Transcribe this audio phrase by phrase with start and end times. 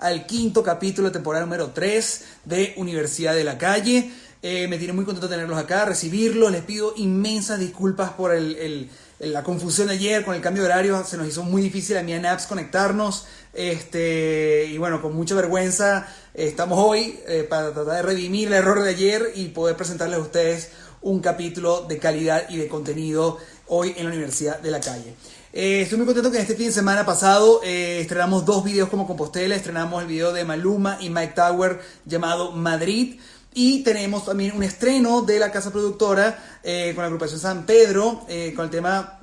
[0.00, 4.10] al quinto capítulo temporada número 3 de Universidad de la Calle.
[4.42, 6.50] Eh, me tiene muy contento tenerlos acá, recibirlos.
[6.50, 8.32] Les pido inmensas disculpas por
[9.18, 11.04] la confusión de ayer con el cambio de horario.
[11.04, 13.26] Se nos hizo muy difícil a mí en apps conectarnos.
[13.52, 18.82] Este, y bueno, con mucha vergüenza estamos hoy eh, para tratar de redimir el error
[18.82, 20.70] de ayer y poder presentarles a ustedes
[21.02, 25.14] un capítulo de calidad y de contenido hoy en la Universidad de la Calle.
[25.52, 29.04] Eh, estoy muy contento que este fin de semana pasado eh, estrenamos dos videos como
[29.04, 33.18] Compostela, estrenamos el video de Maluma y Mike Tower llamado Madrid
[33.52, 38.20] y tenemos también un estreno de la casa productora eh, con la agrupación San Pedro
[38.54, 39.18] con el tema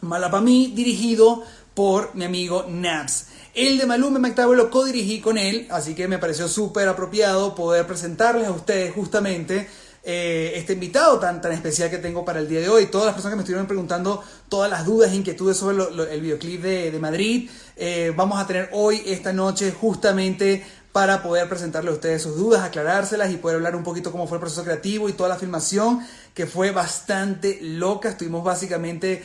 [0.00, 1.42] Malapamí dirigido
[1.74, 3.26] por mi amigo Naps.
[3.52, 6.88] El de Maluma y Mike Tower lo co-dirigí con él, así que me pareció súper
[6.88, 9.68] apropiado poder presentarles a ustedes justamente
[10.06, 12.86] eh, este invitado tan, tan especial que tengo para el día de hoy.
[12.86, 16.60] Todas las personas que me estuvieron preguntando todas las dudas e inquietudes sobre el videoclip
[16.60, 21.94] de, de Madrid, eh, vamos a tener hoy, esta noche, justamente para poder presentarle a
[21.94, 25.14] ustedes sus dudas, aclarárselas y poder hablar un poquito cómo fue el proceso creativo y
[25.14, 28.10] toda la filmación, que fue bastante loca.
[28.10, 29.24] Estuvimos básicamente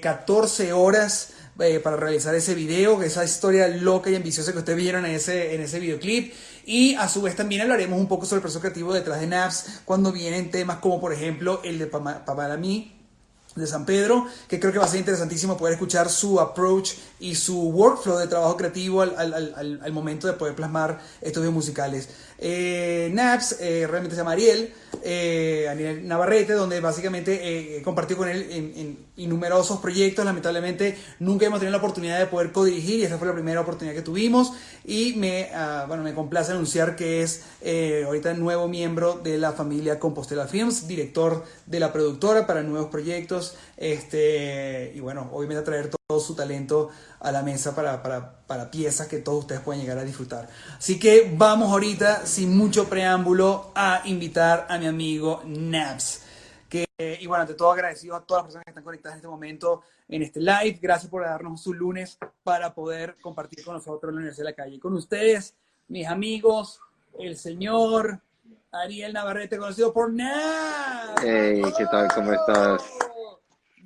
[0.00, 0.72] 14
[1.58, 5.54] eh, para realizar ese video, esa historia loca y ambiciosa que ustedes vieron en ese,
[5.54, 6.32] en ese videoclip.
[6.64, 9.80] Y a su vez también hablaremos un poco sobre el proceso creativo detrás de Naps
[9.84, 12.98] cuando vienen temas como por ejemplo el de Para mí
[13.54, 16.92] de San Pedro, que creo que va a ser interesantísimo poder escuchar su approach
[17.22, 22.08] y su workflow de trabajo creativo al, momento de poder plasmar estos videos musicales.
[22.38, 28.28] Eh, Naps eh, realmente se llama Ariel, eh, Ariel Navarrete, donde básicamente eh, compartió con
[28.28, 30.24] él en, en, innumerosos proyectos.
[30.24, 33.94] Lamentablemente nunca hemos tenido la oportunidad de poder codirigir y esta fue la primera oportunidad
[33.94, 34.52] que tuvimos.
[34.84, 37.44] Y me, uh, bueno, me complace anunciar que es
[38.04, 43.54] ahorita nuevo miembro de la familia Compostela Films, director de la productora para nuevos proyectos.
[43.76, 46.90] Este, y bueno, va a traer todo su talento
[47.22, 50.48] a la mesa para, para, para, piezas que todos ustedes pueden llegar a disfrutar.
[50.76, 56.24] Así que vamos ahorita, sin mucho preámbulo, a invitar a mi amigo Naps.
[56.68, 59.28] Que, y bueno, ante todo agradecido a todas las personas que están conectadas en este
[59.28, 60.78] momento en este live.
[60.82, 64.80] Gracias por darnos su lunes para poder compartir con nosotros la Universidad de la Calle.
[64.80, 65.54] Con ustedes,
[65.88, 66.80] mis amigos,
[67.20, 68.20] el señor
[68.72, 71.22] Ariel Navarrete, conocido por Naps.
[71.22, 72.08] Hey, ¿qué tal?
[72.14, 72.82] ¿Cómo estás?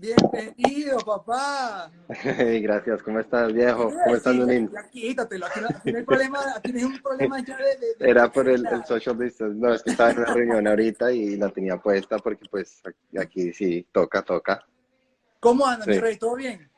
[0.07, 1.91] Bienvenido, papá.
[2.63, 3.91] Gracias, ¿cómo estás, viejo?
[4.05, 4.71] ¿Cómo estás, Lunín?
[4.73, 7.65] Ya quítatelo, aquí no, aquí no hay problema, aquí no hay un problema ya de...
[7.77, 10.69] de, de Era por el, el, social distance, no, es que estaba en una reunión
[10.69, 12.83] ahorita y la tenía puesta porque pues
[13.19, 14.65] aquí sí, toca, toca.
[15.41, 15.91] ¿Cómo andas, sí.
[15.91, 16.17] mi rey?
[16.17, 16.71] ¿Todo bien?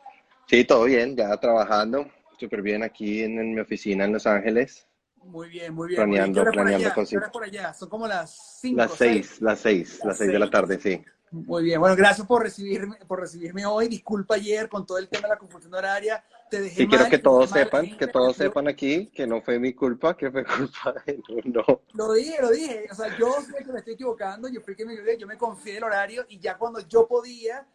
[0.46, 2.06] Sí, todo bien, ya trabajando,
[2.38, 4.88] súper bien aquí en, en, mi oficina en Los Ángeles.
[5.16, 5.96] Muy bien, muy bien.
[5.98, 7.30] Planeando, planeando cositas.
[7.30, 7.74] por allá?
[7.74, 11.04] Son como las 5 Las 6, las 6, las 6 de la tarde, sí.
[11.30, 13.88] Muy bien, bueno, gracias por recibirme, por recibirme hoy.
[13.88, 16.24] Disculpa ayer con todo el tema de la confusión horaria.
[16.50, 19.42] Te dejé y mal, quiero que todos mal, sepan, que todos sepan aquí que no
[19.42, 21.82] fue mi culpa, que fue culpa de no.
[21.94, 22.86] Lo dije, lo dije.
[22.90, 25.76] O sea, yo sé que me estoy equivocando, yo fui que me yo me confié
[25.76, 27.66] el horario y ya cuando yo podía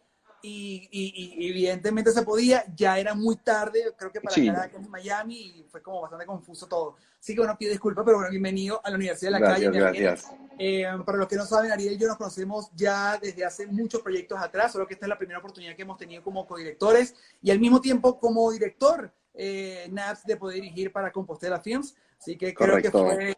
[0.46, 4.46] y, y, y, evidentemente se podía, ya era muy tarde, creo que para Sí.
[4.48, 6.96] acá en Miami y fue como bastante confuso todo.
[7.18, 9.80] Así que bueno, pido disculpas, pero bueno, bienvenido a la Universidad de la Gracias, Calle.
[9.80, 10.32] gracias.
[10.58, 14.02] Eh, para los que no saben, Ariel y yo nos conocemos ya desde hace muchos
[14.02, 17.50] proyectos atrás, solo que esta es la primera oportunidad que hemos tenido como codirectores y
[17.50, 21.96] al mismo tiempo como director eh, NAPS de poder dirigir para Compostela Films.
[22.18, 22.92] Así que creo Correcto.
[23.06, 23.36] que fue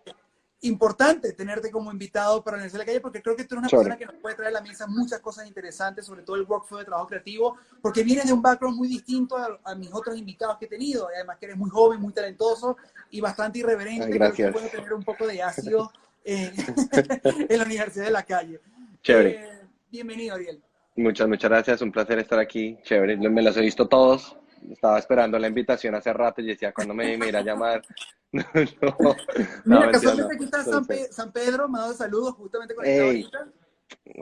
[0.62, 3.62] importante tenerte como invitado para la Universidad de la Calle porque creo que tú eres
[3.62, 6.42] una persona que nos puede traer a la mesa muchas cosas interesantes, sobre todo el
[6.42, 10.16] workflow de trabajo creativo, porque vienes de un background muy distinto a, a mis otros
[10.16, 12.76] invitados que he tenido, y además que eres muy joven, muy talentoso
[13.10, 14.52] y bastante irreverente, Ay, creo que gracias.
[14.52, 15.92] puede tener un poco de ácido
[16.24, 16.52] en,
[17.48, 18.60] en la Universidad de la Calle.
[19.02, 19.30] Chévere.
[19.30, 20.62] Eh, bienvenido, Ariel.
[20.96, 21.82] Muchas, muchas gracias.
[21.82, 22.78] Un placer estar aquí.
[22.82, 23.16] Chévere.
[23.16, 24.36] Me los he visto todos.
[24.70, 27.82] Estaba esperando la invitación hace rato y decía, ¿cuándo me, me irá a llamar?
[28.32, 29.14] No, no, no,
[29.64, 30.34] Mira, mentira, casualmente no.
[30.34, 33.48] aquí está San, Pe- San Pedro, me ha dado saludos justamente Ey, ahorita.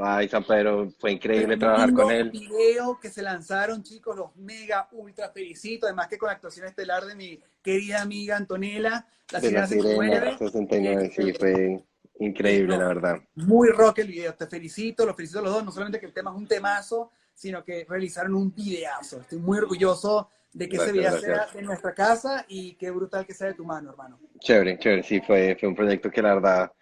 [0.03, 2.31] Ay, San Pedro, fue increíble trabajar con él.
[2.31, 5.87] video que se lanzaron, chicos, los mega ultra felicito.
[5.87, 9.97] Además que con la actuación estelar de mi querida amiga Antonella, la De la sirena
[10.07, 10.37] Sirena 69.
[10.39, 11.85] 69, sí, fue
[12.21, 13.17] increíble, la verdad.
[13.37, 15.65] Muy rock el video, te felicito, los felicito a los dos.
[15.65, 19.21] No solamente que el tema es un temazo, sino que realizaron un videazo.
[19.21, 21.57] Estoy muy orgulloso de que ese video Gracias, sea gracias.
[21.57, 24.19] de nuestra casa y qué brutal que sea de tu mano, hermano.
[24.39, 26.73] Chévere, chévere, sí, fue, fue un proyecto que la verdad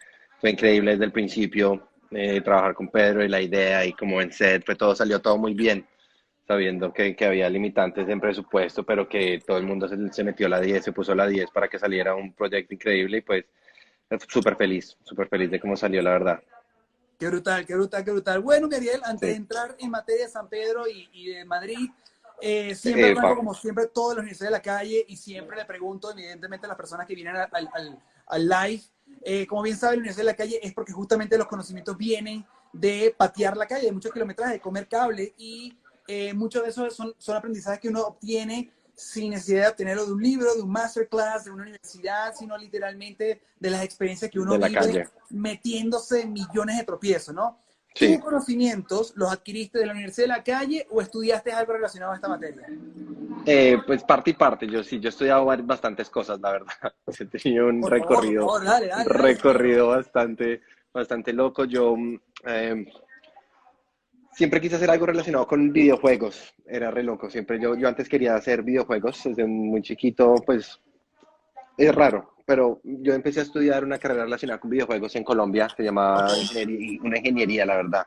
[0.40, 4.30] fue increíble desde el principio, eh, trabajar con Pedro y la idea y como en
[4.30, 5.86] set, fue todo, salió todo muy bien,
[6.46, 10.46] sabiendo que, que había limitantes en presupuesto, pero que todo el mundo se, se metió
[10.46, 13.46] a la 10, se puso la 10 para que saliera un proyecto increíble y pues
[14.28, 16.42] súper feliz, súper feliz de cómo salió, la verdad.
[17.22, 18.40] Qué brutal, qué brutal, qué brutal.
[18.40, 19.26] Bueno, Miguel, antes Sí.
[19.26, 21.88] de entrar en materia de San Pedro y, y de Madrid,
[22.40, 26.66] Eh, siempre como siempre todos los universidades de la calle y siempre le pregunto, evidentemente,
[26.66, 28.82] a las personas que vienen al, al, al live,
[29.24, 32.44] eh, como bien sabe, la Universidad de la Calle es porque justamente los conocimientos vienen
[32.72, 35.78] de patear la calle, de muchos kilómetros, de comer cable y
[36.08, 38.72] eh, muchos de esos son, son aprendizajes que uno obtiene
[39.02, 43.42] sin necesidad de obtenerlo de un libro, de un masterclass, de una universidad, sino literalmente
[43.58, 47.58] de las experiencias que uno vive metiéndose en millones de tropiezos, ¿no?
[47.94, 52.14] ¿Tus conocimientos los adquiriste de la Universidad de la Calle o estudiaste algo relacionado a
[52.14, 52.66] esta materia?
[53.44, 54.66] Eh, pues parte y parte.
[54.66, 56.72] Yo sí, yo he estudiado bastantes cosas, la verdad.
[57.18, 58.48] He tenido un recorrido,
[59.04, 60.62] recorrido bastante,
[60.92, 61.64] bastante loco.
[61.64, 61.94] Yo
[62.44, 62.86] em,
[64.32, 66.54] siempre quise hacer algo relacionado con videojuegos.
[66.66, 67.30] Era re loco.
[67.30, 70.80] Siempre yo, yo antes quería hacer videojuegos desde muy chiquito, pues
[71.76, 75.82] es raro pero yo empecé a estudiar una carrera relacionada con videojuegos en Colombia, se
[75.82, 76.28] llamaba
[77.02, 78.06] una ingeniería, la verdad,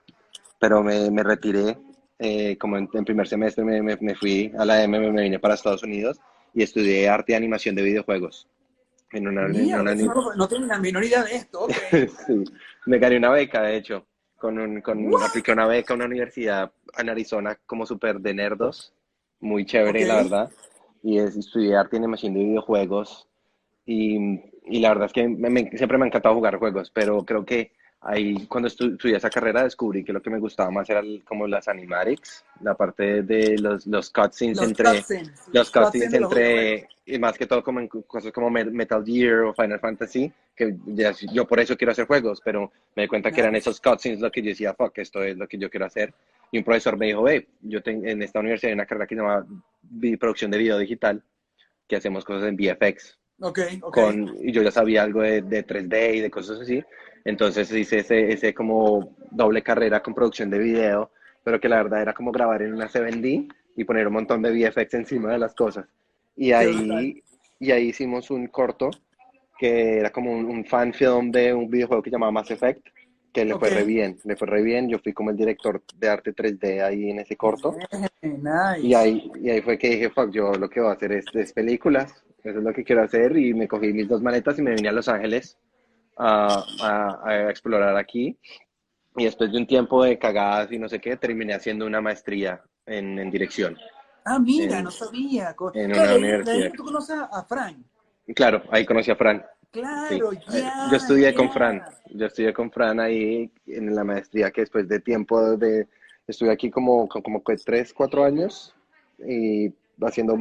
[0.60, 1.78] pero me, me retiré,
[2.20, 5.84] eh, como en, primer semestre me, me, fui a la M, me vine para Estados
[5.84, 6.20] Unidos
[6.54, 8.48] y estudié arte y animación de videojuegos.
[9.12, 11.68] En una, no, tengo la menor idea de esto.
[12.28, 12.44] sí,
[12.86, 14.06] me gané una beca, de hecho,
[14.46, 18.94] con, un, con apliqué una beca a una universidad en Arizona como súper de nerdos,
[19.40, 20.52] muy chévere, la verdad,
[21.02, 23.28] y es, estudié arte y animación de videojuegos.
[23.88, 24.18] Y,
[24.68, 25.24] y la verdad es que
[25.76, 27.72] siempre me ha encantado jugar juegos, pero creo que
[28.06, 31.68] ahí cuando estudié esa carrera descubrí que lo que me gustaba más era como las
[31.68, 35.04] animatics, la parte de los, los cutscenes entre
[35.52, 39.80] los cutscenes entre y más que todo como en cosas como Metal Gear o Final
[39.80, 40.76] Fantasy, que
[41.34, 44.32] yo por eso quiero hacer juegos, pero me di cuenta que eran esos cutscenes lo
[44.32, 46.14] que yo decía, fuck, esto es lo que yo quiero hacer.
[46.52, 49.16] Y un profesor me dijo, hey, yo tengo en esta universidad hay una carrera que
[49.16, 49.46] se llama
[50.20, 51.24] producción de video digital,
[51.88, 53.18] que hacemos cosas en VFX.
[53.38, 56.84] Okay, Con, y yo ya sabía algo de, de, 3D y de cosas así.
[57.26, 61.12] Entonces hice ese, ese como doble carrera con producción de video,
[61.44, 64.52] pero que la verdad era como grabar en una 7D y poner un montón de
[64.52, 65.86] VFX encima de las cosas.
[66.36, 67.24] Y ahí,
[67.60, 68.92] y ahí hicimos un corto
[69.58, 72.86] que era como un, fan film de un videojuego que llamaba Mass Effect,
[73.34, 74.88] que le fue re bien, le fue re bien.
[74.88, 77.76] Yo fui como el director de arte 3D ahí en ese corto.
[78.82, 81.26] Y, ahí, y ahí fue que dije, fuck, yo lo que voy a hacer es,
[81.34, 84.62] es películas eso es lo que quiero hacer y me cogí mis dos maletas y
[84.62, 85.58] me vine a Los Ángeles
[86.18, 88.38] a, a, explorar aquí.
[89.18, 92.62] Y después de un tiempo de cagadas y no sé qué, terminé haciendo una maestría
[92.86, 93.78] en, en dirección.
[94.26, 95.56] Ah, mira, no sabía.
[95.74, 96.72] En una universidad.
[96.76, 97.86] ¿Tú conoces a Fran?
[98.36, 99.46] Claro, ahí conocí a Fran.
[99.72, 100.88] Claro, ya.
[100.90, 101.84] Yo estudié con Fran.
[102.10, 105.88] Yo estudié con Fran ahí en la maestría que después de tiempo de...
[106.28, 108.74] Estuve aquí como, como, como tres, cuatro años
[109.20, 109.72] y
[110.02, 110.36] haciendo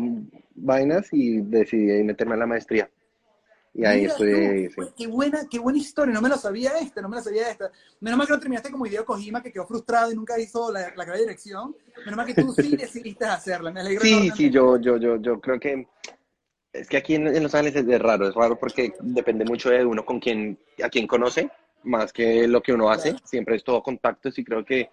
[0.54, 2.88] vainas y decidí meterme a la maestría.
[3.74, 4.70] Y ahí estoy.
[4.96, 6.14] Qué buena, qué buena historia.
[6.14, 7.72] No me lo sabía esta, no me lo sabía esta.
[8.00, 10.92] Menos mal que no terminaste como Hideo Kojima, que quedó frustrado y nunca hizo la,
[10.94, 11.74] la de dirección.
[11.98, 13.72] Menos mal que tú sí decidiste hacerla.
[13.72, 14.02] Me alegro.
[14.02, 15.88] Sí, sí, yo, yo, yo, yo creo que.
[16.72, 20.04] Es que aquí en, Los Ángeles es raro, es raro porque depende mucho de uno
[20.04, 21.48] con quien, a quien conoce,
[21.84, 23.14] más que lo que uno hace.
[23.24, 24.90] Siempre es todo contactos y creo que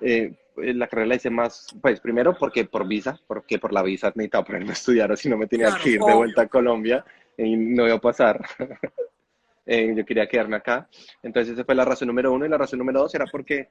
[0.00, 4.12] eh, la carrera la hice más, pues primero porque por visa, porque por la visa
[4.14, 7.04] necesitaba ponerme a estudiar o si no me tenía que ir de vuelta a Colombia
[7.36, 8.44] y no iba a pasar.
[9.68, 10.88] Eh, yo quería quedarme acá.
[11.24, 13.70] Entonces esa fue la razón número uno y la razón número dos era porque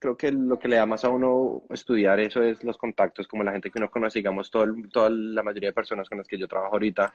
[0.00, 3.44] creo que lo que le da más a uno estudiar eso es los contactos, como
[3.44, 6.36] la gente que uno conoce, digamos, todo toda la mayoría de personas con las que
[6.36, 7.14] yo trabajo ahorita,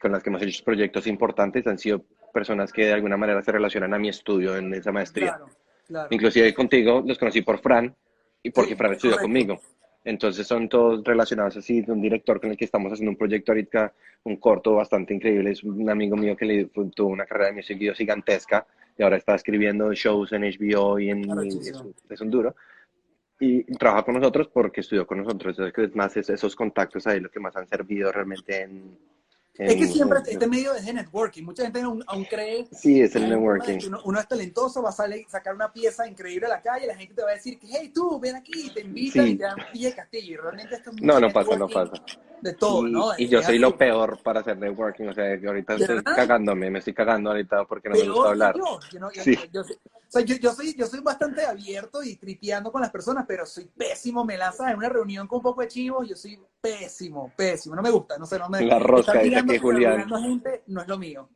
[0.00, 2.02] con las que hemos hecho proyectos importantes, han sido
[2.32, 5.38] personas que de alguna manera se relacionan a mi estudio en esa maestría.
[6.10, 7.94] Inclusive contigo los conocí por Fran
[8.42, 9.60] y porque Fran estudió conmigo.
[10.06, 13.50] Entonces son todos relacionados así, de un director con el que estamos haciendo un proyecto
[13.50, 15.50] ahorita, un corto bastante increíble.
[15.50, 18.64] Es un amigo mío que le, tuvo una carrera de music video gigantesca
[18.96, 21.24] y ahora está escribiendo shows en HBO y en...
[22.08, 22.54] es, un duro.
[23.40, 25.58] Y, trabaja con nosotros porque estudió con nosotros.
[25.58, 28.96] Es más esos contactos ahí lo que más han servido realmente en,
[29.58, 31.44] es que siempre este medio es de networking.
[31.44, 32.66] Mucha gente aún, cree.
[32.72, 33.78] Sí, es el networking.
[34.04, 37.22] Uno, es talentoso, va a sacar una pieza increíble a la calle, la gente te
[37.22, 40.34] va a decir que, hey, tú, ven aquí, te invitan y te dan pie castillo.
[40.34, 41.92] Y realmente esto es No, no pasa, no pasa.
[42.40, 43.12] De todo, y, ¿no?
[43.16, 45.08] Y yo soy lo peor para hacer networking.
[45.08, 48.54] O sea, yo ahorita estoy cagándome, me estoy cagando ahorita porque no me gusta hablar.
[48.56, 48.78] Yo,
[49.22, 49.38] sí.
[49.52, 49.62] yo,
[50.08, 53.68] o sea, yo, soy, yo soy bastante abierto y tripeando con las personas, pero soy
[53.76, 54.24] pésimo.
[54.24, 57.74] Me lanzas en una reunión con un poco de chivos, yo soy pésimo, pésimo.
[57.74, 60.08] No me gusta, no sé, no me La rosca, dice que Julián.
[60.08, 61.28] gente no es lo mío.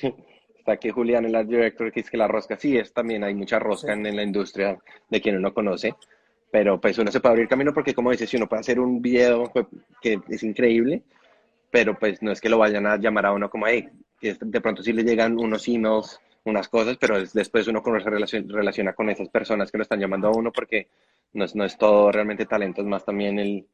[0.58, 3.34] Está aquí Julián, el art director, que dice que la rosca sí es también, hay
[3.34, 4.78] mucha rosca en, la industria
[5.08, 5.96] de quien uno conoce,
[6.52, 9.02] pero pues uno se puede abrir camino porque, como dices, si uno puede hacer un
[9.02, 9.66] video pues,
[10.00, 11.02] que es increíble,
[11.68, 13.88] pero pues no es que lo vayan a llamar a uno como, hey,
[14.20, 19.10] de pronto si le llegan unos emails unas cosas, pero después uno se relaciona, con
[19.10, 20.88] esas personas que lo están llamando a uno porque
[21.34, 23.66] no es, no es todo realmente talento, es más también el,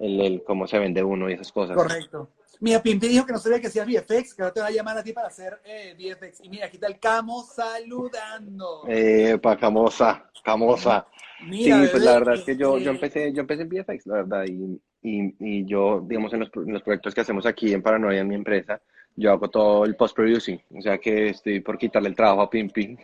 [0.00, 1.76] el, el cómo se vende uno y esas cosas.
[1.76, 2.30] Correcto.
[2.60, 4.96] Mira, Pimpi dijo que no sabía que hacías VFX, que ahora te va a llamar
[4.96, 6.44] a ti para hacer eh, VFX.
[6.44, 8.84] Y mira, aquí está el Camo saludando.
[8.86, 11.04] Eh, pa, Camosa, Camosa.
[11.44, 14.06] Mira, sí, pues la bebé, verdad es que yo, yo, empecé, yo empecé en VFX,
[14.06, 17.74] la verdad, y, y, y yo, digamos, en los, en los proyectos que hacemos aquí
[17.74, 18.80] en Paranoia, en mi empresa,
[19.16, 22.98] yo hago todo el post-producing, o sea que estoy por quitarle el trabajo a Pimpi.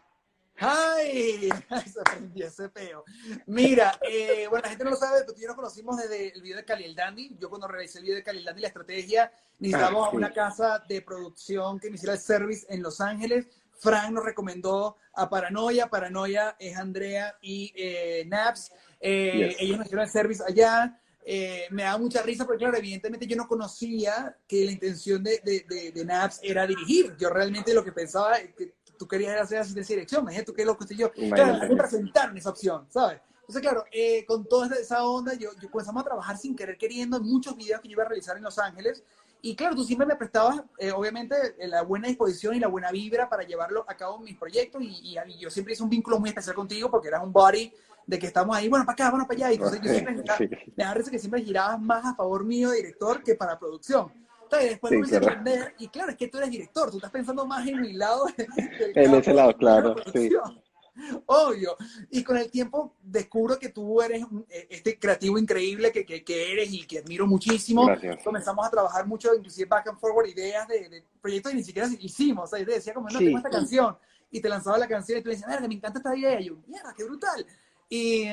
[0.61, 1.49] ¡Ay!
[1.71, 3.05] Ay, se aprendió ese peo.
[3.47, 6.35] Mira, eh, bueno, la gente no lo sabe, pero tú y yo nos conocimos desde
[6.35, 7.37] el video de Cali el Dandy.
[7.39, 10.17] Yo cuando realicé el video de Cali el Dandy, la estrategia, necesitábamos Ah, sí.
[10.17, 13.47] una casa de producción que me hiciera el service en Los Ángeles.
[13.79, 15.87] Frank nos recomendó a Paranoia.
[15.89, 18.73] Paranoia es Andrea y eh, Naps.
[19.01, 19.57] Eh, Yes.
[19.61, 21.01] Ellos nos hicieron el service allá.
[21.31, 25.43] Eh, me da mucha risa porque, claro, evidentemente yo no conocía que la intención de,
[25.45, 27.15] de, de, de Naps era dirigir.
[27.19, 30.25] Yo realmente lo que pensaba es que tú querías era hacer asistencia de dirección.
[30.25, 31.13] Me dije, tú qué loco estoy yo.
[31.13, 31.67] Claro, Imagínate.
[31.67, 33.21] a mí me presentaron esa opción, ¿sabes?
[33.41, 37.19] Entonces, claro, eh, con toda esa- onda, yo, yo comenzamos a trabajar sin querer queriendo
[37.19, 39.03] en muchos videos que yo iba a realizar en Los Ángeles.
[39.43, 42.91] Y claro, tú siempre me prestabas, eh, obviamente, eh, la buena disposición y la buena
[42.91, 44.83] vibra para llevarlo a cabo mis proyectos.
[44.83, 47.71] Y, y- y yo siempre hice un vínculo muy especial contigo porque eras un body
[48.09, 49.53] de que estamos ahí, bueno, para acá, bueno, para allá.
[49.53, 50.73] Y entonces yo siempre, Sí.
[50.75, 54.11] me da risa que siempre girabas más a favor mío, director, que para producción.
[54.45, 55.27] Entonces, después Sí, lo hice claro.
[55.39, 58.25] aprender, y claro, es que tú eres director, tú estás pensando más en mi lado
[58.37, 60.31] del En ese lado, claro, sí.
[61.27, 61.77] Obvio.
[62.11, 66.51] Y con el tiempo descubro que tú eres eh, este creativo increíble que, que, que
[66.53, 67.87] eres y que admiro muchísimo.
[67.87, 68.25] Gracias.
[68.25, 71.87] Comenzamos a trabajar mucho, inclusive back and forward, ideas de, de proyectos que ni siquiera
[72.01, 72.45] hicimos.
[72.45, 73.27] O sea, yo te decía como, no, Sí.
[73.27, 73.97] tengo esta canción.
[74.31, 76.41] Y te lanzaba la canción y tú decías, me encanta esta idea.
[76.41, 77.47] Y yo, mierda, qué brutal.
[77.89, 78.25] Y,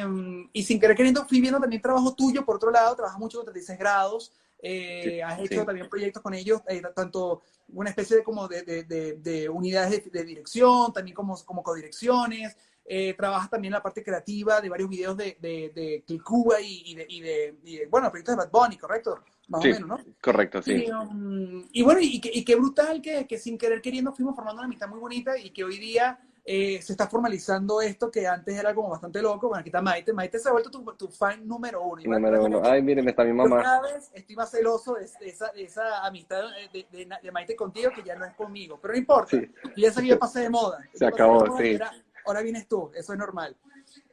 [0.51, 3.45] y sin querer queriendo fui viendo también trabajo tuyo, por otro lado, trabajas mucho con
[3.45, 4.31] 36 grados.
[4.61, 5.65] eh, Sí, has hecho sí.
[5.65, 10.11] también proyectos con ellos, eh, tanto una especie de como de, de, de- de unidades
[10.11, 12.57] de, dirección, también como, como codirecciones.
[12.87, 16.83] Eh, trabajas también en la parte creativa de varios videos de, de, de Clicuba y,
[16.85, 19.19] y, de, y, de, bueno, proyectos de Bad Bunny, ¿correcto?
[19.47, 19.99] Más Sí, o menos, ¿no?
[20.21, 20.83] correcto, sí.
[20.85, 24.67] Y, um, y bueno, y qué brutal que, que sin querer queriendo fuimos formando una
[24.67, 28.75] amistad muy bonita y que hoy día eh, se está formalizando esto que antes era
[28.75, 29.47] como bastante loco.
[29.47, 30.13] Bueno, aquí está Maite.
[30.13, 32.01] Maite se ha vuelto tu, tu fan número uno.
[32.01, 32.61] Y número uno.
[32.63, 33.63] Ay, miren, está mi mamá.
[33.63, 37.89] cada vez estoy más celoso de, esa, de esa amistad de, de- de Maite contigo
[37.95, 38.77] que ya no es conmigo.
[38.79, 39.31] Pero no importa.
[39.31, 39.51] Sí.
[39.75, 40.77] Yo ya pasé de moda.
[40.93, 41.83] Se acabó, moda y sí.
[42.25, 42.91] Ahora vienes tú.
[42.93, 43.55] Eso es normal.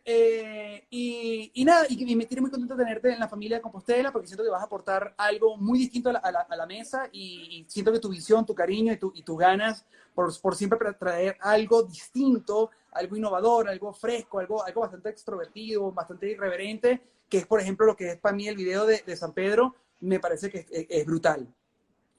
[0.04, 4.10] Eh, y, y nada, y, me tiene muy contento tenerte en la familia de Compostela
[4.10, 6.66] porque siento que vas a aportar algo muy distinto a la, a la- a la
[6.66, 10.56] mesa y, y siento que tu visión, tu cariño y, tu, tus ganas por, por
[10.56, 17.00] siempre tra- traer algo distinto, algo innovador, algo fresco, algo, algo bastante extrovertido, bastante irreverente,
[17.28, 19.76] que es por ejemplo lo que es para mí el video de, de San Pedro,
[20.00, 21.46] me parece que es, es brutal.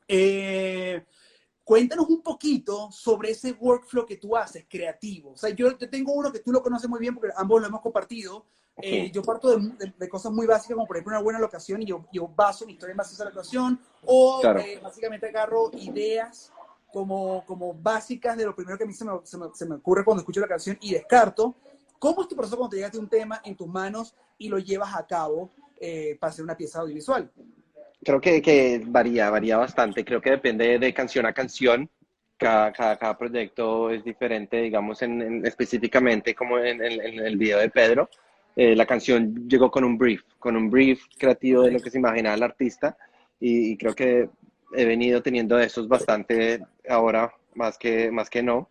[0.08, 1.04] Eh,
[1.64, 5.32] Cuéntanos un poquito sobre ese workflow que tú haces, creativo.
[5.32, 7.68] O sea, yo, yo tengo uno que tú lo conoces muy bien porque ambos lo
[7.68, 8.46] hemos compartido.
[8.82, 9.12] Eh, Sí.
[9.12, 11.86] yo parto de, de- de cosas muy básicas, como por ejemplo una buena locación, y
[11.86, 14.60] yo, yo baso mi historia en base a esa locación, o Claro.
[14.60, 16.52] eh, básicamente agarro ideas
[16.92, 19.76] como, como básicas de lo primero que a mí se me, se, me, se me
[19.76, 21.56] ocurre cuando escucho la canción y descarto.
[22.00, 24.94] ¿Cómo es tu proceso cuando te llegaste un tema en tus manos y lo llevas
[24.96, 27.32] a cabo eh, para hacer una pieza audiovisual?
[28.04, 30.04] Creo que, que varía, varía bastante.
[30.04, 31.90] Creo que depende de canción a canción.
[32.38, 37.60] Cada, cada, cada proyecto es diferente, digamos, en, en- específicamente como en, en- el video
[37.60, 38.10] de Pedro.
[38.56, 41.98] eh, la canción llegó con un brief, con un brief creativo de lo que se
[41.98, 42.96] imaginaba el artista
[43.40, 44.30] y, y creo que
[44.76, 48.70] he venido teniendo esos bastante ahora, más que, más que no.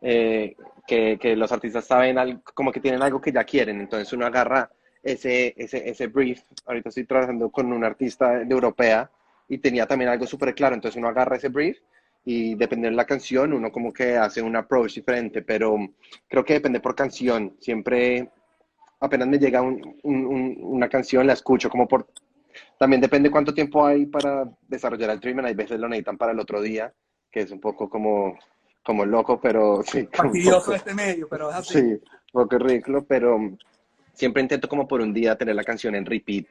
[0.00, 4.12] eh, que, que los artistas saben algo, como que tienen algo que ya quieren, entonces
[4.12, 4.70] uno agarra
[5.02, 6.42] ese, ese, ese brief.
[6.66, 9.10] Ahorita estoy trabajando con un artista europea
[9.48, 11.78] y tenía también algo súper claro, entonces uno agarra ese brief
[12.24, 15.76] y dependiendo de la canción, uno como que hace un approach diferente, pero
[16.28, 17.56] creo que depende por canción.
[17.58, 18.30] Siempre,
[19.00, 22.06] apenas me llega un- un- un- una canción, la escucho como por...
[22.78, 26.38] También depende cuánto tiempo hay para desarrollar el treatment, hay veces lo necesitan para el
[26.38, 26.92] otro día,
[27.30, 28.38] que es un poco como,
[28.84, 30.08] como loco, pero sí.
[30.12, 31.72] Fastidioso este medio, pero es así.
[31.74, 32.00] Sí, un
[32.32, 33.38] poco ridículo, pero
[34.12, 36.46] siempre intento como por un día tener la canción en repeat,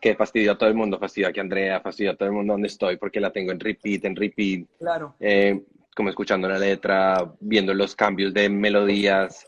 [0.00, 2.52] que fastidio a todo el mundo, fastidio aquí a Andrea, fastidio a todo el mundo
[2.54, 5.14] donde estoy, porque la tengo en repeat, en repeat, Claro.
[5.20, 5.60] eh,
[5.94, 9.46] como escuchando la letra, viendo los cambios de melodías,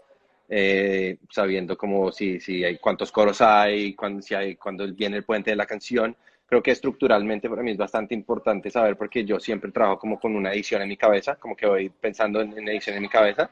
[0.49, 5.23] eh, sabiendo como si, si hay cuántos coros hay, cuando, si hay, cuando viene el
[5.25, 6.17] puente de la canción.
[6.47, 10.35] Creo que estructuralmente para mí es bastante importante saber porque yo siempre trabajo como con
[10.35, 13.49] una edición en mi cabeza, como que voy pensando en, en edición en mi cabeza.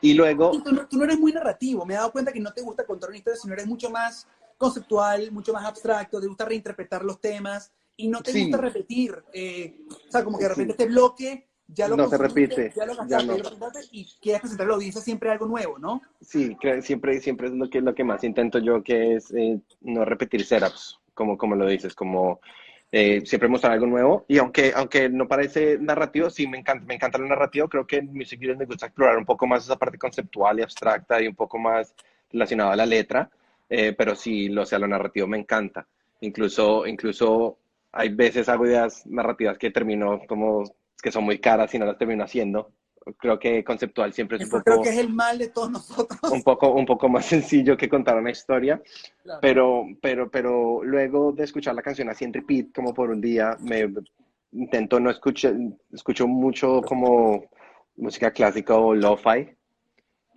[0.00, 1.84] Y luego, Y tú, no, tú no eres muy narrativo.
[1.84, 4.26] Me he dado cuenta que no te gusta contar una historia, sino eres mucho más
[4.56, 8.42] conceptual, mucho más abstracto, te gusta reinterpretar los temas y no te Sí.
[8.42, 9.22] gusta repetir.
[9.32, 10.82] eh, o sea, como que de repente Sí.
[10.82, 13.08] este bloque ya lo no se repite, ya lo ya no.
[13.08, 16.02] ya lo presentaste y quieres presentar a la audiencia siempre algo nuevo, ¿no?
[16.20, 20.04] Sí, siempre, siempre es lo que, lo que más intento yo, que es eh, no
[20.04, 22.40] repetir setups, como, como lo dices, como
[22.92, 24.24] eh, siempre mostrar algo nuevo.
[24.28, 27.68] Y aunque, aunque no parece narrativo, sí me encanta, me encanta lo narrativo.
[27.68, 30.62] Creo que en Music Videos me gusta explorar un poco más esa parte conceptual y
[30.62, 31.94] abstracta y un poco más
[32.32, 33.30] relacionada a la letra.
[33.68, 35.86] eh, pero sí, lo, sea, lo narrativo me encanta.
[36.20, 37.58] Incluso, incluso
[37.92, 40.64] hay veces hago ideas narrativas que termino como
[41.02, 42.72] que son muy caras y no las termino haciendo.
[43.18, 45.70] Creo que conceptual siempre es un Eso poco creo que es el mal de todos
[45.70, 46.20] nosotros.
[46.30, 48.80] un poco, un poco más sencillo que contar una historia,
[49.22, 49.40] Claro.
[49.40, 53.56] pero, pero, pero luego de escuchar la canción así en repeat, como por un día,
[53.60, 53.88] me
[54.52, 55.54] intento no escuchar,
[55.92, 57.44] escucho mucho como
[57.96, 59.48] música clásica o lo-fi,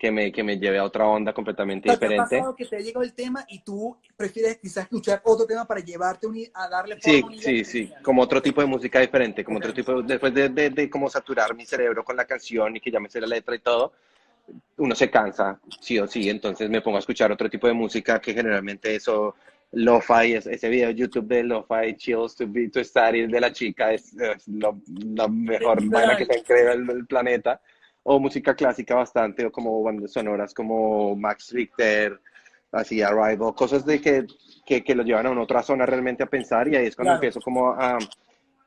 [0.03, 2.35] que me, que me lleve a otra onda completamente ¿Te ha diferente.
[2.35, 5.79] pasado que te ha llegado el tema y tú prefieres quizás escuchar otro tema para
[5.79, 8.03] llevarte un- a darle Sí, sí, sí, tenía, ¿no?
[8.03, 11.55] como otro tipo de música diferente, como otro tipo, después de, de, de como saturar
[11.55, 13.93] mi cerebro con la canción y que ya me sé la letra y todo,
[14.75, 18.19] uno se cansa, sí o sí, entonces me pongo a escuchar otro tipo de música
[18.19, 19.35] que generalmente eso,
[19.71, 23.53] lo-fi, es- ese video de YouTube de lo-fi chills to be to study de la
[23.53, 24.81] chica es, es lo,
[25.15, 27.61] la mejor vaina que se ha creado en el planeta,
[28.03, 32.19] o música clásica bastante, o como bandas sonoras como Max Richter,
[32.71, 34.25] así Arrival, cosas de que,
[34.65, 37.11] que, que lo llevan a una otra zona realmente a pensar y ahí es cuando
[37.11, 37.17] Claro.
[37.17, 37.97] empiezo como a,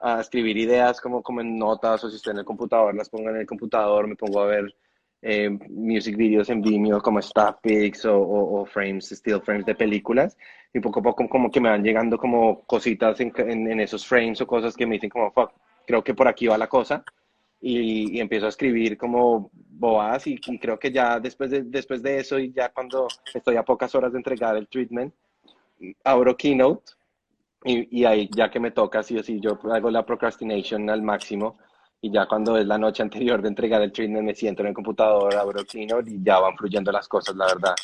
[0.00, 3.30] a escribir ideas como, como en notas o si estoy en el computador, las pongo
[3.30, 4.74] en el computador, me pongo a ver
[5.22, 9.74] eh, music videos en Vimeo como staff pics o, o, o frames, still frames de
[9.74, 10.36] películas
[10.72, 14.06] y poco a poco como que me van llegando como cositas en, en, en esos
[14.06, 15.52] frames o cosas que me dicen como, fuck,
[15.86, 17.02] creo que por aquí va la cosa
[17.60, 22.02] y, y empiezo a escribir como bobadas y, y creo que ya después de, después
[22.02, 25.14] de eso y ya cuando estoy a pocas horas de entregar el treatment,
[26.04, 26.92] abro Keynote
[27.64, 31.02] y, y ahí ya que me toca, sí o sí, yo hago la procrastination al
[31.02, 31.58] máximo
[32.00, 34.74] y ya cuando es la noche anterior de entregar el treatment me siento en el
[34.74, 37.74] computador, abro Keynote y ya van fluyendo las cosas, la verdad.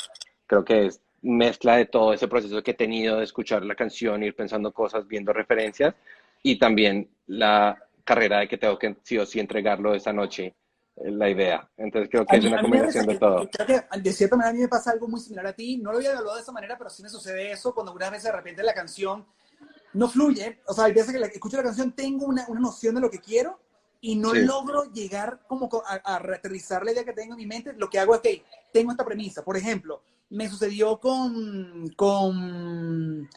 [0.46, 4.22] Creo que es mezcla de todo ese proceso que he tenido de escuchar la canción,
[4.22, 5.94] ir pensando cosas, viendo referencias
[6.42, 10.54] y también la carrera de que tengo que sí o sí entregarlo esa noche,
[10.96, 11.68] eh, la idea.
[11.76, 13.48] Entonces creo que A es mí- una mí combinación de todo.
[13.50, 15.78] Creo que de cierta manera a mí me pasa algo muy similar a ti.
[15.78, 18.24] No lo había evaluado de esa manera, pero sí me sucede eso cuando algunas veces
[18.24, 19.26] de repente la canción
[19.94, 20.60] no fluye.
[20.66, 23.10] O sea, hay veces que la, escucho la canción, tengo una, una noción de lo
[23.10, 23.58] que quiero
[24.00, 24.40] y no Sí.
[24.44, 27.72] logro llegar como co- a, a aterrizar la idea que tengo en mi mente.
[27.74, 29.44] Lo que hago es que tengo esta premisa.
[29.44, 33.28] Por ejemplo, me sucedió con, con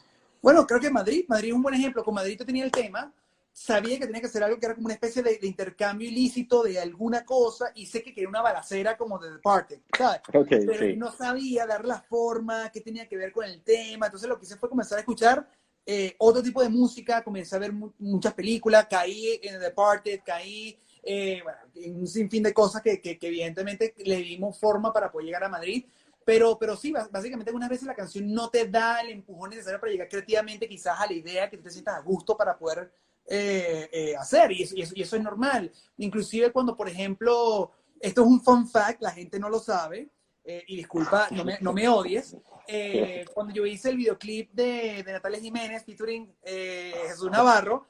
[0.41, 1.25] bueno, creo que Madrid.
[1.28, 2.04] Madrid es un buen ejemplo.
[2.04, 3.12] Con Madrid yo tenía el tema
[3.56, 6.63] sabía que tenía que hacer algo que era como una especie de, de intercambio ilícito
[6.63, 10.20] de alguna cosa y sé que quería una balacera como de The Departed, ¿sabes?
[10.34, 10.98] Ok, Pero sí.
[10.98, 14.08] no sabía dar la forma, qué tenía que ver con el tema.
[14.08, 15.48] Entonces lo que hice fue comenzar a escuchar
[15.86, 20.20] eh, otro tipo de música, comencé a ver mu- muchas películas, caí en The Departed,
[20.26, 24.91] caí eh, bueno, en un sinfín de cosas que, que, que evidentemente le dimos forma
[24.91, 25.86] para poder llegar a Madrid.
[26.26, 29.91] Pero, pero sí, básicamente algunas veces la canción no te da el empujón necesario para
[29.94, 32.91] llegar creativamente quizás a la idea que te sientas a gusto para poder
[33.27, 35.71] eh, eh, hacer y eso, y, eso, y eso es normal.
[35.97, 40.09] Inclusive cuando, por ejemplo, esto es un fun fact, la gente no lo sabe,
[40.47, 45.01] eh, y disculpa, no me, no me odies, eh, cuando yo hice el videoclip de,
[45.03, 47.88] de Natalia Jiménez featuring eh, Jesús Navarro,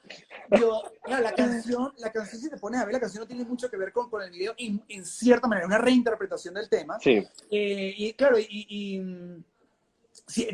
[0.58, 3.44] yo, claro, la canción, la canción, si te pones a ver, la canción no tiene
[3.44, 6.98] mucho que ver con, con el video, y en cierta manera, una reinterpretación del tema.
[6.98, 9.44] Sí, Eh, y claro, y, y, mm,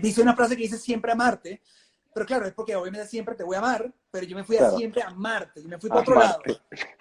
[0.00, 1.62] dice una frase que dice siempre amarte,
[2.14, 4.60] pero claro, es porque obviamente siempre te voy a amar, pero yo me fui a
[4.60, 4.76] Claro.
[4.76, 6.40] siempre a amarte, yo me fui para otro lado.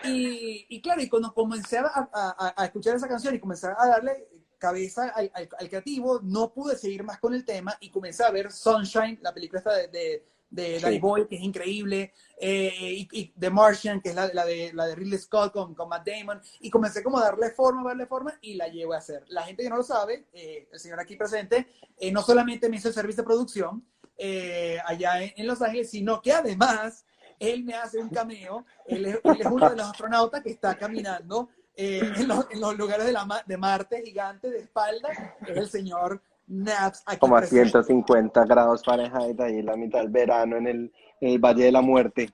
[0.04, 3.88] Y, y claro, y cuando comencé a, a- a escuchar esa canción y comencé a
[3.88, 8.24] darle cabeza al, al- al creativo, no pude seguir más con el tema y comencé
[8.24, 10.82] a ver Sunshine, la película esta de, de, de Sí.
[10.84, 14.72] Danny Boyle, que es increíble, eh, y, y The Martian, que es la, la de,
[14.74, 17.86] la de Ridley Scott con, con Matt Damon, y comencé como a darle forma, a
[17.90, 19.24] darle forma, y la llevo a hacer.
[19.30, 22.78] La gente que no lo sabe, eh, el señor aquí presente, eh, no solamente me
[22.78, 23.84] hizo el servicio de producción
[24.24, 27.08] eh, allá en, en Los Ángeles, sino que además
[27.40, 30.78] él me hace un cameo, él es, él es uno de los astronautas que está
[30.78, 35.10] caminando eh, en, los, en los lugares de, la, de Marte gigante de espalda,
[35.48, 37.02] es el señor Naps.
[37.08, 37.72] Aquí como a presente.
[37.72, 41.72] 150 grados Fahrenheit ahí en la mitad del verano en el, en el Valle de
[41.72, 42.30] la Muerte.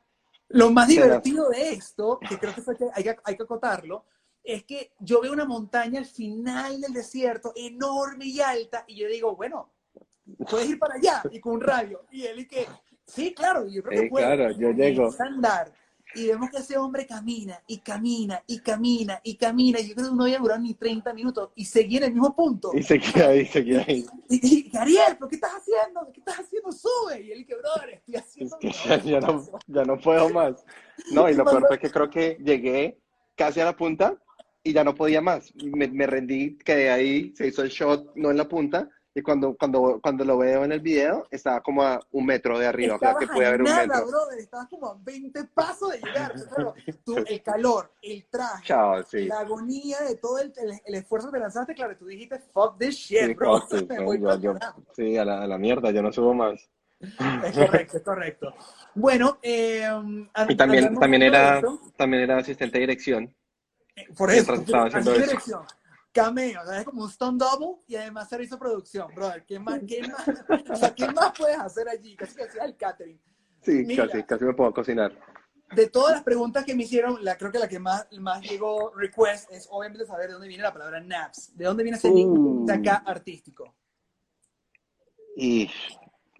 [0.49, 4.03] Lo más divertido de esto, que creo que, fue que hay, que hay que acotarlo,
[4.43, 9.07] es que yo veo una montaña al final del desierto, enorme y alta, y yo
[9.07, 9.71] digo, bueno,
[10.49, 12.01] puedes ir para allá, y con un radio.
[12.11, 12.65] Y él y que,
[13.05, 14.25] sí, claro, yo creo que Sí, puedo.
[14.25, 15.09] claro, yo llego.
[15.19, 15.71] andar,
[16.15, 20.09] y vemos que ese hombre camina, y camina, y camina, y camina, y yo creo
[20.09, 22.71] que no había durado ni 30 minutos, y seguía en el mismo punto.
[22.73, 24.05] Y seguía ahí, seguía ahí.
[24.29, 26.09] Y, y, Ariel, ¿pero qué estás haciendo?
[26.13, 26.71] ¿Qué estás haciendo?
[26.71, 27.21] Sube.
[27.21, 28.57] Y él que, brother, estoy Es haciendo...
[28.59, 29.59] que mi ya, ya no, trabajo".
[29.67, 30.65] ya no puedo más.
[31.11, 32.99] No, y lo peor fue que creo que llegué
[33.35, 34.17] casi a la punta
[34.63, 35.53] y ya no podía más.
[35.63, 39.55] Me, me rendí, quedé ahí, se hizo el shot, no en la punta, y cuando,
[39.57, 42.99] cuando, cuando lo veo en el video, estaba como a un metro de arriba, o
[42.99, 44.05] sea, que puede haber un nada, metro.
[44.05, 46.33] brother, estabas como a 20 pasos de llegar.
[47.03, 49.25] Tú, el calor, el traje, Chao, sí.
[49.25, 52.77] la agonía de todo el, el, el esfuerzo que te lanzaste, claro, tú dijiste, fuck
[52.77, 53.59] this shit, Sí, bro.
[53.71, 54.83] sí, Me no, voy yo- pa'l yo- carajo.
[54.95, 56.69] sí, a la, a la mierda, yo no subo más.
[56.99, 58.53] Es correcto, es correcto.
[58.93, 59.89] Bueno, eh,
[60.47, 61.59] Y también, también, era,
[61.95, 63.33] también era asistente de dirección.
[63.95, 65.21] eh, por eso, estaba haciendo eso.
[65.25, 65.61] dirección.
[66.17, 69.45] Cameo, o sea, es como un stunt double y además servicio producción, brother.
[69.45, 70.27] ¿Qué más, qué más,
[70.67, 72.15] o sea, ¿qué más puedes hacer allí?
[72.15, 73.21] Casi que hacías el catering.
[73.61, 74.07] Sí, Mira.
[74.07, 75.13] casi, casi me puedo cocinar.
[75.75, 78.91] De todas las preguntas que me hicieron, la, creo que la que más, más llegó
[78.95, 81.55] request es obviamente saber de dónde viene la palabra naps.
[81.55, 82.65] ¿De dónde viene ese Uh.
[82.71, 83.75] acá artístico?
[85.35, 85.69] Y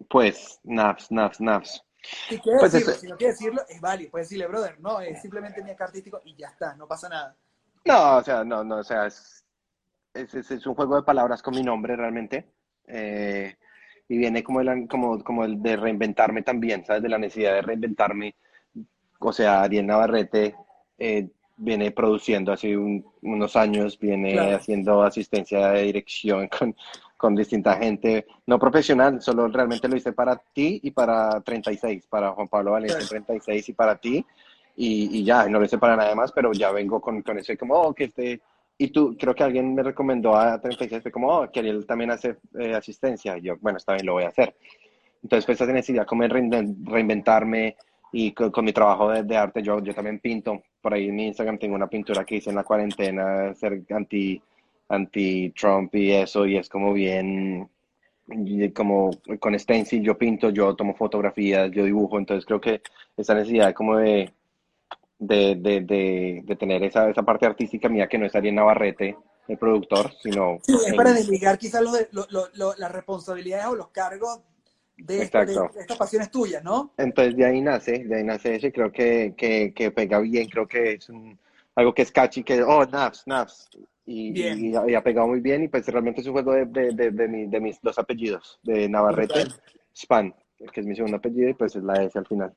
[0.10, 1.84] pues, naps, naps, naps.
[2.30, 4.10] Si quieres Pues decirlo, si no quieres decirlo, es válido.
[4.10, 7.38] Puedes decirle, brother, no, es simplemente mi acá artístico y ya está, no pasa nada.
[7.86, 9.47] No, o sea, no, no, o sea, es,
[10.18, 12.46] es, es- es un juego de palabras con mi nombre realmente.
[12.88, 13.56] Eh,
[14.10, 17.04] y viene como, el, como, como el de reinventarme también, ¿sabes?
[17.04, 18.36] De la necesidad de reinventarme.
[19.20, 20.56] O sea, Ariel Navarrete
[20.98, 21.28] eh,
[21.58, 24.56] viene produciendo hace un- unos años, viene Claro.
[24.58, 26.76] haciendo asistencia de dirección con,
[27.18, 32.32] con distinta gente, no profesional, solo realmente lo hice para ti y para 36, para
[32.32, 33.26] Juan Pablo Valencia en Claro.
[33.26, 34.26] 36 y para ti.
[34.80, 37.52] Y, y ya, no lo hice para nadie más, pero ya vengo con, con eso,
[37.58, 38.40] como, oh, que este,
[38.78, 42.12] y tú, creo que alguien me recomendó a 36, fue como, oh, que él también
[42.12, 44.56] hace eh, asistencia, y yo, bueno, está bien, lo voy a hacer.
[45.24, 47.76] Entonces, pues esa necesidad como de rein- reinventarme
[48.14, 51.28] y con, con mi trabajo de, arte, yo, yo también pinto, por ahí en mi
[51.28, 54.42] Instagram tengo una pintura que hice en la cuarentena, ser anti,
[54.90, 57.70] anti-Trump y eso, y es como bien,
[58.74, 62.82] como con stencil yo pinto, yo tomo fotografías, yo dibujo, entonces creo que
[63.16, 64.32] esa necesidad como de,
[65.20, 69.18] de, de, de, de tener esa, esa parte artística mía que no estaría en Navarrete,
[69.48, 71.92] el productor, sino Sí, es para desligar quizás lo
[72.30, 74.42] lo- lo- las responsabilidades o los cargos
[74.98, 76.92] de, estas pasiones tuyas, ¿no?
[76.98, 80.50] Entonces de ahí nace, de ahí nace eso y creo que, que, que pega bien,
[80.50, 81.38] creo que es un-
[81.76, 83.70] algo que es catchy, que, oh, Naps, Naps,
[84.06, 86.92] y, y, y ha pegado muy bien y pues realmente es un juego de, de,
[86.92, 89.46] de, de, mi- de mis dos apellidos, de Navarrete.
[89.96, 90.34] Span,
[90.74, 92.54] que es mi segundo apellido y pues es la S al final.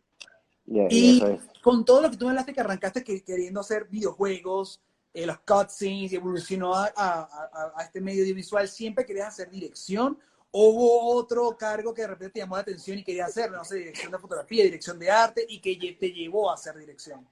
[0.71, 1.41] Y, y Y eso es.
[1.63, 4.81] con todo lo que tú me hablaste que arrancaste que- queriendo hacer videojuegos,
[5.13, 7.21] eh, los cutscenes, y evolucionó a, a-
[7.53, 10.19] a- a este medio audiovisual, ¿siempre querías hacer dirección?
[10.53, 13.65] ¿O hubo otro cargo que de repente te llamó la atención y querías hacer, no
[13.65, 17.27] sé, dirección de fotografía, dirección de arte, y que te llevó a hacer dirección?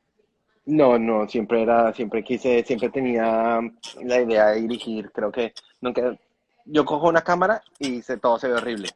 [0.66, 3.60] No, no, siempre era, siempre quise, siempre tenía
[4.02, 6.18] la idea de dirigir, creo que nunca,
[6.66, 8.90] yo cojo una cámara y se, todo se ve horrible,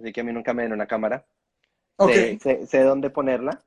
[0.00, 1.26] así que a mí nunca me den una cámara,
[1.98, 3.60] Ok, sé, sé, sé dónde ponerla,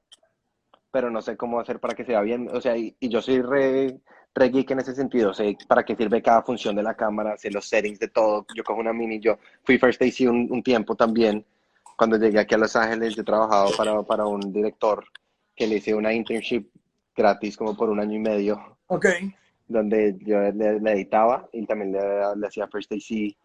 [0.93, 3.19] pero no sé cómo hacer para que se vea bien, o sea, y, y yo
[3.19, 3.99] soy re,
[4.35, 7.49] re geek en ese sentido, sé para qué sirve cada función de la cámara, sé
[7.49, 10.93] los settings de todo, yo cojo una mini, yo fui First AC un, un tiempo
[10.93, 11.43] también,
[11.97, 15.03] cuando llegué aquí a Los Ángeles, yo he trabajado para, para un director
[15.55, 16.67] que le hice una internship
[17.15, 19.07] gratis como por un año y medio, ok.
[19.67, 21.99] donde yo le, le editaba y también le,
[22.35, 23.35] le hacía First AC, y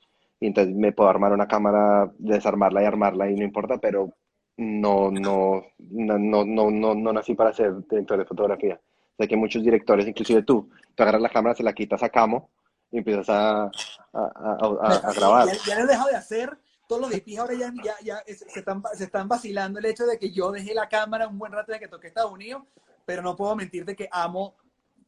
[0.41, 4.13] entonces me puedo armar una cámara, desarmarla y armarla y no importa, pero
[4.59, 8.81] no, no, no, no, no, no, no nací para ser director de fotografía.
[9.17, 12.51] Sé que muchos directores, inclusive tú, tú agarras la cámara, se la quitas a camo
[12.91, 13.71] y empiezas a, a,
[14.13, 15.47] a, a- grabar.
[15.47, 16.59] Ya, ya lo he dejado de hacer.
[16.89, 20.07] Todos los DPs ahora ya, ya, ya es- se, están, se están vacilando el hecho
[20.07, 22.63] de que yo dejé la cámara un buen rato desde que toqué Estados Unidos,
[23.05, 24.55] pero no puedo mentirte que amo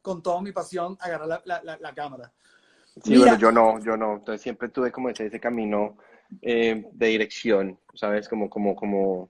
[0.01, 2.31] con toda mi pasión agarrar la, la, la- la cámara.
[3.03, 3.19] Sí, Mira.
[3.21, 4.13] bueno, yo no, yo no.
[4.15, 5.97] Entonces siempre tuve como ese, ese camino
[6.41, 8.27] eh, de dirección, ¿sabes?
[8.29, 9.29] Como, como, como,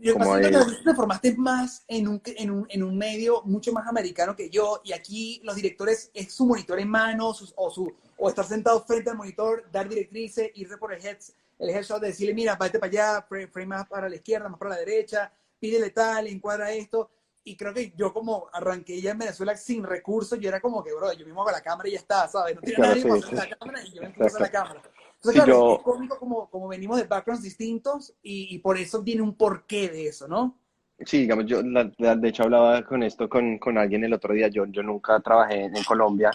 [0.00, 3.42] Yo Como siento que tú te formaste más en un, en, un, en un medio
[3.44, 7.52] mucho más americano que yo, y aquí los directores es su monitor en mano, sus-
[7.56, 11.70] o, su, o estar sentado frente al monitor, dar directrices, irse por el, heads, el
[11.70, 14.78] headshot, decirle, mira, vete para allá, frame, frame más para la izquierda, más para la
[14.78, 17.10] derecha, pídele tal, encuadra esto.
[17.46, 20.94] Y creo que yo como arranqué ya en Venezuela sin recursos, yo era como que,
[20.94, 22.54] bro, yo mismo hago la cámara y ya está, ¿sabes?
[22.54, 23.36] No tiene Claro, nadie sí, sí.
[23.36, 24.82] la cámara y yo me a la cámara.
[25.24, 28.76] Entonces, Sí, claro, yo- es cómico como, como venimos de backgrounds distintos y, y por
[28.76, 30.58] eso tiene un porqué de eso, ¿no?
[31.04, 34.32] Sí, digamos, yo la- la- de hecho hablaba con esto con, con alguien el otro
[34.34, 36.30] día, yo, yo nunca trabajé en, Colombia,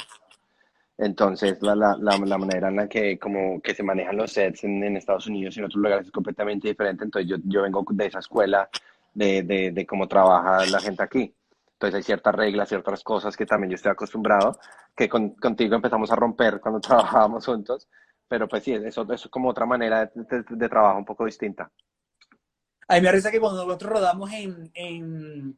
[0.98, 4.64] entonces la, la, la, la manera en la que, como, que se manejan los sets
[4.66, 7.86] en, en Estados Unidos y en otros lugares es completamente diferente, entonces yo, yo vengo
[7.90, 8.70] de esa escuela
[9.14, 11.34] de, de, de cómo trabaja la gente aquí.
[11.74, 14.60] Entonces hay ciertas reglas, ciertas cosas que también yo estoy acostumbrado,
[14.96, 17.88] que con- contigo empezamos a romper cuando trabajábamos juntos,
[18.30, 21.26] pero pues sí, eso, eso es como otra manera de, de- de trabajo un poco
[21.26, 21.70] distinta.
[22.88, 25.58] A mí me parece que cuando nosotros rodamos en, en,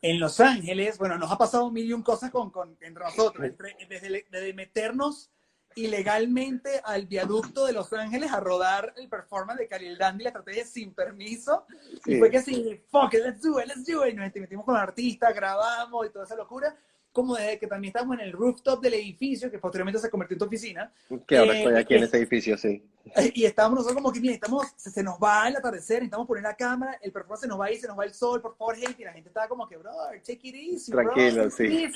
[0.00, 3.50] en Los Ángeles, bueno, nos ha pasado mil y un cosas con, con entre nosotros,
[3.88, 5.30] desde, desde, meternos
[5.76, 10.64] ilegalmente al viaducto de Los Ángeles a rodar el performance de Khalil Dandy, la estrategia
[10.64, 11.64] sin permiso,
[12.06, 14.64] y fue que así, fuck it, let's do it, let's do it, y nos metimos
[14.64, 16.76] con artistas, grabamos y toda esa locura,
[17.12, 20.38] como desde que también estamos en el rooftop del edificio, que posteriormente se convirtió en
[20.38, 20.92] tu oficina.
[21.26, 22.84] Que ahora estoy aquí en ese edificio, sí.
[23.34, 26.54] Y estábamos nosotros como que, mira, estamos, se, nos va el atardecer, necesitamos poner la
[26.54, 28.76] cámara, el performance se nos va a ir, se nos va el sol, por favor,
[28.76, 29.90] gente, y la gente estaba como que, bro,
[30.24, 31.90] take it easy, Tranquilo, sí.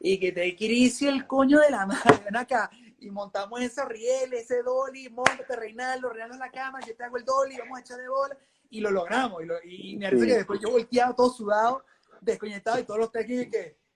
[0.00, 2.70] Y que take it easy el coño de la madre, ven acá.
[3.00, 7.16] Y montamos ese riel, ese dolly, montate, Reinaldo, Reinaldo en la cámara, yo te hago
[7.16, 8.36] el dolly, vamos a echar de bola,
[8.68, 9.42] y lo logramos.
[9.42, 11.84] Y, lo, y me parece que después yo volteado, todo sudado,
[12.20, 13.87] desconectado, y todos los técnicos que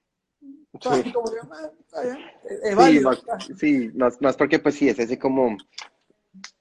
[3.56, 5.56] Sí, más, más, porque pues sí, es ese como,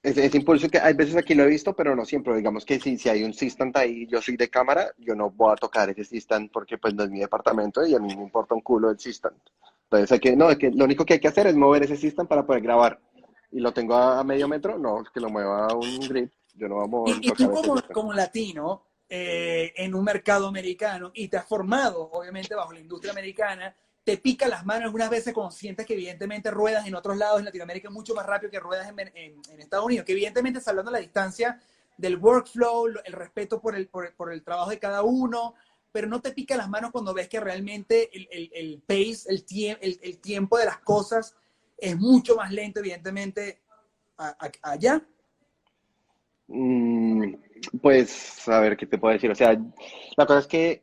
[0.02, 2.98] ese, impulso que hay veces aquí lo he visto, pero no siempre, digamos que si,
[2.98, 6.02] si hay un assistant ahí, yo soy de cámara, yo no voy a tocar ese
[6.02, 8.96] assistant porque pues no es mi departamento y a mí me importa un culo el
[8.96, 9.36] assistant.
[9.84, 11.94] Entonces, hay que, no, es que lo único que hay que hacer es mover ese
[11.94, 12.98] assistant para poder grabar.
[13.50, 16.76] Y lo tengo a, medio metro, no, que lo mueva a un grip, yo no
[16.76, 21.36] vamos a Y, y tú como, como latino, eh, en un mercado americano y te
[21.36, 25.84] has formado, obviamente, bajo la industria americana, te pica las manos algunas veces cuando sientes
[25.84, 29.84] que evidentemente ruedas en otros lados en Latinoamérica mucho más rápido que ruedas en, Estados
[29.84, 31.60] Unidos, que evidentemente hablando de la distancia
[31.98, 35.56] del workflow, el respeto por el, por, el trabajo de cada uno,
[35.92, 40.18] pero no te pica las manos cuando ves que realmente el, el, pace, el, el,
[40.20, 41.36] tiempo de las cosas
[41.76, 43.60] es mucho más lento, evidentemente,
[44.62, 45.06] allá.
[46.52, 47.34] Mm,
[47.80, 49.30] pues, a ver, ¿qué te puedo decir?
[49.30, 49.58] O sea,
[50.16, 50.82] la cosa es que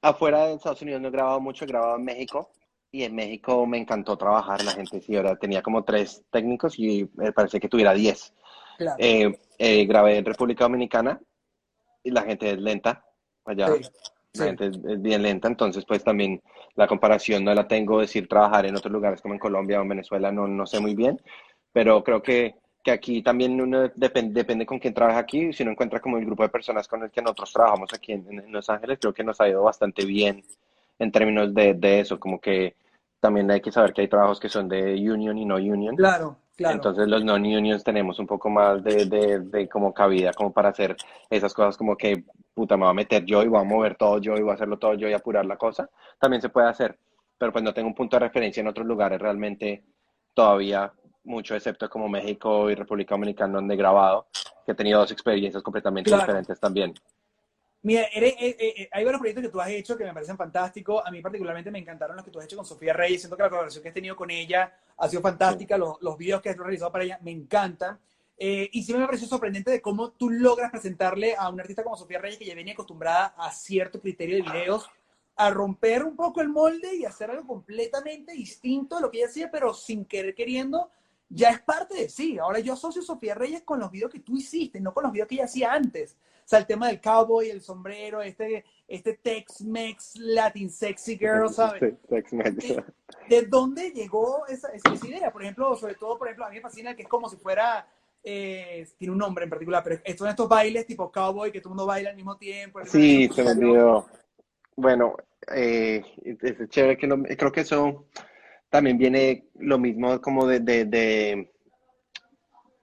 [0.00, 2.50] afuera de Estados Unidos no he grabado mucho, he grabado en México.
[2.90, 4.64] Y en México me encantó trabajar.
[4.64, 8.32] La gente sí, ahora tenía como tres técnicos y me parece que tuviera diez.
[8.98, 11.20] Eh, eh, grabé en República Dominicana
[12.02, 13.04] y la gente es lenta
[13.44, 13.68] allá.
[14.32, 16.42] La gente es, bien lenta, entonces pues también
[16.74, 19.88] la comparación no la tengo, decir trabajar en otros lugares como en Colombia o en
[19.88, 21.20] Venezuela no, no sé muy bien,
[21.72, 22.54] pero creo que
[22.86, 26.24] que aquí también uno depende, depende con quién trabaja aquí, si uno encuentra como el
[26.24, 29.40] grupo de personas con el que nosotros trabajamos aquí en, Los Ángeles, creo que nos
[29.40, 30.44] ha ido bastante bien
[31.00, 32.76] en términos de, de, eso, como que
[33.18, 35.96] también hay que saber que hay trabajos que son de union y no union.
[35.96, 36.76] Claro, claro.
[36.76, 40.94] Entonces los non-unions tenemos un poco más de, de, de, como cabida como para hacer
[41.28, 42.22] esas cosas como que,
[42.54, 44.54] puta, me voy a meter yo y voy a mover todo yo y voy a
[44.54, 45.90] hacerlo todo yo y apurar la cosa.
[46.20, 46.96] También se puede hacer,
[47.36, 49.82] pero pues no tengo un punto de referencia en otros lugares realmente
[50.34, 50.92] todavía
[51.26, 54.26] mucho, excepto como México y República Dominicana, donde he grabado,
[54.64, 56.94] que he tenido dos experiencias completamente diferentes también.
[57.82, 61.02] Mira, eh, eh, eh, hay varios proyectos que tú has hecho que me parecen fantásticos.
[61.06, 63.20] A mí particularmente me encantaron los que tú has hecho con Sofía Reyes.
[63.20, 65.78] Siento que la colaboración que has tenido con ella ha sido fantástica.
[65.78, 67.98] Los, los, videos que has realizado para ella me encantan.
[68.38, 72.18] y sí me pareció sorprendente de cómo tú logras presentarle a un artista como Sofía
[72.18, 74.90] Reyes, que ya venía acostumbrada a cierto criterio de videos,
[75.36, 79.28] a romper un poco el molde y hacer algo completamente distinto de lo que ella
[79.28, 80.90] hacía, pero sin querer queriendo
[81.28, 82.38] ya es parte de sí.
[82.38, 85.12] Ahora yo asocio a Sofía Reyes con los videos que tú hiciste, no con los
[85.12, 86.16] videos que ella hacía antes.
[86.46, 91.94] O sea, el tema del cowboy, el sombrero, este, este Tex-Mex Latin Sexy Girl, ¿sabes?
[92.08, 92.76] Tex-Mex.
[93.28, 95.32] ¿De, dónde llegó esa, esa, idea?
[95.32, 97.88] Por ejemplo, sobre todo, por ejemplo, a mí me fascina que es como si fuera,
[98.22, 101.76] eh, tiene un nombre en particular, pero son estos bailes tipo cowboy que todo el
[101.76, 102.78] mundo baila al mismo tiempo.
[102.84, 104.06] Sí, se me olvidó.
[104.76, 105.16] Bueno,
[105.52, 108.06] eh, es chévere que no, creo que eso
[108.76, 111.50] también viene lo mismo como de, de,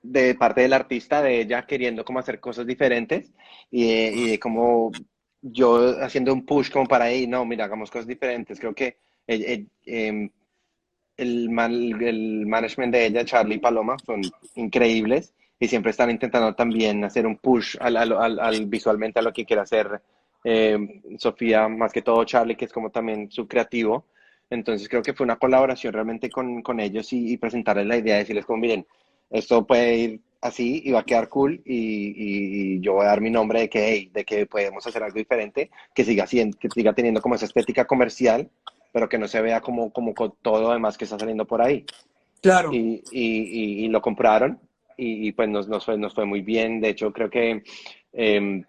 [0.02, 3.32] de, parte del artista, de ella queriendo como hacer cosas diferentes
[3.70, 4.92] y, y de como
[5.40, 8.60] yo haciendo un push como para ahí, no, mira, hagamos cosas diferentes.
[8.60, 10.32] Creo que el, el, em,
[11.16, 14.22] el, el management de ella, Charlie y Paloma, son
[14.56, 19.32] increíbles y siempre están intentando también hacer un push al, al, al, visualmente a lo
[19.32, 20.02] que quiere hacer
[20.44, 24.08] eh, Sofía, más que todo Charlie, que es como también su creativo.
[24.54, 28.20] Entonces creo que fue una colaboración realmente con, con ellos y, presentarles la idea, de
[28.22, 28.86] decirles como, miren,
[29.30, 33.22] esto puede ir así y va a quedar cool y, y, yo voy a dar
[33.22, 36.94] mi nombre de que, de que podemos hacer algo diferente, que siga, siendo, que siga
[36.94, 38.50] teniendo como esa estética comercial,
[38.92, 41.62] pero que no se vea como, como con todo lo demás que está saliendo por
[41.62, 41.86] ahí.
[42.42, 42.72] Claro.
[42.74, 44.60] Y, y lo compraron
[44.98, 46.82] y, pues nos, nos, fue, nos fue muy bien.
[46.82, 47.64] De hecho, creo que...
[48.14, 48.64] Eh,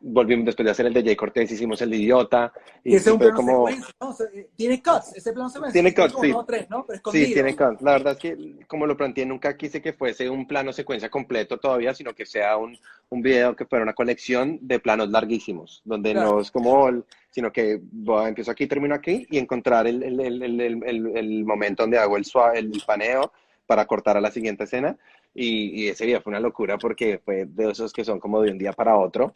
[0.00, 2.52] volvimos después de hacer el de Jay Cortés, hicimos el de Idiota.
[2.84, 3.68] Y, ese es un como...
[3.68, 4.16] ¿no?
[4.56, 5.72] tiene cuts, ese plano secuencia.
[5.72, 6.34] Tiene cuts, sí.
[6.46, 6.86] Tres, ¿no?
[7.12, 7.82] sí, tiene cuts.
[7.82, 11.58] La verdad es que, como lo planteé, nunca quise que fuese un plano secuencia completo
[11.58, 12.78] todavía, sino que sea un,
[13.10, 16.90] un video que fuera una colección de planos larguísimos, donde no es como,
[17.30, 21.98] sino que voy, empiezo aquí, termino aquí, y encontrar el, el, el, el momento donde
[21.98, 23.32] hago el, suave, el paneo
[23.66, 24.96] para cortar a la siguiente escena.
[25.34, 28.50] Y, y, ese día fue una locura porque fue de esos que son como de
[28.50, 29.32] un día para otro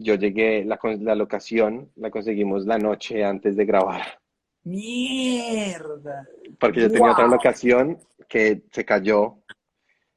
[0.00, 4.02] yo llegué, la, la locación la conseguimos la noche antes de grabar.
[4.64, 6.26] Mierda.
[6.58, 9.36] Porque yo tenía otra locación que se cayó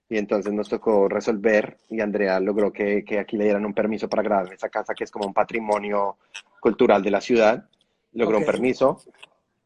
[0.08, 4.08] y entonces nos tocó resolver y Andrea logró que, que, aquí le dieran un permiso
[4.08, 6.18] para grabar en esa casa que es como un patrimonio
[6.62, 7.68] cultural de la ciudad.
[8.14, 9.02] Logró un permiso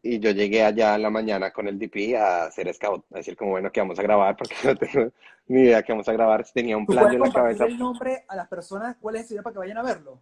[0.07, 3.35] y yo llegué allá en la mañana con el DP a hacer scout, a decir
[3.35, 5.11] como bueno que vamos a grabar porque no tengo
[5.47, 6.45] ni idea que vamos a grabar.
[6.51, 7.65] Tenía un plan en la cabeza.
[7.65, 8.95] el nombre a las personas?
[8.99, 10.21] ¿Cuál es el para que vayan a verlo?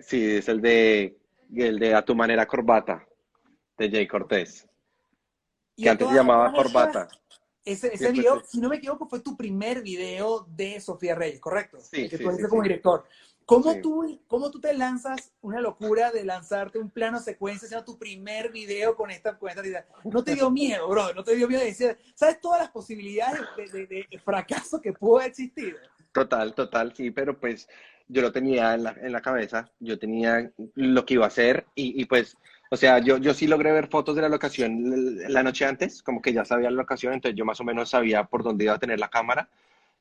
[0.00, 1.16] Sí, es el de
[1.54, 3.06] el de A tu manera corbata
[3.76, 4.66] de Jay Cortés.
[5.76, 7.08] Que antes se llamaba Corbata.
[7.64, 11.78] Ese, ese video, si no me equivoco, fue tu primer video de Sofía Reyes, ¿correcto?
[11.80, 13.04] Sí, que tú sí, como director.
[13.48, 17.98] ¿Cómo, tú, ¿Cómo tú te lanzas una locura de lanzarte un plano secuencia, siendo tu
[17.98, 19.86] primer video con esta, idea?
[20.04, 21.14] ¿No te dio miedo, bro?
[21.14, 23.40] ¿No te dio miedo de decir, sabes todas las posibilidades
[23.72, 25.78] de, de, fracaso que pudo existir?
[26.12, 27.66] Total, total, sí, pero pues
[28.06, 31.64] yo lo tenía en la, en la cabeza, yo tenía lo que iba a hacer
[31.74, 32.36] y, y pues
[32.70, 36.20] o sea, yo, yo sí logré ver fotos de la locación la noche antes, como
[36.20, 38.78] que ya sabía la locación, entonces yo más o menos sabía por dónde iba a
[38.78, 39.48] tener la cámara.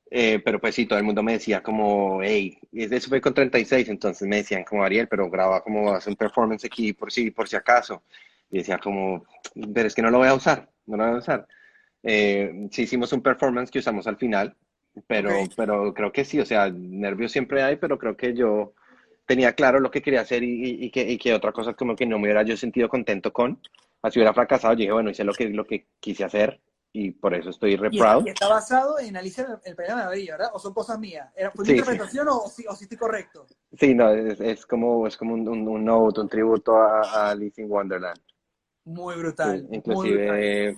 [0.09, 3.89] Eh, pero pues sí, todo el mundo me decía como, hey, eso fue con 36,
[3.89, 7.47] entonces me decían como, Ariel, pero graba como, hace un performance aquí por si, por
[7.47, 8.03] si acaso.
[8.49, 9.25] Y decía como,
[9.73, 11.47] pero es que no lo voy a usar, no lo voy a usar.
[12.03, 14.55] Eh, sí hicimos un performance que usamos al final,
[15.07, 18.73] pero, pero creo que sí, o sea, nervios siempre hay, pero creo que yo
[19.25, 22.05] tenía claro lo que quería hacer y, y, que, y, que, otra cosa como que
[22.05, 23.59] no me hubiera yo sentido contento con.
[24.01, 26.61] Así hubiera fracasado, dije, bueno, hice lo que, lo que quise hacer
[26.93, 28.25] y por eso estoy re proud.
[28.25, 30.51] ¿Y está basado en Alicia el País de Maravilla, ¿verdad?
[30.53, 31.29] ¿O son cosas mías?
[31.53, 33.45] ¿Fue mi interpretación O, si, o si estoy correcto?
[33.77, 37.61] Sí, no, es, es como, es como un, un, un note, un tributo a, Alice
[37.61, 38.19] in Wonderland.
[38.85, 39.67] Muy brutal.
[39.71, 40.77] inclusive,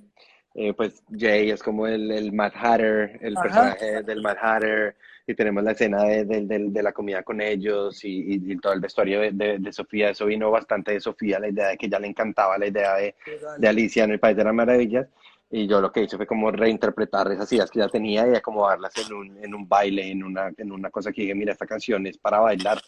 [0.55, 4.95] eh, pues Jay es como el, el Mad Hatter, el personaje del Mad Hatter
[5.29, 9.71] y tenemos la escena de, de, la comida con ellos y, todo el vestuario de,
[9.71, 10.09] Sofía.
[10.09, 13.67] Eso vino bastante de Sofía, la idea de que ya le encantaba la idea de,
[13.67, 15.07] Alicia en el País de las Maravillas.
[15.51, 18.93] Y yo lo que hice fue como reinterpretar esas ideas que ya tenía y acomodarlas
[18.97, 22.05] en un, en un baile, en una, en una cosa que dije, mira, esta canción
[22.05, 22.79] es para bailar.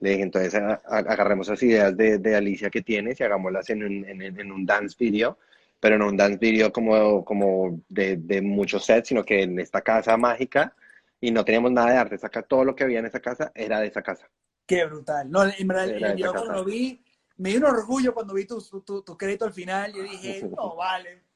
[0.00, 0.54] Le dije, entonces
[0.86, 5.38] agarremos esas ideas de, Alicia que tienes y hagámoslas en un, en, un dance video,
[5.78, 9.80] pero no un dance video como, como de, de muchos sets, sino que en esta
[9.80, 10.74] casa mágica
[11.20, 12.18] y no teníamos nada de arte.
[12.18, 14.28] Saca todo lo que había en esa casa era de esa casa.
[14.66, 15.30] Qué brutal.
[15.30, 17.02] No, en verdad, yo cuando lo vi,
[17.36, 19.92] me dio un orgullo cuando vi tu, tu, tu crédito al final.
[19.92, 21.29] Yo dije, no, vale.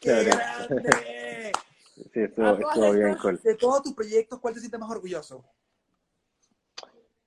[0.00, 1.52] ¡Qué grande!
[2.12, 3.38] Sí, estuvo, bien cool.
[3.42, 5.44] De todos tus proyectos, ¿cuál te sientes más orgulloso?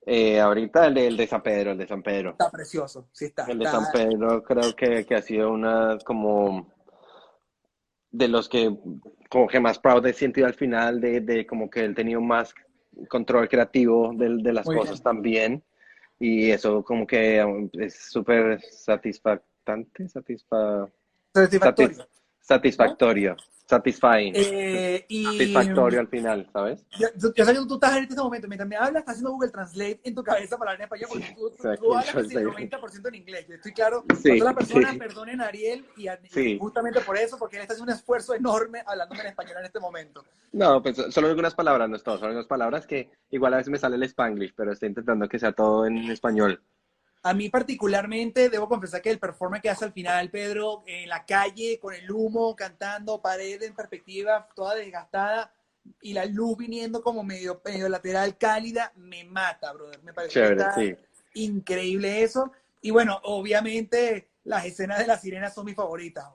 [0.04, 2.30] Eh, ahorita el de, el de, San Pedro, el de San Pedro.
[2.30, 3.46] Está precioso, sí está.
[3.46, 6.70] El de San Pedro creo que, que ha sido una como
[8.10, 8.76] de los que
[9.30, 12.54] como que más proud he sentido al final, de, de como que él tenía más
[13.08, 15.64] control creativo de, de las cosas también.
[16.18, 20.88] Y eso como que um, es súper satisfactante, satisfa...
[21.32, 22.06] satisfactorio.
[22.44, 26.84] Satisfactorio satisfying, eh, y, satisfactorio al final, ¿sabes?
[26.98, 29.50] Yo, yo, sé que tú estás en este momento, mientras me hablas, estás haciendo Google
[29.50, 33.08] Translate en tu cabeza para hablar en español, porque tú, tú, hablas casi el 90%
[33.08, 33.46] en inglés.
[33.48, 34.98] Yo estoy claro, sí, las personas sí.
[34.98, 36.58] perdonen a Ariel y, a, sí.
[36.58, 39.80] justamente por eso, porque él está haciendo un esfuerzo enorme hablándome en español en este
[39.80, 40.24] momento.
[40.52, 43.70] No, pues solo algunas palabras, no es todo, son algunas palabras que igual a veces
[43.70, 46.62] me sale el spanglish, pero estoy intentando que sea todo en español.
[47.26, 51.24] A mí particularmente, debo confesar que el performance que hace al final, Pedro, en la
[51.24, 55.50] calle, con el humo, cantando, pared en perspectiva, toda desgastada,
[56.02, 60.02] y la luz viniendo como medio, medio lateral, cálida, me mata, brother.
[60.02, 60.94] Me parece sí.
[61.32, 62.52] increíble eso.
[62.82, 66.26] Y bueno, obviamente las escenas de la sirena son mis favoritas.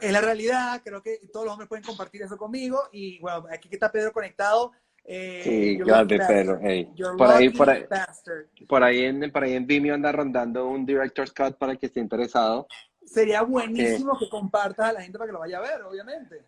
[0.00, 2.88] Es la realidad, creo que todos los hombres pueden compartir eso conmigo.
[2.90, 4.72] Y bueno, aquí está Pedro conectado.
[5.08, 6.92] Eh, sí, grande Pedro, hey.
[7.16, 7.84] Por ahí, por ahí,
[8.66, 11.86] por ahí, en, por ahí en Vimeo anda rondando un Director's Cut para el que
[11.86, 12.66] esté interesado.
[13.04, 16.44] Sería buenísimo que, que compartas a la gente para que lo vaya a ver, obviamente.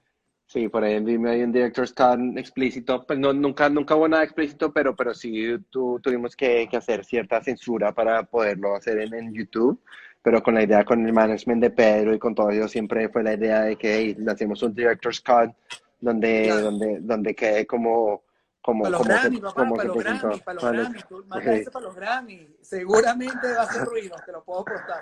[0.49, 4.09] Sí, por ahí en Vimeo hay un Director's Cut explícito, pues no, nunca, nunca hubo
[4.09, 8.99] nada explícito, pero, pero sí tu, tuvimos que, que, hacer cierta censura para poderlo hacer
[8.99, 9.81] en, en, YouTube,
[10.21, 13.23] pero con la idea, con el management de Pedro y con todo ello siempre fue
[13.23, 15.55] la idea de que hey, hacemos un Director's Cut
[16.01, 16.63] donde, claro.
[16.63, 18.23] donde, donde quede como
[18.69, 21.87] como, para los como Grammy, papá, para los Grammy, para los Grammy, manda ese para
[21.87, 22.49] los Grammy.
[22.61, 25.01] Seguramente va a hacer ruido, te lo puedo cortar.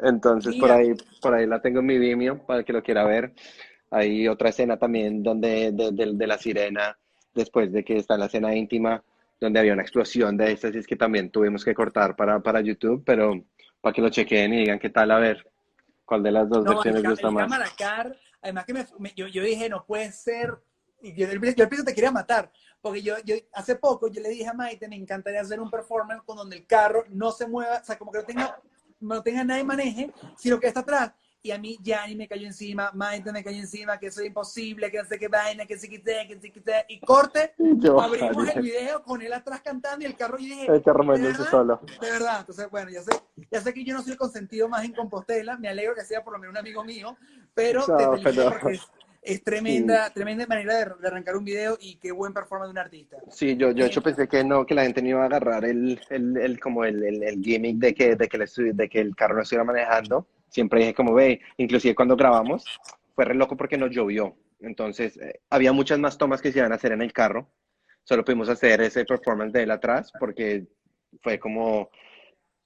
[0.00, 3.02] Entonces, por ahí, por ahí la tengo en mi Vimeo para el que lo quiera
[3.02, 3.34] ver.
[3.90, 6.96] Hay otra escena también donde de, de, de, la sirena,
[7.34, 9.02] después de que está la escena íntima,
[9.40, 13.02] donde había una explosión de estas, es que también tuvimos que cortar para, para YouTube,
[13.04, 13.44] pero
[13.80, 15.44] para que lo chequen y digan qué tal, a ver,
[16.04, 17.74] cuál de las dos no, versiones el, gusta el más.
[18.40, 20.60] Además que me, me, yo, yo dije, no puede ser
[21.02, 24.46] y yo, al principio te quería matar, porque yo, yo hace poco yo le dije
[24.46, 27.84] a Maite, me encantaría hacer un performance con donde el carro no se mueva, o
[27.84, 28.60] sea, como que no tenga,
[29.00, 32.90] no tenga nadie maneje, sino que está atrás y a mí Yanni me cayó encima,
[32.92, 35.88] Maite me cayó encima, que eso es imposible, que no sé qué vaina, que sí
[35.88, 37.54] que que sí que y corte,
[37.98, 41.34] abrimos el video con él atrás cantando y el carro y dije, el carro ¿de
[41.34, 41.80] solo.
[42.00, 43.12] De verdad, entonces bueno, ya sé,
[43.50, 46.22] ya sé que yo no soy el consentido más en Compostela, me alegro que sea
[46.22, 47.16] por lo menos un amigo mío,
[47.54, 48.80] pero te felicito porque
[49.22, 53.16] es, tremenda, tremenda manera de, arrancar un video y qué buen performance de un artista.
[53.30, 55.64] Sí, yo, yo de hecho pensé que no, que la gente no iba a agarrar
[55.64, 59.36] el, el, el como el, el, gimmick de que, de que, de que el carro
[59.36, 62.64] no estuviera manejando siempre dije como ve, inclusive cuando grabamos,
[63.14, 64.36] fue re loco porque nos llovió.
[64.60, 67.48] Entonces, eh, había muchas más tomas que se iban a hacer en el carro.
[68.04, 70.66] Solo pudimos hacer ese performance de él atrás porque
[71.22, 71.90] fue como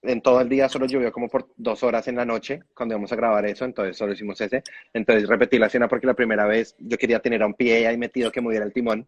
[0.04, 3.12] en todo el día solo llovió como por dos horas en la noche cuando íbamos
[3.12, 4.62] a grabar eso, entonces solo hicimos ese.
[4.92, 7.96] Entonces repetí la escena porque la primera vez yo quería tener a un pie ahí
[7.96, 9.06] metido que moviera el timón.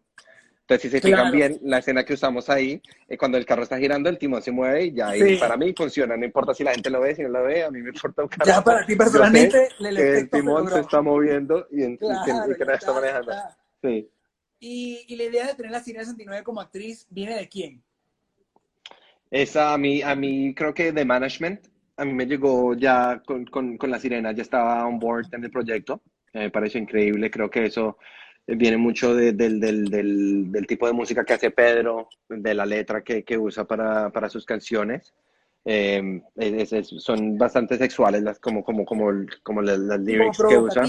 [0.69, 3.77] Entonces, si se fijan bien, la escena que usamos ahí, eh, cuando el carro está
[3.77, 6.17] girando, el timón se mueve y ya ahí para mí funciona.
[6.17, 8.23] No importa si la gente lo ve, si no lo ve, a mí me importa
[8.23, 8.59] un carajo.
[8.59, 13.31] Ya para ti personalmente, el timón se está moviendo y, en, que, no está manejando.
[13.81, 14.09] Sí.
[14.59, 17.81] Y, y, la idea de tener la Sirena 69 como actriz viene de quién?
[19.31, 21.67] Esa a mí, a mí creo que de management.
[21.97, 25.43] A mí me llegó ya con, con, con la Sirena, ya estaba on board en
[25.43, 26.01] el proyecto.
[26.33, 27.31] Me parece increíble.
[27.31, 27.97] Creo que eso
[28.45, 33.01] viene mucho del, del, del, del, tipo de música que hace Pedro, de la letra
[33.01, 35.13] que, que usa para, para, sus canciones.
[35.65, 36.21] Eh,
[36.81, 39.11] son bastante sexuales las, como, como, como,
[39.43, 40.85] como las, lyrics que usa,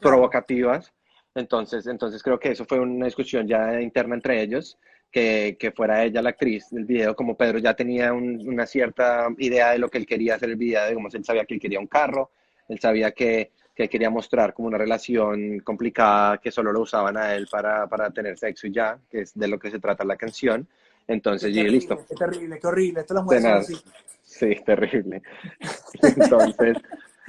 [0.00, 0.92] provocativas.
[1.34, 4.78] Entonces, entonces creo que eso fue una discusión ya interna entre ellos,
[5.10, 9.72] que, que fuera ella la actriz del video, como Pedro ya tenía una cierta idea
[9.72, 11.86] de lo que él quería hacer el video, digamos, él sabía que él quería un
[11.86, 12.30] carro,
[12.68, 17.32] él sabía que que quería mostrar como una relación complicada que solo lo usaban a
[17.36, 20.16] él para, para tener sexo y ya, que es de lo que se trata la
[20.16, 20.66] canción.
[21.06, 21.96] Entonces, y listo.
[22.08, 23.00] Qué terrible, qué horrible.
[23.02, 23.76] Esto lo muestran así.
[24.24, 25.22] Sí, terrible.
[26.02, 26.76] Entonces,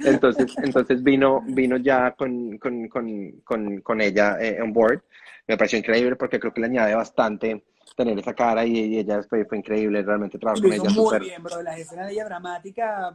[0.00, 5.02] entonces, entonces vino, vino ya con, con, con, con, ella en eh, on board.
[5.46, 7.62] Me pareció increíble porque creo que le añade bastante
[8.04, 10.90] tener esa cara y, ella fue, fue increíble realmente trabajar con ella.
[10.90, 11.62] Muy bien, bro.
[11.62, 13.14] Las escenas de ella dramática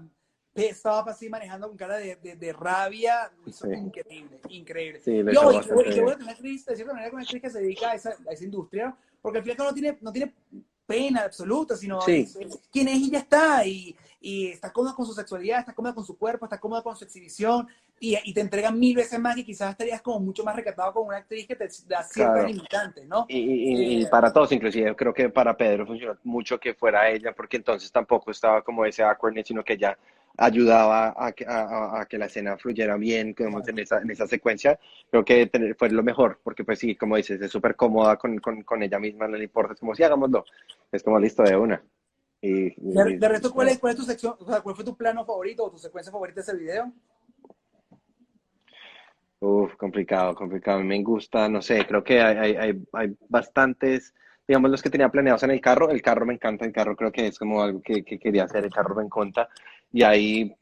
[0.53, 5.01] estaba así manejando con cara de, de, rabia, increíble, increíble.
[5.03, 7.95] Sí, y, qué bueno tener actriz, de cierta manera, una actriz que se dedica a
[7.95, 10.33] esa, a esa industria, porque al final no tiene, no tiene
[10.85, 12.37] pena absoluta, sino es,
[12.71, 16.05] quién es y ya está, y, y, está cómoda con su sexualidad, está cómoda con
[16.05, 17.67] su cuerpo, está cómoda con su exhibición,
[17.99, 21.07] y, y te entrega mil veces más y quizás estarías como mucho más recatado con
[21.07, 23.25] una actriz que te da ciertas limitantes, ¿no?
[23.29, 27.57] Y, eh, para todos, inclusive, creo que para Pedro funcionó mucho que fuera ella, porque
[27.57, 29.97] entonces tampoco estaba como ese awkwardness, sino que ya
[30.37, 34.77] ayudaba a que, a, que la escena fluyera bien como en, esa, en esa secuencia.
[35.09, 38.63] Creo que fue lo mejor, porque pues sí, como dices, es súper cómoda con, con,
[38.63, 40.45] con, ella misma, no le importa, es como si sí, hagámoslo,
[40.91, 41.81] es como listo de una.
[42.41, 45.25] Y, de, resto, ¿cuál es, ¿cuál es tu sección, o sea, cuál fue tu plano
[45.25, 46.91] favorito o tu secuencia favorita de ese video?
[49.39, 50.81] Uf, complicado, complicado.
[50.83, 54.13] Me gusta, no sé, creo que hay, hay, hay bastantes
[54.47, 57.11] digamos, los que tenía planeados en el carro, el carro me encanta, el carro creo
[57.11, 59.49] que es como algo que, que quería hacer, el carro me encanta,
[59.91, 60.55] y ahí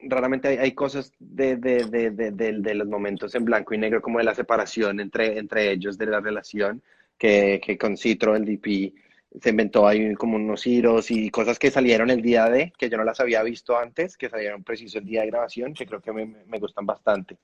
[0.00, 4.18] raramente hay, hay cosas de, de, de, de, los momentos en blanco y negro, como
[4.18, 6.82] de la separación entre, entre ellos, de la relación,
[7.18, 8.94] que, que con Citro, el DP,
[9.40, 12.96] se inventó ahí como unos giros y cosas que salieron el día de, que yo
[12.96, 16.12] no las había visto antes, que salieron preciso el día de grabación, que creo que
[16.12, 17.36] me, me gustan bastante.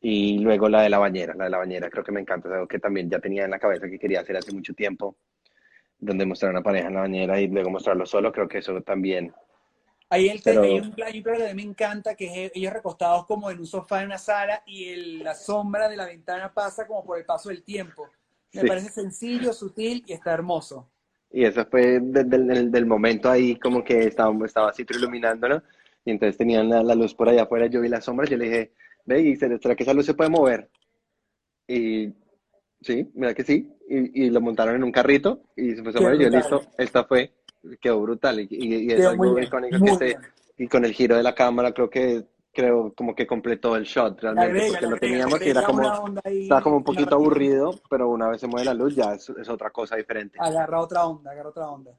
[0.00, 2.54] Y luego la de la bañera, la de la bañera creo que me encanta, es
[2.54, 5.16] algo que también ya tenía en la cabeza que quería hacer hace mucho tiempo,
[5.98, 8.80] donde mostrar a una pareja en la bañera y luego mostrarlo solo, creo que eso
[8.82, 9.32] también
[10.12, 13.66] hay, el, hay, un, hay que me encanta, que es ellos recostados como en un
[13.66, 17.24] sofá en una sala y el, la sombra de la ventana pasa como por el
[17.24, 18.10] paso del tiempo.
[18.52, 20.91] Me parece sencillo, sutil y está hermoso.
[21.32, 25.62] Y eso fue del, del, momento ahí como que estaba, estaba así iluminándolo.
[26.04, 28.44] Y entonces tenían la, la, luz por allá afuera, yo vi la sombra, yo le
[28.44, 28.72] dije,
[29.04, 30.68] ve, ¿será que esa luz se puede mover?
[31.66, 32.12] Y
[32.80, 36.02] sí, mira que sí, y, y lo montaron en un carrito y se puso a
[36.02, 37.32] mover, yo listo, esta fue
[37.80, 40.16] quedó brutal y, y, es algo icónico que se,
[40.58, 44.20] y con el giro de la cámara creo que creo como que completó el shot
[44.20, 45.82] realmente porque lo teníamos y era como
[46.24, 49.48] estaba como un poquito aburrido pero una vez se mueve la luz ya es, es,
[49.48, 50.38] otra cosa diferente.
[50.40, 51.92] Agarra otra onda agarra otra onda.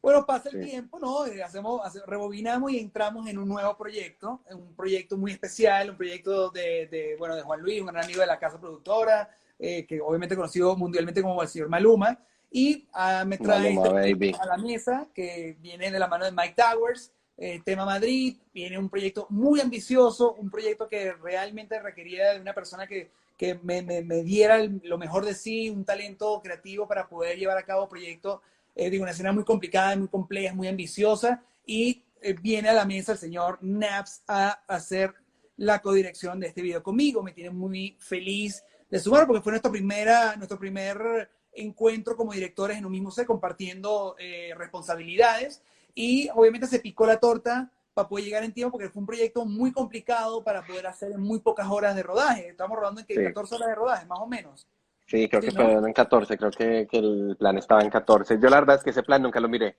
[0.00, 4.74] Bueno pasa el tiempo no eh, hacemos rebobinamos y entramos en un nuevo proyecto un
[4.74, 8.26] proyecto muy especial un proyecto de, de bueno de Juan Luis un gran amigo de
[8.26, 9.28] la casa productora
[9.64, 12.18] eh, que obviamente conocido mundialmente como el señor Maluma.
[12.50, 17.12] Y uh, me trae a la mesa que viene de la mano de Mike Towers,
[17.44, 22.54] eh, Tema Madrid, viene un proyecto muy ambicioso, un proyecto que realmente requería de una
[22.54, 27.36] persona que, que me, me, diera lo mejor de sí, un talento creativo para poder
[27.36, 28.40] llevar a cabo proyectos,
[28.76, 32.84] eh, digo, una escena muy complicada, muy compleja, muy ambiciosa, y eh, viene a la
[32.84, 35.12] mesa el señor Naps a hacer
[35.56, 37.24] la codirección de este video conmigo.
[37.24, 42.78] Me tiene muy feliz de sumar porque fue nuestra primera, nuestro primer encuentro como directores
[42.78, 45.60] en un mismo set, compartiendo eh, responsabilidades.
[45.94, 49.44] Y obviamente se picó la torta para poder llegar en tiempo, porque fue un proyecto
[49.44, 52.48] muy complicado para poder hacer en muy pocas horas de rodaje.
[52.48, 54.66] Estamos rodando en que 14 horas de rodaje, más o menos.
[55.06, 58.38] Sí, creo que fue en 14, creo que, que, el plan estaba en 14.
[58.40, 59.76] Yo la verdad es que ese plan nunca lo miré.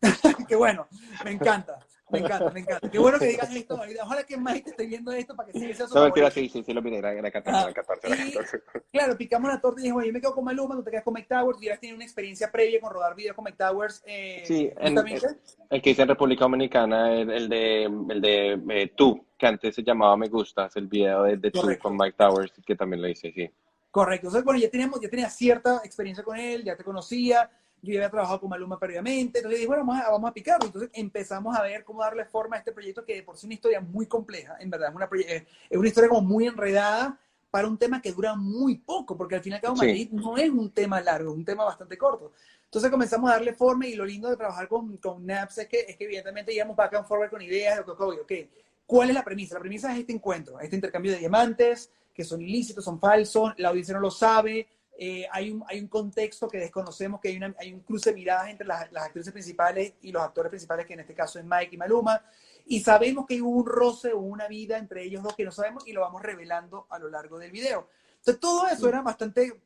[0.48, 0.88] Qué bueno,
[1.24, 1.78] me encanta.
[2.12, 2.90] Me encanta, me encanta.
[2.90, 3.80] Qué bueno que digas esto.
[4.02, 6.72] Ojalá que Mike esté viendo esto para que sí sea No, mentira, sí, sí, sí,
[6.72, 8.62] lo miré, era, era 14, era 14, era 14.
[8.92, 11.04] claro, picamos la torta y dije, oye, yo me quedo con Maluma, tú te quedas
[11.04, 14.02] con Mike Towers, y has tenido una experiencia previa con rodar videos con Mike Towers.
[14.06, 14.98] Eh, sí, el,
[15.70, 19.74] el, que hice en República Dominicana, el, el de, el de eh, Tú, que antes
[19.74, 23.08] se llamaba Me Gustas, el video de, de Tú con Mike Towers, que también lo
[23.08, 23.50] hice, sí.
[23.90, 24.28] Correcto.
[24.28, 27.50] Entonces, bueno, ya, teníamos, ya tenía cierta experiencia con él, ya te conocía,
[27.82, 30.66] yo ya había trabajado con Maluma previamente, entonces dije, bueno, vamos a, vamos a picarlo.
[30.66, 33.44] Entonces empezamos a ver cómo darle forma a este proyecto que de por sí es
[33.44, 35.08] una historia muy compleja, en verdad, es una,
[35.68, 37.18] es una historia como muy enredada
[37.50, 40.38] para un tema que dura muy poco, porque al final y al cabo Madrid no
[40.38, 42.32] es un tema largo, es un tema bastante corto.
[42.64, 45.80] Entonces comenzamos a darle forma y lo lindo de trabajar con, con Naps es que,
[45.86, 48.32] es que evidentemente íbamos back and forward con ideas de, ok, ok,
[48.86, 49.56] ¿cuál es la premisa?
[49.56, 53.68] La premisa es este encuentro, este intercambio de diamantes, que son ilícitos, son falsos, la
[53.68, 54.66] audiencia no lo sabe,
[54.98, 58.16] eh, hay, un, hay un contexto que desconocemos, que hay, una, hay un cruce de
[58.16, 61.44] miradas entre las, las, actrices principales y los actores principales, que en este caso es
[61.44, 62.22] Mike y Maluma,
[62.66, 65.86] y sabemos que hubo un roce o una vida entre ellos dos que no sabemos
[65.86, 67.88] y lo vamos revelando a lo largo del video.
[68.18, 69.60] Entonces todo eso era bastante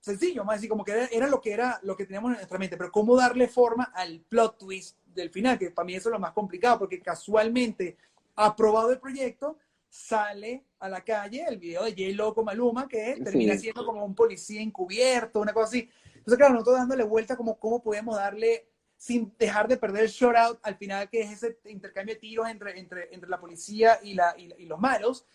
[0.00, 2.58] sencillo, más así como que era, era, lo que era lo que teníamos en nuestra
[2.58, 6.14] mente, pero cómo darle forma al plot twist del final, que para mí eso es
[6.14, 7.96] lo más complicado, porque casualmente
[8.34, 9.58] aprobado el proyecto,
[9.90, 12.16] sale a la calle el video de J.
[12.16, 15.90] Loco Maluma, que termina siendo como un policía encubierto, una cosa así.
[16.14, 20.60] Entonces, claro, nosotros dándole vuelta como cómo podemos darle, sin dejar de perder el out
[20.62, 24.34] al final, que es ese intercambio de tiros entre, entre, entre la policía y, la,
[24.38, 25.26] y, los malos,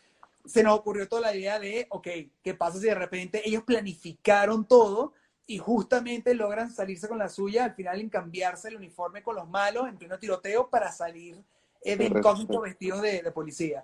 [0.45, 2.07] se nos ocurrió toda la idea de, ok,
[2.41, 5.13] ¿qué pasa si de repente ellos planificaron todo
[5.47, 9.49] y justamente logran salirse con la suya, al final en cambiarse el uniforme con los
[9.49, 11.43] malos en pleno tiroteo para salir
[11.83, 13.83] de incógnito vestidos de, de policía?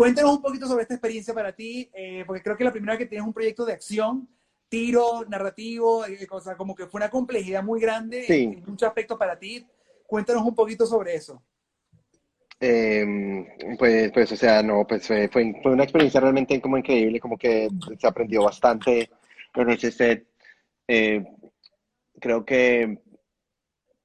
[0.00, 3.00] Cuéntanos un poquito sobre esta experiencia para ti, eh, porque creo que la primera vez
[3.00, 4.26] que tienes un proyecto de acción,
[4.66, 6.26] tiro, narrativo, eh,
[6.56, 9.66] como que fue una complejidad muy grande en, muchos aspectos para ti.
[10.06, 11.42] Cuéntanos un poquito sobre eso.
[12.58, 13.46] Em,
[13.78, 17.68] pues, pues, o sea, no, pues fue, fue, una experiencia realmente como increíble, como que
[17.98, 19.10] se aprendió bastante
[19.52, 20.26] con ese set.
[20.88, 21.22] Eh,
[22.18, 23.02] creo que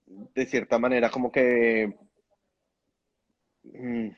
[0.06, 1.98] de cierta manera como que...
[3.64, 4.10] Mm,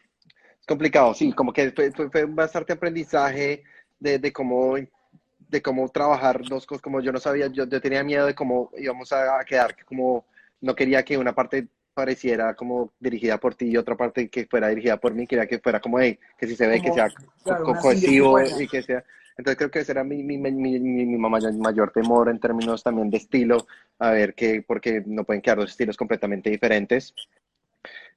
[0.68, 3.64] complicado, sí, como que fue, fue, bastante aprendizaje
[4.00, 8.26] de, de, cómo de cómo trabajar dos cosas, como yo no sabía, yo, tenía miedo
[8.26, 10.26] de cómo íbamos a, quedar, como
[10.62, 14.68] no quería que una parte pareciera como dirigida por ti y otra parte que fuera
[14.68, 17.10] dirigida por mí, quería que fuera como, hey, que si se ve, que sea
[17.82, 19.04] cohesivo y que sea...
[19.38, 23.18] Entonces creo que ese era mi, mi, mi, mi, mayor temor en términos también de
[23.18, 23.68] estilo,
[24.00, 27.14] a ver que, porque no pueden quedar dos estilos completamente diferentes.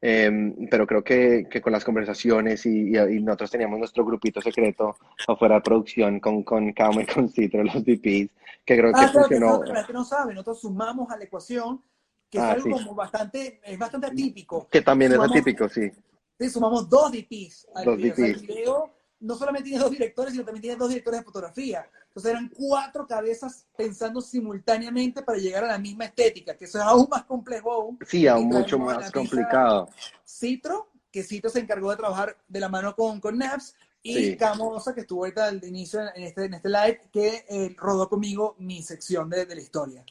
[0.02, 4.96] Em, pero creo que, que, con las conversaciones y, y, nosotros teníamos nuestro grupito secreto
[5.28, 8.30] afuera de producción con, con Camo y con Citro, los DPs,
[8.64, 9.60] que creo que ah, funcionó.
[9.60, 11.82] Que no, que no sabe, nosotros sumamos a la ecuación,
[12.30, 14.66] que es ah, algo como bastante, es bastante atípico.
[14.70, 15.90] Que también es atípico, sí.
[16.38, 18.14] Sí, sumamos dos DPs al dos video.
[18.14, 18.40] DPs.
[18.40, 21.88] el video no solamente tiene dos directores, sino también tiene dos directores de fotografía.
[22.08, 26.84] Entonces eran cuatro cabezas pensando simultáneamente para llegar a la misma estética, que eso es
[26.84, 27.98] aún más complejo aún.
[28.06, 29.88] Sí, aún mucho más complicado.
[30.24, 34.94] Citro, que Citro se encargó de trabajar de la mano con, con Naps, y Camosa,
[34.94, 38.82] que estuvo ahorita al inicio en este, en este live, que eh, rodó conmigo mi
[38.82, 40.04] sección de, de la historia.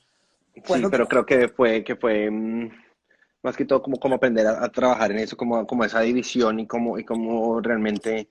[0.54, 2.70] sí, pero creo que fue, que fue mm,
[3.42, 6.68] más que todo como, como aprender a, trabajar en eso, como, como esa división y
[6.68, 8.28] como, y como realmente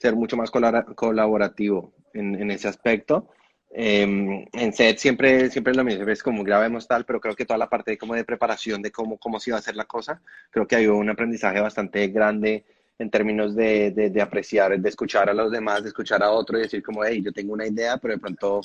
[0.00, 3.28] ser mucho más colaborativo en, en ese aspecto.
[3.72, 7.58] Eh, en set siempre, siempre lo mismo, es como grabemos tal, pero creo que toda
[7.58, 10.20] la parte de, como de preparación de cómo, cómo se iba a hacer la cosa,
[10.50, 12.64] creo que hay un aprendizaje bastante grande
[12.98, 16.58] en términos de, de, de, apreciar, de escuchar a los demás, de escuchar a otro
[16.58, 18.60] y decir como, hey, yo tengo una idea, pero de pronto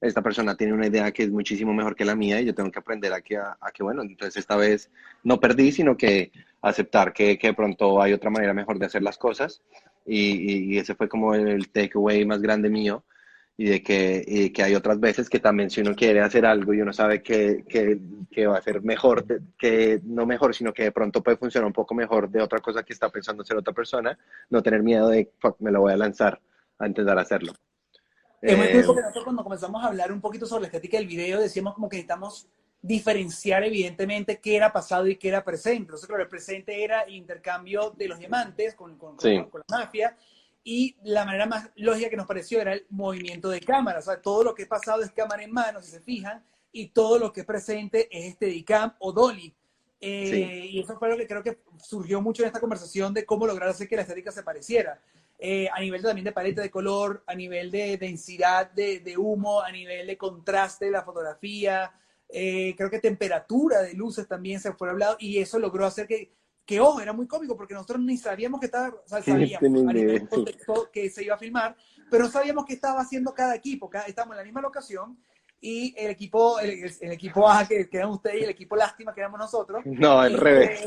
[0.00, 2.70] esta persona tiene una idea que es muchísimo mejor que la mía y yo tengo
[2.70, 4.90] que aprender a que, a, que bueno, entonces esta vez
[5.22, 9.02] no perdí, sino que aceptar que, que de pronto hay otra manera mejor de hacer
[9.02, 9.62] las cosas
[10.06, 13.04] y, ese fue como el takeaway más grande mío
[13.56, 16.80] y de que, que, hay otras veces que también si uno quiere hacer algo y
[16.80, 19.26] uno sabe que, que, va a ser mejor,
[19.58, 22.82] que no mejor, sino que de pronto puede funcionar un poco mejor de otra cosa
[22.82, 26.40] que está pensando hacer otra persona, no tener miedo de, me lo voy a lanzar
[26.78, 27.52] a intentar hacerlo.
[28.40, 31.06] Es muy cool porque nosotros cuando comenzamos a hablar un poquito sobre la estética del
[31.06, 32.48] video, decíamos como que necesitamos
[32.82, 35.82] diferenciar evidentemente qué era pasado y qué era presente.
[35.82, 40.16] Entonces, claro, el presente era el intercambio de los diamantes con, con, con, la mafia
[40.64, 43.98] y la manera más lógica que nos pareció era el movimiento de cámara.
[43.98, 46.88] O sea, todo lo que es pasado es cámara en mano, si se fijan, y
[46.88, 49.54] todo lo que es presente es este Dicam o Dolly.
[50.02, 53.46] Eh, y eso fue lo que creo que surgió mucho en esta conversación de cómo
[53.46, 54.98] lograr hacer que la estética se pareciera.
[55.38, 59.60] Eh, a nivel también de paleta de color, a nivel de densidad de, de humo,
[59.60, 61.92] a nivel de contraste de la fotografía,
[62.32, 66.32] eh, creo que temperatura de luces también se fue hablado y eso logró hacer que,
[66.64, 69.60] que ojo, era muy cómico porque nosotros ni sabíamos que estaba, o sea, sabíamos
[70.92, 71.76] que se iba a filmar,
[72.10, 75.18] pero sabíamos que estaba haciendo cada equipo, cada, estábamos en la misma locación
[75.60, 79.40] y el equipo, el, equipo A que, quedan ustedes y el equipo Lástima que éramos
[79.40, 79.82] nosotros.
[79.84, 80.80] No, al revés.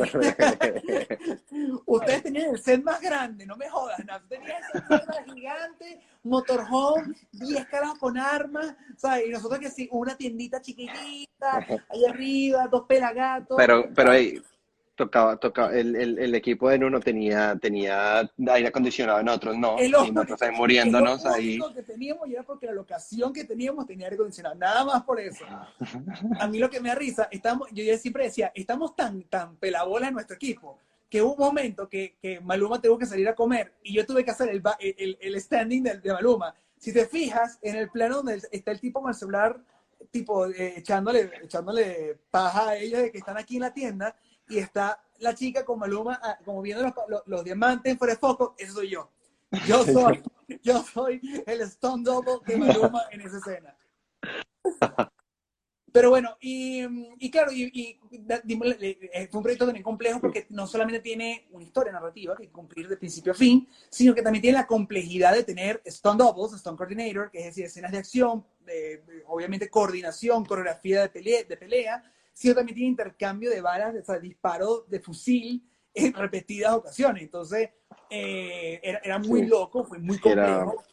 [1.86, 4.20] ustedes tenían el set más grande, no me jodas, ¿no?
[4.28, 9.28] tenían el set más gigante, motorhome, 10 caras con armas, ¿sabes?
[9.28, 13.56] Y nosotros que sí, una tiendita chiquitita, ahí arriba, dos pelagatos.
[13.58, 14.42] Pero, pero ahí,
[14.96, 19.82] tocaba, tocaba, el, el, el, equipo de uno tenía, tenía aire acondicionado, en otros no,
[19.82, 21.58] y nosotros ahí muriéndonos ahí.
[21.58, 25.04] Lo que teníamos y era porque la locación que teníamos tenía aire acondicionado, nada más
[25.04, 25.46] por eso.
[26.40, 29.56] A mí lo que me da risa, estamos, yo ya siempre decía, estamos tan, tan
[29.58, 30.78] pelabola en nuestro equipo,
[31.10, 34.24] que hubo un momento que, que, Maluma tuvo que salir a comer y yo tuve
[34.24, 36.56] que hacer el, el, el standing de, de, Maluma.
[36.78, 39.60] Si te fijas, en el plano donde está el tipo con el celular,
[40.12, 44.16] tipo eh, echándole, echándole paja a ellos de que están aquí en la tienda,
[44.50, 48.56] y está la chica con Maluma, ah, como viendo los, los, diamantes fuera de foco,
[48.58, 49.10] eso soy yo.
[49.68, 50.22] Yo soy,
[50.62, 53.78] yo soy el Stone Double de Maluma en esa escena.
[55.94, 56.82] Pero bueno, y,
[57.20, 61.64] y claro, y, y, eh, fue un proyecto también complejo porque no solamente tiene una
[61.64, 65.44] historia narrativa que cumplir de principio a fin, sino que también tiene la complejidad de
[65.44, 71.04] tener Stone Doubles, Stone Coordinator, que es decir, escenas de acción, de, obviamente coordinación, coreografía
[71.04, 72.04] de pelea, de pelea
[72.34, 75.64] sino también tiene intercambio de balas, o sea, disparo de fusil
[75.94, 77.24] en repetidas ocasiones.
[77.24, 77.70] Entonces,
[78.10, 80.84] eh, era, muy loco, fue muy complejo.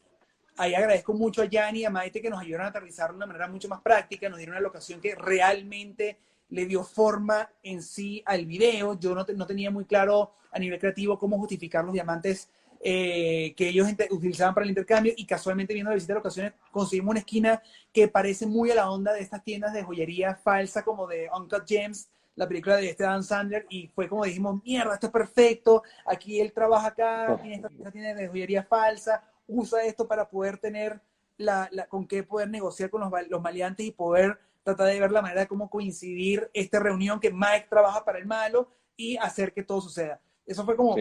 [0.56, 3.26] Ahí agradezco mucho a Yanni y a Maite que nos ayudaron a aterrizar de una
[3.26, 6.18] manera mucho más práctica, nos dieron una locación que realmente
[6.50, 8.98] le dio forma en sí al video.
[8.98, 12.50] Yo no, no tenía muy claro a nivel creativo cómo justificar los diamantes
[12.82, 17.10] eh, que ellos utilizaban para el intercambio y casualmente viendo la visita de ocasiones conseguimos
[17.10, 17.62] una esquina
[17.92, 21.68] que parece muy a la onda de estas tiendas de joyería falsa como de Uncut
[21.68, 25.82] Gems, la película de este Dan Sandler y fue como dijimos, mierda, esto es perfecto,
[26.06, 31.02] aquí él trabaja acá, tiene esta, tienda de joyería falsa, usa esto para poder tener
[31.36, 35.20] la, con qué poder negociar con los, los maleantes y poder tratar de ver la
[35.20, 39.62] manera de cómo coincidir esta reunión que Mike trabaja para el malo y hacer que
[39.62, 40.18] todo suceda.
[40.50, 40.96] Eso fue como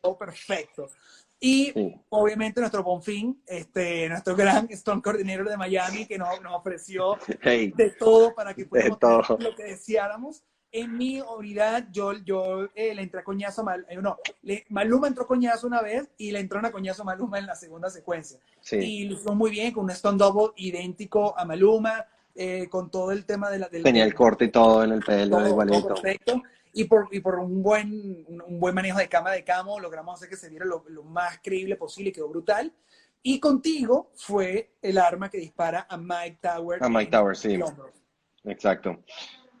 [0.00, 0.88] todo perfecto.
[1.40, 1.74] Y
[2.10, 7.94] obviamente nuestro Bonfín, este, nuestro gran Stone Coordinator de Miami, que nos, nos ofreció de
[7.98, 9.00] todo para que pudiéramos
[9.40, 10.44] lo que deseáramos.
[10.70, 15.08] En mi unidad, yo, yo eh, le entré a coñazo, mal, eh, no, le, Maluma
[15.08, 18.38] entró coñazo una vez y le entró una coñazo a Maluma en la segunda secuencia.
[18.70, 22.06] Y lo hizo muy bien, con un Stone Double idéntico a Maluma,
[22.36, 23.68] eh, con todo el tema de la...
[23.68, 25.88] Del, Tenía el corte y todo en el pelo, igualito.
[25.88, 26.40] perfecto
[26.72, 30.28] y por, y por un, buen, un buen manejo de cámara de camo logramos hacer
[30.28, 32.72] que se viera lo, lo, más creíble posible y quedó brutal.
[33.22, 36.82] Y contigo fue el arma que dispara a Mike Tower.
[36.82, 37.58] A Mike Tower, sí.
[38.44, 38.98] Exacto.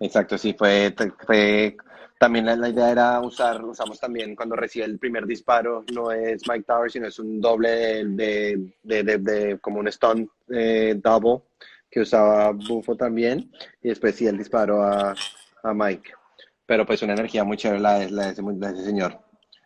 [0.00, 0.94] Exacto, sí, fue,
[1.26, 1.76] fue
[2.18, 6.64] también la, idea era usar, usamos también cuando recibe el primer disparo, no es Mike
[6.66, 11.42] Tower, sino es un doble de, de, de, de como un stun eh, double
[11.90, 13.50] que usaba Bufo también,
[13.82, 15.14] y después sí el disparo a,
[15.62, 16.12] a Mike
[16.70, 19.18] pero pues una energía muy chévere la de, ese, señor.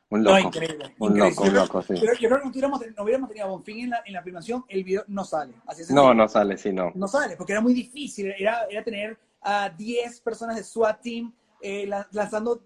[0.09, 0.39] Un loco.
[0.39, 1.93] increíble, un loco, un loco, sí.
[2.01, 4.65] Pero yo creo que no, no hubiéramos tenido a Bonfín en la, en la filmación,
[4.71, 5.53] el video no sale.
[5.91, 6.93] no, no sale, sí, no.
[6.95, 8.33] No sale, porque era muy difícil.
[8.39, 11.31] Era, era tener a 10 personas de SWAT team
[11.61, 12.63] eh, lanzando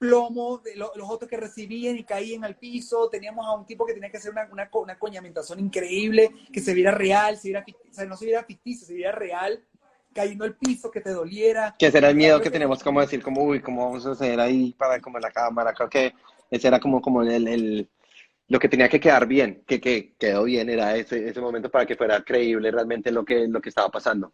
[0.00, 3.08] plomo, de los otros que recibían y caían al piso.
[3.08, 6.74] Teníamos a un tipo que tenía que hacer una, una, una coñamentación increíble, que se
[6.74, 9.62] viera real, se viera, o sea, no se viera ficticio, se viera real
[10.16, 11.76] cayendo al piso, que te doliera.
[11.78, 14.40] Que ese era el miedo que tenemos, como decir, como, uy, ¿cómo vamos a hacer
[14.40, 15.72] ahí para como la cámara?
[15.72, 16.14] Creo que
[16.50, 17.88] ese era como, como el, el
[18.48, 21.84] lo que tenía que quedar bien, que, que quedó bien, era ese, ese momento para
[21.84, 24.32] que fuera creíble realmente lo que, lo que estaba pasando.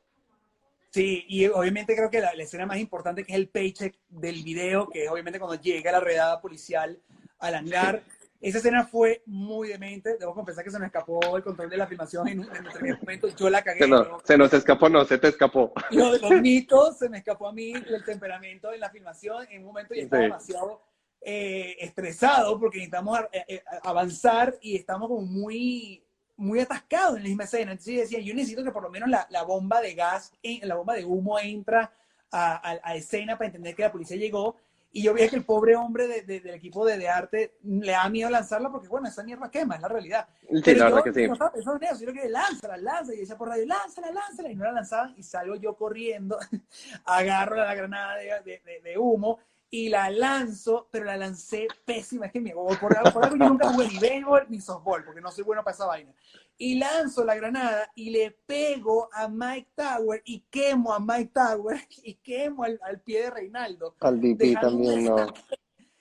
[0.90, 4.42] Sí, y obviamente creo que la, la, escena más importante que es el paycheck del
[4.42, 6.98] video, que es obviamente cuando llega la redada policial
[7.38, 8.02] al hangar,
[8.42, 10.16] esa escena fue muy demente.
[10.18, 13.28] Debo confesar que se me escapó el control de la filmación en, en determinado momento.
[13.28, 13.88] Yo la cagué.
[14.24, 15.72] Se, nos escapó, no, se te escapó.
[15.92, 19.46] Lo de los mitos, se me escapó a mí el temperamento en la filmación.
[19.48, 20.82] En un momento ya estaba demasiado
[21.20, 27.28] eh, estresado porque necesitamos eh, eh, avanzar y estamos como muy muy atascado en la
[27.28, 27.70] misma escena.
[27.70, 30.74] Entonces yo decía, yo necesito que por lo menos la, la bomba de gas, la
[30.74, 31.92] bomba de humo entra
[32.32, 34.56] a, a, a, escena para entender que la policía llegó.
[34.94, 37.92] Y yo veía que el pobre hombre de, de, del equipo de, de, arte le
[37.92, 40.28] da miedo lanzarla porque, bueno, esa mierda quema, es la realidad.
[40.40, 41.26] Sí, Pero la yo verdad que sí.
[41.26, 43.14] no estaba pensando en eso, que lánzala, lánzala.
[43.14, 44.50] Y decía por radio, lánzala, lánzala.
[44.50, 45.14] Y no la lanzaban.
[45.16, 46.38] Y salgo yo corriendo,
[47.06, 49.38] agarro la granada de, de humo
[49.74, 52.26] y la lanzo, pero la lancé pésima.
[52.26, 55.30] Es que me por, por algo yo nunca jugué ni béisbol ni softball, porque no
[55.30, 56.12] soy bueno para esa vaina.
[56.58, 61.80] Y lanzo la granada y le pego a Mike Tower y quemo a Mike Tower
[62.04, 63.96] y quemo al, al pie de Reinaldo.
[64.00, 65.16] Al VP también, no.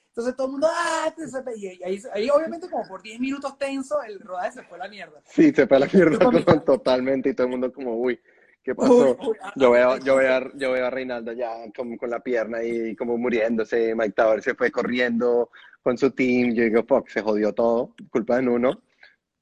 [0.09, 1.15] Entonces todo el mundo, ah,
[1.55, 4.89] y ahí, ahí, obviamente como por 10 minutos tenso, el rodaje se fue a la
[4.89, 5.22] mierda.
[5.24, 6.19] Sí, se fue a la mierda
[6.65, 8.19] totalmente y todo el mundo como, uy,
[8.64, 9.18] ¿qué pasó?
[9.20, 12.59] Uy, yo, veo, yo, veo a, yo veo a Reinaldo ya como con la pierna
[12.59, 15.49] ahí como muriéndose, Mike Tower se fue corriendo
[15.82, 18.84] con su team, yo digo, fuck, se jodió todo, culpa de uno.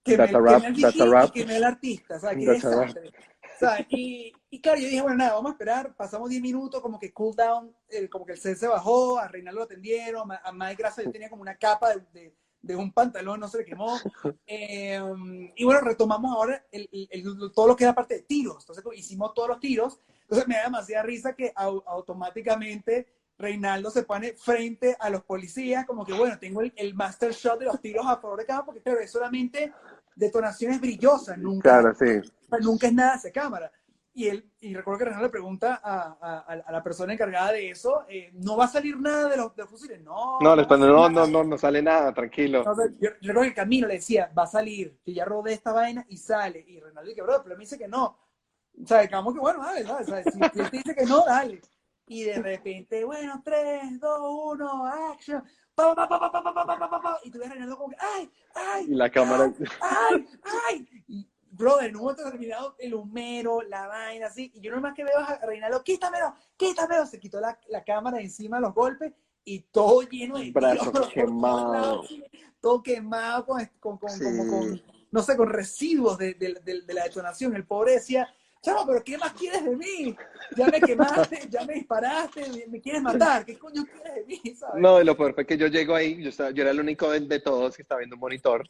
[0.04, 1.32] Que that's me, a rap, que that's a rap.
[1.32, 2.38] Que me el artista, ¿sabes?
[2.38, 2.88] Que That's a rap.
[2.88, 3.12] desastre.
[3.60, 3.86] ¿sabes?
[3.90, 7.12] Y, y claro, yo dije, bueno, nada, vamos a esperar, pasamos 10 minutos, como que
[7.12, 10.76] cool down, eh, como que el set se bajó, a Reinaldo lo atendieron, a Mike
[10.78, 13.98] Grasa yo tenía como una capa de, de, de un pantalón, no se le quemó.
[14.46, 15.00] Eh,
[15.56, 18.64] y bueno, retomamos ahora el, el, el, todo lo que era parte de tiros.
[18.64, 20.00] Entonces hicimos todos los tiros.
[20.22, 23.08] Entonces me da demasiada risa que au, automáticamente
[23.38, 27.60] Reinaldo se pone frente a los policías, como que bueno, tengo el, el master shot
[27.60, 29.72] de los tiros a favor de cada, porque claro, es solamente
[30.16, 32.30] detonaciones brillosas, nunca, Claro, sí.
[32.62, 33.72] nunca es nada hacia cámara
[34.20, 37.70] y, él, y recuerdo que Renan le pregunta a, a, a la persona encargada de
[37.70, 40.02] eso, eh, ¿no va a salir nada de los, de los fusiles?
[40.02, 40.40] No.
[40.42, 42.66] No, les no, no, no, no, no, sale nada, tranquilo.
[42.66, 45.72] No, yo, yo, creo que Camilo le decía, va a salir, que ya rodé esta
[45.72, 46.66] vaina y sale.
[46.68, 48.20] Y Renan le dice, bro, pero me dice que no.
[48.84, 50.10] O sea, digamos que bueno, dale, ¿sabes?
[50.10, 51.62] O si, si él te dice que no, dale.
[52.08, 54.20] Y de repente, bueno, 3, 2,
[54.54, 55.44] 1, action.
[57.24, 58.30] Y tú ves Reinaldo como que, ¡ay!
[58.54, 58.86] ¡ay!
[58.90, 59.54] Y la cámara.
[59.80, 60.28] ¡ay!
[60.70, 60.88] ¡ay!
[61.08, 64.52] Y, brother, en un momento determinado, el humero, la vaina, así.
[64.56, 67.06] Y yo nomás que veo a Reinaldo, quítamelo, quítamelo.
[67.06, 71.10] Se quitó la, la cámara encima de los golpes y todo lleno de Brazo tiros,
[71.14, 72.04] quemado.
[72.60, 74.24] todo quemado con, con, con, Sí.
[74.24, 74.82] como con,
[75.12, 77.56] no sé, con residuos de, de, de, de la detonación.
[77.56, 78.28] El pobre decía,
[78.62, 80.16] chavo, pero ¿qué más quieres de mí?
[80.56, 84.56] Ya me quemaste, ya me disparaste, me, me quieres matar, ¿qué coño quieres de mí?
[84.56, 84.82] ¿sabes?
[84.82, 87.10] No, y lo peor fue que yo llego ahí, yo, estaba, yo era el único
[87.10, 88.68] de, de todos que estaba viendo un monitor.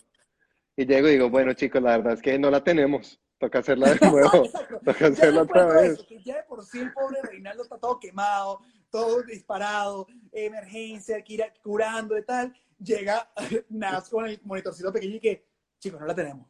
[0.79, 3.19] Y llego y digo, bueno, chicos, la verdad es que no la tenemos.
[3.37, 4.43] Toca hacerla de nuevo.
[4.85, 5.91] Toca hacerla otra vez.
[5.91, 11.17] eso, que ya de por sí el pobre Reinaldo está todo quemado, todo disparado, emergencia,
[11.17, 12.53] hay que ir curando y tal.
[12.81, 13.29] Llega
[13.69, 15.45] Nas con el monitorcito pequeño y que,
[15.79, 16.47] chicos, no la tenemos.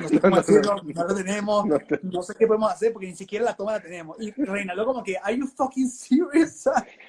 [0.00, 0.82] No sé cómo No, no, decirlo, no.
[0.94, 3.72] no la tenemos, No te- no sé qué podemos hacer porque ni siquiera la toma
[3.72, 4.16] la tenemos.
[4.20, 6.68] Y Reinaldo como que, ¿are you fucking serious?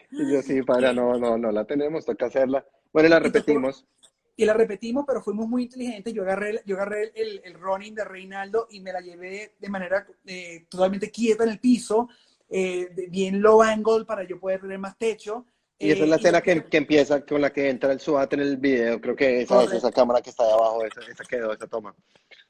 [0.10, 2.66] Y yo, sí, para, no, no, no la tenemos, toca hacerla.
[2.92, 3.86] Bueno, y la repetimos.
[4.36, 6.14] Y la repetimos, pero fuimos muy inteligentes.
[6.14, 10.08] Yo agarré, yo agarré el, el running de Reinaldo y me la llevé de manera
[10.26, 12.10] eh, totalmente quieta en el piso,
[12.50, 15.46] eh, de- bien low angle para yo poder tener más techo.
[15.78, 18.34] Y esa es la Eh, escena que, que empieza con la que entra el SWAT
[18.34, 19.02] en el video.
[19.02, 21.94] Creo que esa es esa cámara que está ahí abajo, esa, esa quedó, esa toma.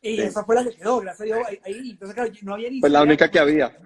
[0.02, 0.22] Y Sí.
[0.22, 1.48] esa fue la que quedó, gracias a Dios.
[1.64, 3.78] Ahí, entonces, claro, no había ni Pues la siquiera- única que había.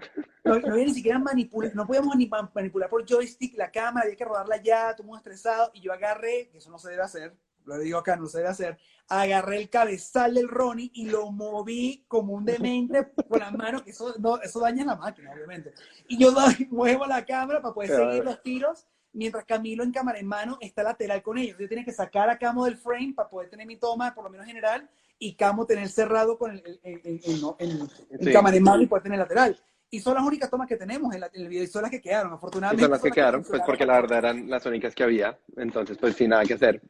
[0.43, 4.05] No, no había ni siquiera manipular, no podíamos ni ma- manipular por joystick la cámara,
[4.05, 7.03] había que rodarla ya, todo mundo estresado, y yo agarré, que eso no se debe
[7.03, 7.33] hacer,
[7.67, 8.77] lo digo acá, no se debe hacer,
[9.09, 13.91] agarré el cabezal del Ronnie y lo moví como un demente con las manos, que
[13.91, 15.73] eso, no, eso daña la máquina, obviamente.
[16.07, 18.09] Y yo doy- muevo la cámara para poder Claro.
[18.09, 21.57] seguir los tiros, mientras Camilo en cámara en mano está lateral con ellos.
[21.59, 24.29] Yo tenía que sacar a Camo del frame para poder tener mi toma, por lo
[24.29, 24.89] menos general,
[25.19, 27.21] y Camo tener cerrado con el, el, el-
[27.59, 27.89] el-
[28.21, 28.31] Sí.
[28.31, 29.57] cámara en mano y poder tener lateral.
[29.89, 31.89] Y son las únicas tomas que tenemos en, la- en el video y son las
[31.91, 32.83] que quedaron, Y afortunadamente.
[32.83, 33.65] son las que quedaron, pues funcionaron.
[33.65, 35.39] porque la verdad eran las únicas que había.
[35.55, 36.81] Entonces, pues sin nada que hacer.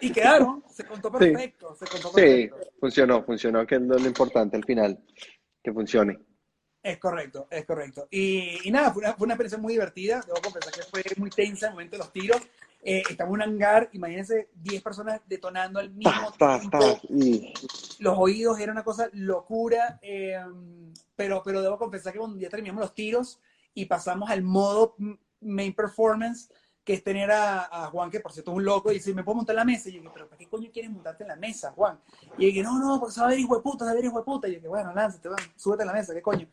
[0.00, 1.18] Y quedaron, se contó Sí.
[1.18, 2.56] perfecto, se contó Sí, perfecto.
[2.80, 4.98] funcionó, funcionó, que es lo importante al final,
[5.62, 6.18] que funcione.
[6.82, 8.08] Es correcto, es correcto.
[8.10, 10.20] Y, y nada, fue una, fue una experiencia muy divertida.
[10.26, 12.42] Debo confesar que fue muy tensa el momento de los tiros.
[12.82, 16.78] Eh, estaba en un hangar, imagínense, 10 personas detonando al mismo pa, tiempo.
[16.78, 17.54] pa, y
[18.00, 19.98] Los oídos era una cosa locura.
[20.02, 20.38] eh,
[21.16, 23.38] pero, pero debo confesar que cuando ya terminamos los tiros
[23.72, 24.94] y pasamos al modo
[25.40, 26.50] main performance,
[26.84, 29.24] que es tener a, a Juan, que por cierto es un loco, y dice, ¿me
[29.24, 29.88] puedo montar en la mesa?
[29.88, 31.98] Y yo dije, ¿pero para qué coño quieres montarte en la mesa, Juan?
[32.38, 33.90] Y yo dije, no, no, porque se va a ver hijo de puta, se va
[33.92, 34.46] a ver hijo de puta.
[34.48, 36.46] Y yo dije, bueno, lánzate, va, súbete a la mesa, ¿qué coño?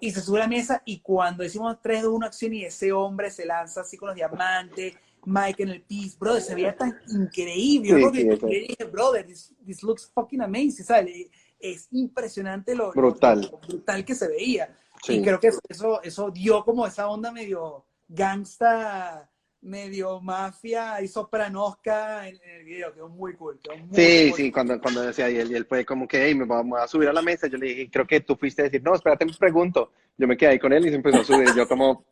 [0.00, 2.92] Y se sube a la mesa y cuando decimos 3, 2, 1, acción y ese
[2.92, 4.94] hombre se lanza así con los diamantes,
[5.26, 7.88] Mike en el piso, brother, se veía tan increíble.
[7.88, 8.46] Yo Sí, creo que sí, yo eso.
[8.46, 11.28] dije, brother, this, this looks fucking amazing, ¿sabes?
[11.58, 13.48] Es impresionante lo, Brutal.
[13.50, 14.76] lo brutal que se veía.
[15.02, 15.14] Sí.
[15.14, 19.30] Y creo que eso, eso dio como esa onda medio gangsta
[19.64, 23.58] medio mafia y sopranosca en, el video, quedó muy cool.
[23.92, 26.78] sí, sí, cuando, cuando decía, y él, y él fue como que, hey, me vamos
[26.78, 28.94] a subir a la mesa, yo le dije, creo que tú fuiste a decir, no,
[28.94, 29.90] espérate, me pregunto.
[30.16, 32.04] Yo me quedé ahí con él y se empezó a subir, yo como,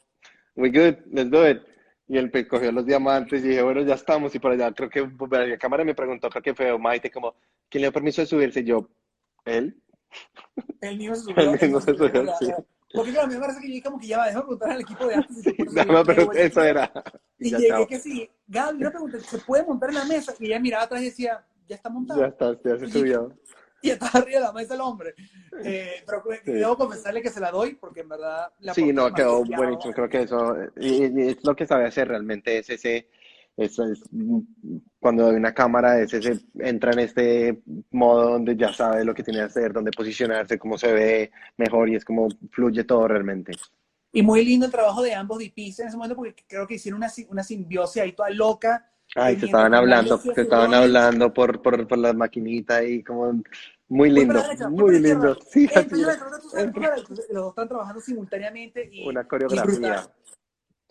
[0.57, 1.62] we good, let's do it.
[2.09, 4.34] Y él pues, cogió los diamantes y dije, bueno, ya estamos.
[4.34, 7.34] Y por allá, creo que la cámara me preguntó, creo que fue Maite, como,
[7.68, 8.61] ¿quién le dio permiso de subirse?
[8.61, 8.88] Y yo,
[9.44, 9.80] ¿él?
[10.80, 11.53] El mismo se subió.
[11.53, 12.46] Mismo se subió, sí.
[12.93, 14.80] Porque claro, a mí me parece que yo como que ya va, déjame preguntar al
[14.80, 15.36] equipo de antes.
[15.43, 16.93] Sí, no, pero eso era.
[17.38, 20.34] Y ya llegué que sí, Gaby, una pregunta, ¿se puede montar en la mesa?
[20.38, 22.20] Y ella miraba atrás y decía, ya está montado.
[22.20, 23.32] Ya está, ya se subió.
[23.84, 25.12] Y está arriba de la mesa el hombre.
[25.64, 26.53] Eh, pero sí.
[26.53, 28.53] debo confesarle que se la doy porque en verdad...
[28.61, 29.93] La sí, no, quedó buenísimo.
[29.93, 33.09] Creo que eso y, y es lo que sabe hacer realmente, es ese
[33.57, 34.03] eso es,
[34.99, 37.62] cuando hay una cámara, ese se entra en este
[37.93, 41.88] modo donde ya sabe lo que tiene que hacer, dónde posicionarse, cómo se ve mejor
[41.88, 43.53] y es como fluye todo realmente.
[44.12, 46.99] Y muy lindo el trabajo de ambos DPs en ese momento porque creo que hicieron
[46.99, 48.88] una, una simbiosis ahí toda loca.
[49.14, 53.43] Ay, se estaban hablando, se estaban hablando por, por, por las maquinitas y como
[53.88, 55.36] muy lindo, muy lindo.
[55.51, 60.09] Sí, así Los dos están trabajando simultáneamente y una coreografía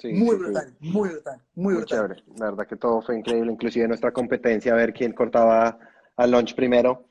[0.04, 1.99] muy brutal, muy brutal, muy brutal.
[1.99, 2.24] Chévere.
[2.38, 5.78] La verdad que todo fue increíble, inclusive nuestra competencia, a ver quién cortaba
[6.22, 7.07] al lunch primero.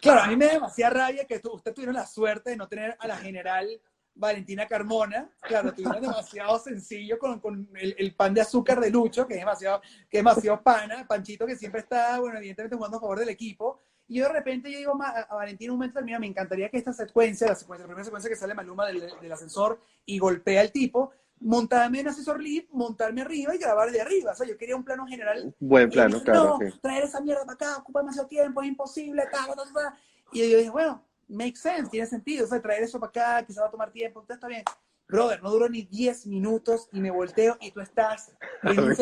[0.00, 2.96] Claro, a mí me da demasiada rabia que usted tuvieron la suerte de no tener
[2.98, 3.80] a la general
[4.14, 5.30] Valentina Carmona.
[5.40, 9.40] Claro, tuvieron demasiado sencillo con, con el, el, pan de azúcar de Lucho, que es
[9.40, 13.28] demasiado, que es demasiado pana, Panchito que siempre está, bueno, evidentemente jugando a favor del
[13.28, 13.78] equipo.
[14.08, 16.78] Y yo de repente yo digo a, a Valentina un momento mira, me encantaría que
[16.78, 20.60] esta secuencia, la secuencia, la primera secuencia que sale Maluma del, del ascensor y golpea
[20.60, 21.12] al tipo,
[21.42, 24.32] montarme en asesor lead, montarme arriba y grabar de arriba.
[24.32, 25.54] O sea, yo quería un plano general.
[25.58, 26.58] Buen plano, claro.
[26.60, 29.94] No, traer esa mierda para acá, ocupa demasiado tiempo, es imposible, tal, tal, tal.
[30.32, 32.44] Y yo dije, bueno, make sense, tiene sentido.
[32.44, 34.64] O sea, traer eso para acá, quizá va a tomar tiempo, entonces está bien.
[35.08, 38.32] Brother, no duró ni 10 minutos y me volteo y tú estás
[38.62, 38.94] en un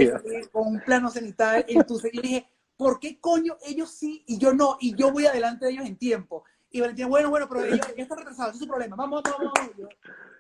[0.51, 4.53] con un plano cenital en tu Y dije, ¿por qué coño ellos sí y yo
[4.53, 4.76] no?
[4.80, 6.45] Y yo voy adelante de ellos en tiempo.
[6.72, 8.97] Y Valentina, bueno, bueno, pero ellos ya está retrasado, ese es su problema.
[8.97, 9.95] Vamos, vamos, vamos.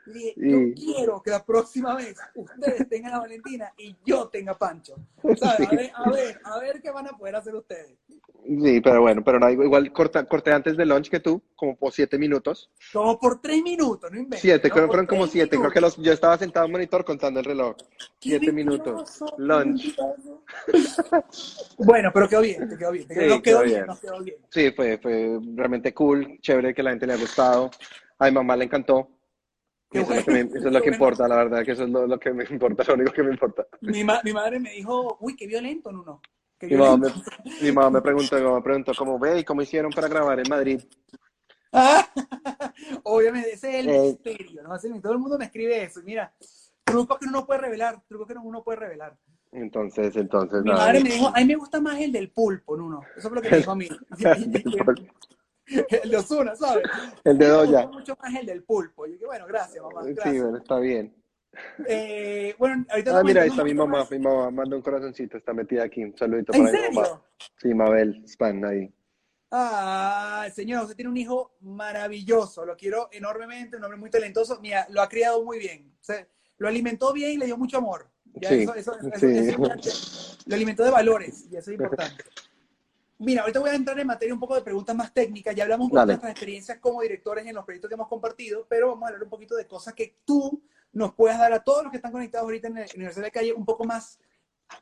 [0.06, 4.96] Dije, yo quiero que la próxima vez ustedes tengan a Valentina y yo tenga Pancho.
[5.36, 5.68] ¿Sabes?
[5.68, 7.96] A, ver, a, ver, a ver qué van a poder hacer ustedes.
[8.46, 11.92] Sí, pero bueno, pero no, igual corta, corté antes del lunch que tú, como por
[11.92, 12.70] siete minutos.
[12.92, 14.40] Como por tres minutos, no inventes.
[14.40, 14.74] Siete, ¿no?
[14.74, 15.58] creo fueron como siete.
[15.58, 17.76] Creo que los, yo estaba sentado en monitor contando el reloj.
[18.18, 19.22] Siete minutos.
[19.36, 19.94] Lunch.
[21.78, 23.06] bueno, pero quedó bien, te quedó bien.
[23.06, 24.36] Te quedó, sí, quedó, bien, quedó bien.
[24.48, 27.70] Sí, fue, fue realmente cool, chévere que la gente le ha gustado.
[28.18, 29.08] A mi mamá le encantó.
[29.92, 31.90] Eso, es lo, que, me, eso es lo que importa, la verdad, que eso es
[31.90, 33.66] lo, lo, que me importa, lo único que me importa.
[33.80, 36.20] Mi, ma, mi madre me dijo, uy, qué violento, Nuno.
[36.58, 37.08] Qué mi, mamá me,
[37.62, 40.38] mi mamá me preguntó, mi mamá me preguntó, ¿cómo ve y cómo hicieron para grabar
[40.38, 40.80] en Madrid?
[41.72, 42.06] Ah,
[43.04, 45.00] obviamente, ese es el eh, misterio, ¿no?
[45.00, 46.00] Todo el mundo me escribe eso.
[46.04, 46.32] Mira,
[46.84, 49.16] trucos que uno no puede revelar, trucos que uno no puede revelar.
[49.52, 50.62] Entonces, entonces.
[50.62, 53.00] Mi madre me dijo, a mí me gusta más el del pulpo, Nuno.
[53.16, 53.88] Eso es lo que me dijo a mí.
[56.02, 56.84] el de Osuna, ¿sabes?
[57.24, 57.86] El de Doya.
[57.86, 59.06] mucho más el del pulpo.
[59.06, 60.02] Yo dije, bueno, gracias, mamá.
[60.04, 60.34] Gracias.
[60.34, 61.14] Sí, bueno, está bien.
[61.86, 65.52] Eh, bueno, ahorita ah, mira, ahí está mi mamá, mi mamá manda un corazoncito, está
[65.52, 66.04] metida aquí.
[66.04, 66.90] Un saludito ¿En para serio?
[66.90, 67.22] mi mamá.
[67.56, 68.92] Sí, Mabel Span, ahí.
[69.50, 74.60] Ah, señor, usted tiene un hijo maravilloso, lo quiero enormemente, un hombre muy talentoso.
[74.60, 75.92] Mira, lo ha criado muy bien.
[76.00, 76.26] O sea,
[76.58, 78.08] lo alimentó bien y le dio mucho amor.
[78.34, 80.44] Ya, sí, eso, eso, eso, sí.
[80.46, 82.24] lo alimentó de valores y eso es importante.
[83.20, 85.54] Mira, ahorita voy a entrar en materia un poco de preguntas más técnicas.
[85.54, 88.66] Ya hablamos un poco de nuestras experiencias como directores en los proyectos que hemos compartido,
[88.66, 90.62] pero vamos a hablar un poquito de cosas que tú
[90.92, 93.52] nos puedas dar a todos los que están conectados ahorita en la Universidad de Calle
[93.52, 94.18] un poco más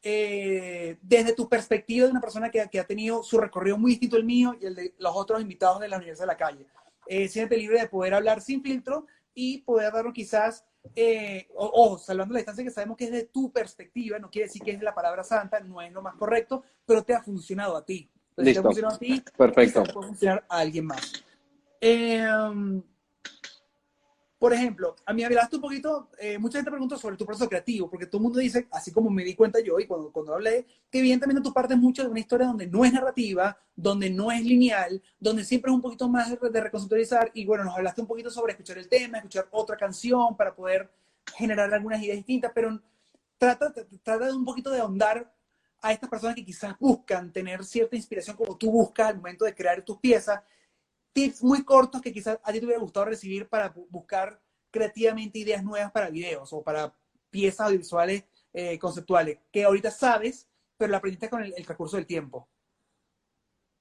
[0.04, 4.14] eh, desde tu perspectiva de una persona que, que, ha tenido su recorrido muy distinto
[4.14, 6.66] al mío y el de los otros invitados de la Universidad de la Calle.
[7.08, 10.64] Eh, siempre libre de poder hablar sin filtro y poder darlo quizás,
[10.94, 14.46] eh, o, o, salvando la distancia que sabemos que es de tu perspectiva, no quiere
[14.46, 17.20] decir que es de la palabra santa, no es lo más correcto, pero te ha
[17.20, 18.08] funcionado a ti.
[18.38, 18.68] Listo.
[18.70, 19.82] Te a ti, Perfecto.
[19.84, 21.24] puede funcionar a alguien más.
[21.80, 22.26] Eh,
[24.38, 27.90] por ejemplo, a mí hablaste un poquito, eh, mucha gente pregunta sobre tu proceso creativo,
[27.90, 30.64] porque todo el mundo dice, así como me di cuenta yo y cuando, cuando hablé,
[30.88, 34.44] que evidentemente tú partes mucho de una historia donde no es narrativa, donde no es
[34.44, 38.06] lineal, donde siempre es un poquito más de, de reconceptualizar, y bueno, nos hablaste un
[38.06, 40.88] poquito sobre escuchar el tema, escuchar otra canción para poder
[41.36, 42.80] generar algunas ideas distintas, pero
[43.38, 43.72] trata,
[44.04, 45.32] trata de un poquito de ahondar
[45.80, 49.54] a estas personas que quizás buscan tener cierta inspiración como tú buscas al momento de
[49.54, 50.42] crear tus piezas,
[51.12, 55.64] tips muy cortos que quizás a ti te hubiera gustado recibir para buscar creativamente ideas
[55.64, 56.94] nuevas para videos o para
[57.30, 62.06] piezas audiovisuales eh, conceptuales, que ahorita sabes, pero la aprendiste con el, el transcurso del
[62.06, 62.48] tiempo.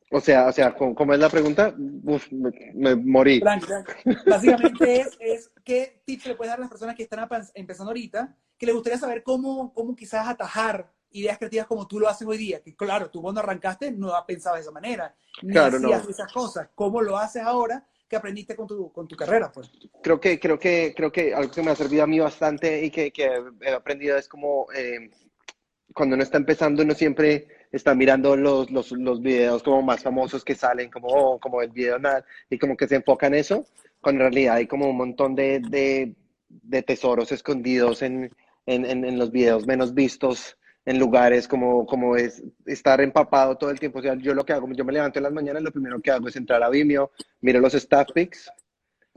[0.10, 1.76] O sea, o sea, ¿cómo, es la pregunta?
[2.04, 3.41] Uf, me, morí.
[3.41, 8.38] Básicamente es, es, ¿qué tips le puedes dar a las personas que están empezando ahorita,
[8.58, 12.38] que les gustaría saber cómo, cómo quizás atajar ideas creativas como tú lo haces hoy
[12.38, 12.62] día?
[12.62, 16.70] Que claro, tú cuando arrancaste no pensado de esa manera, ni claro, hacías esas cosas.
[16.76, 19.51] ¿Cómo lo haces ahora que aprendiste con tu, con tu carrera?
[19.51, 19.70] Pues?
[20.01, 22.89] Creo que, creo, que, creo que algo que me ha servido a mí bastante y
[22.89, 23.30] que, que
[23.62, 25.10] he aprendido es como eh,
[25.93, 30.43] cuando uno está empezando, uno siempre está mirando los, los, los, videos como más famosos
[30.43, 33.66] que salen, como, oh, como el video nada, y como que se enfoca en eso,
[34.01, 36.16] cuando en realidad hay como un montón de, de,
[36.49, 38.32] de tesoros escondidos en,
[38.66, 40.57] en, en, los videos menos vistos,
[40.88, 44.00] en lugares como, como es estar empapado todo el tiempo.
[44.00, 46.10] O sea, yo lo que hago, yo me levanto en las mañanas, lo primero que
[46.10, 47.12] hago es entrar a Vimeo,
[47.42, 48.50] miro los staff pics,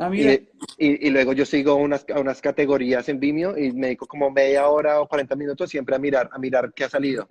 [0.02, 0.48] Ah, y,
[0.78, 4.98] y, luego yo sigo unas, unas categorías en Vimeo y me dedico como media hora
[4.98, 7.26] o 40 minutos siempre a mirar, a mirar qué ha salido.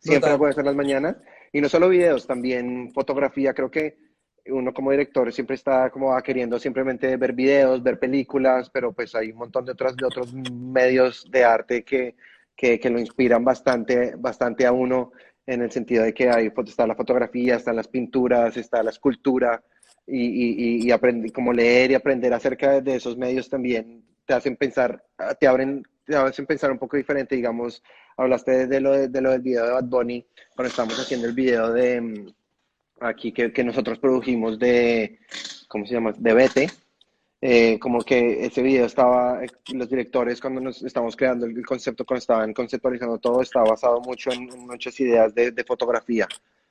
[0.00, 1.16] siempre lo puedo hacer las mañanas.
[1.52, 3.54] Y no solo videos, también fotografía.
[3.54, 3.98] Creo que
[4.46, 9.30] uno como director siempre está como queriendo simplemente ver videos, ver películas, pero pues hay
[9.30, 12.16] un montón de otros, de otros medios de arte que,
[12.58, 15.12] que, que lo inspiran bastante, bastante a uno
[15.46, 19.62] en el sentido de que hay, está la fotografía, están las pinturas, está la escultura
[20.04, 25.04] y, y, y como leer y aprender acerca de esos medios también te hacen pensar,
[25.38, 27.80] te abren, te hacen pensar un poco diferente, digamos,
[28.16, 31.72] hablaste de lo, de, lo del video de Bad Bunny, cuando estamos haciendo el video
[31.72, 32.34] de mm,
[33.00, 35.20] aquí que, que nosotros produjimos de,
[35.68, 36.12] ¿cómo se llama?
[36.18, 36.68] De Bete,
[37.40, 39.40] eh, como que ese video estaba,
[39.72, 44.32] los directores cuando nos estamos creando el concepto, cuando estaban conceptualizando todo, estaba basado mucho
[44.32, 46.26] en, muchas ideas de, de fotografía.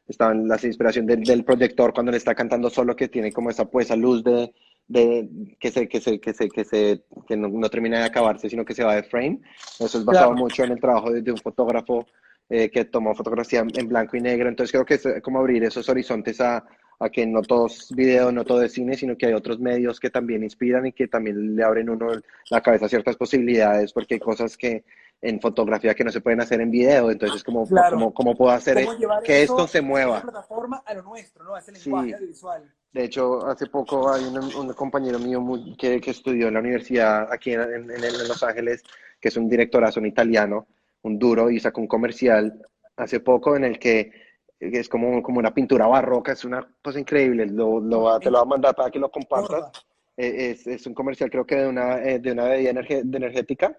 [0.07, 3.95] Estaban las inspiración del, proyector cuando le está cantando solo que tiene como esa pues
[3.97, 4.53] luz de,
[4.87, 8.63] de que se que se que se que se que no, termina de acabarse sino
[8.63, 9.41] que se va de frame.
[9.79, 12.05] Eso es basado mucho en el trabajo de, un fotógrafo
[12.49, 14.47] eh, que tomó fotografía en blanco y negro.
[14.47, 16.65] Entonces creo que es como abrir esos horizontes a,
[16.99, 19.99] a que no todo es video, no todo es cine, sino que hay otros medios
[19.99, 22.07] que también inspiran y que también le abren uno
[22.49, 24.83] la cabeza a ciertas posibilidades, porque hay cosas que
[25.21, 27.67] en fotografía que no se pueden hacer en video, entonces como,
[28.13, 28.87] como, puedo hacer
[29.23, 30.21] que esto se mueva.
[30.21, 31.57] plataforma a lo nuestro, ¿no?
[31.57, 32.71] el lenguaje visual.
[32.93, 35.43] De hecho, hace poco hay un, compañero mío
[35.77, 38.83] que, que, estudió en la universidad aquí en, en, Los Ángeles,
[39.19, 40.67] que es un directorazo, un italiano,
[41.03, 42.59] un duro, y sacó un comercial
[42.95, 44.11] hace poco en el que
[44.59, 48.45] es como, como una pintura barroca, es una cosa increíble, lo, lo, te lo voy
[48.45, 49.71] a mandar para que lo compartas.
[50.15, 53.77] Eh, es, es, un comercial creo que de una, eh, de una bebida energética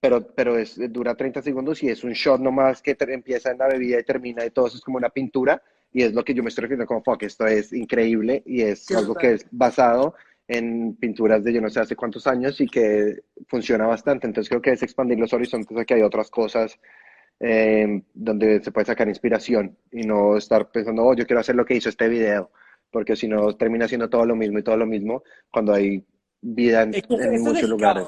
[0.00, 3.68] pero, pero es, dura 30 segundos y es un shot nomás que empieza en la
[3.68, 5.62] bebida y termina y todo eso es como una pintura
[5.92, 8.90] y es lo que yo me estoy refiriendo como, fuck, esto es increíble y es
[8.90, 10.14] algo que es basado
[10.46, 14.26] en pinturas de yo no sé hace cuántos años y que funciona bastante.
[14.26, 16.78] Entonces creo que es expandir los horizontes a que hay otras cosas
[17.40, 21.64] eh, donde se puede sacar inspiración y no estar pensando, oh, yo quiero hacer lo
[21.64, 22.50] que hizo este video,
[22.90, 26.04] porque si no termina siendo todo lo mismo y todo lo mismo cuando hay
[26.40, 26.92] vida en,
[27.42, 28.06] muchos lugares.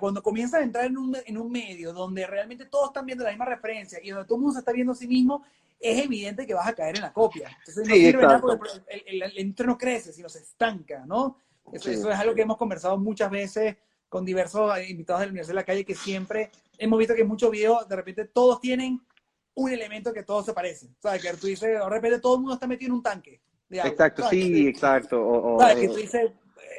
[0.00, 3.30] cuando comienzas a entrar en un, en un medio donde realmente todos están viendo la
[3.30, 5.44] misma referencia y donde todo el mundo se está viendo a sí mismo,
[5.78, 7.48] es evidente que vas a caer en la copia.
[7.60, 11.38] Entonces no sirve nada porque el, el, no crece, sino se estanca, ¿no?
[11.72, 13.76] Eso, es algo que hemos conversado muchas veces
[14.08, 17.28] con diversos invitados de la Universidad de la Calle, que siempre hemos visto que en
[17.28, 19.00] muchos videos de repente todos tienen
[19.54, 20.94] un elemento que todos se parecen.
[21.00, 21.22] ¿Sabes?
[21.22, 23.40] Que tú dices, de repente todo el mundo está metido en un tanque.
[23.70, 25.20] Exacto, sí, exacto.
[25.26, 25.76] O, ¿sabes?
[25.76, 26.30] Que tú dices,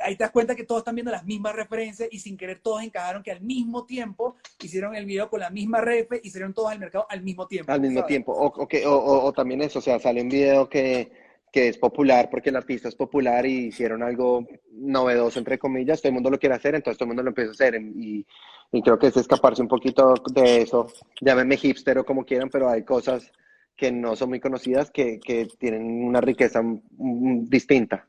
[0.04, 2.82] ahí te das cuenta que todos están viendo las mismas referencias y sin querer todos
[2.84, 6.72] encajaron que al mismo tiempo hicieron el video con la misma ref y hicieron todos
[6.72, 7.72] al mercado al mismo tiempo.
[7.72, 8.32] Al mismo tiempo.
[8.32, 11.12] O, o, o, también eso, o sea, sale un video que,
[11.52, 16.10] que es popular porque el artista es popular y hicieron algo novedoso, entre comillas, todo
[16.10, 17.76] el mundo lo quiere hacer, entonces todo el mundo lo empieza a hacer.
[17.76, 18.26] Y,
[18.72, 20.88] y creo que es escaparse un poquito de eso.
[21.22, 23.32] Llámenme hipster o como quieran, pero hay cosas
[23.76, 28.08] que no son muy conocidas que, que tienen una riqueza distinta.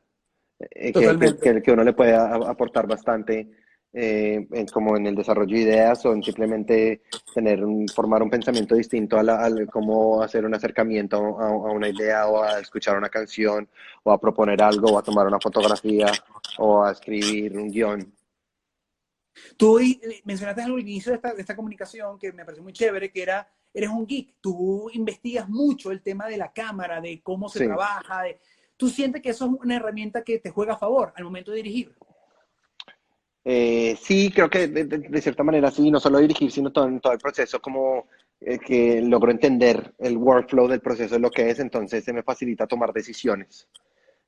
[0.59, 3.49] Eh, que, que, uno le puede aportar bastante
[3.93, 7.01] eh, como en el desarrollo de ideas o en simplemente
[7.33, 11.89] tener un, formar un pensamiento distinto a, la, cómo hacer un acercamiento a, a, una
[11.89, 13.67] idea o a escuchar una canción
[14.03, 16.11] o a proponer algo o a tomar una fotografía
[16.57, 18.13] o a escribir un guion.
[19.57, 19.79] Tú
[20.25, 23.47] mencionaste al inicio de esta, de esta comunicación que me pareció muy chévere, que era,
[23.73, 28.23] eres un geek, tú investigas mucho el tema de la cámara, de cómo se trabaja,
[28.23, 28.39] de,
[28.79, 31.57] ¿Tú sientes que eso es una herramienta que te juega a favor al momento de
[31.57, 31.93] dirigir?
[33.51, 37.17] Eh, sí, creo que de, cierta manera sí, no solo dirigir, sino todo, todo el
[37.17, 38.05] proceso, como
[38.41, 42.21] eh, que logro entender el workflow del proceso de lo que es, entonces se me
[42.21, 43.67] facilita tomar decisiones.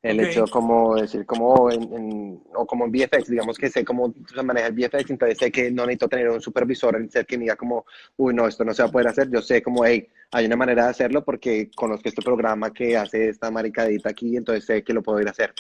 [0.02, 4.42] El hecho como decir, como en, o como en VFX, digamos que sé cómo se
[4.42, 7.44] maneja el VFX, entonces sé que no necesito tener un supervisor en ser que me
[7.44, 7.86] diga como,
[8.18, 9.30] uy, no, esto no se va a poder hacer.
[9.30, 13.30] Yo sé como, hey, hay una manera de hacerlo porque conozco este programa que hace
[13.30, 15.54] esta maricadita aquí, entonces sé que lo puedo ir a hacer.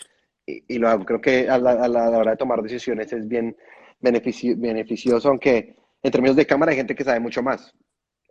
[0.46, 1.06] Y, y lo hago.
[1.06, 3.56] Creo que a la, a la, hora de tomar decisiones es bien
[4.00, 7.74] beneficioso, aunque en términos de cámara hay gente que sabe mucho más.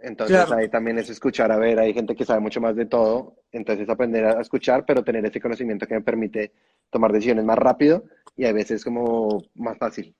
[0.03, 3.37] Entonces ahí también es escuchar, a ver, hay gente que sabe mucho más de todo,
[3.53, 6.53] entonces aprender a escuchar, pero tener ese conocimiento que me permite
[6.89, 8.05] tomar decisiones más rápido
[8.37, 10.15] y a veces como más fácil.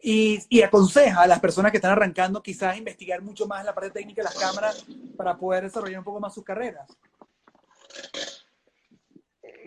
[0.00, 3.90] Y, y, aconseja a las personas que están arrancando quizás investigar mucho más la parte
[3.90, 4.84] técnica de las cámaras
[5.16, 6.88] para poder desarrollar un poco más sus carreras.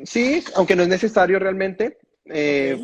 [0.04, 1.98] Sí, aunque no es necesario realmente.
[2.26, 2.78] Eh,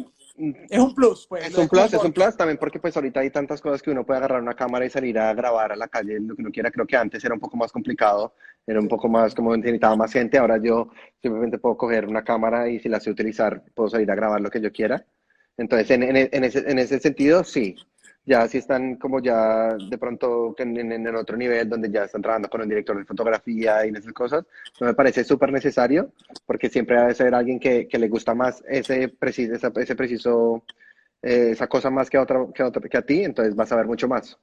[0.69, 1.47] es un plus, pues.
[1.47, 4.05] Es un plus, es un plus también porque pues ahorita hay tantas cosas que uno
[4.05, 6.71] puede agarrar una cámara y salir a grabar a la calle lo que uno quiera.
[6.71, 8.33] Creo que antes era un poco más complicado,
[8.65, 10.37] era un poco más como necesitaba más gente.
[10.37, 10.89] Ahora yo
[11.21, 14.49] simplemente puedo coger una cámara y si la sé utilizar, puedo salir a grabar lo
[14.49, 15.05] que yo quiera.
[15.57, 17.75] Entonces, en, en, en, ese, en ese sentido, sí,
[18.25, 22.49] ya si están como ya de pronto en, en, otro nivel donde ya están trabajando
[22.49, 24.45] con un director de fotografía y esas cosas,
[24.79, 26.11] no me parece súper necesario
[26.45, 30.63] porque siempre debe ser alguien que, que le gusta más ese preciso, ese preciso
[31.21, 33.71] eh, esa cosa más que a, otra, que, a otra, que a ti, entonces vas
[33.71, 34.37] a ver mucho más.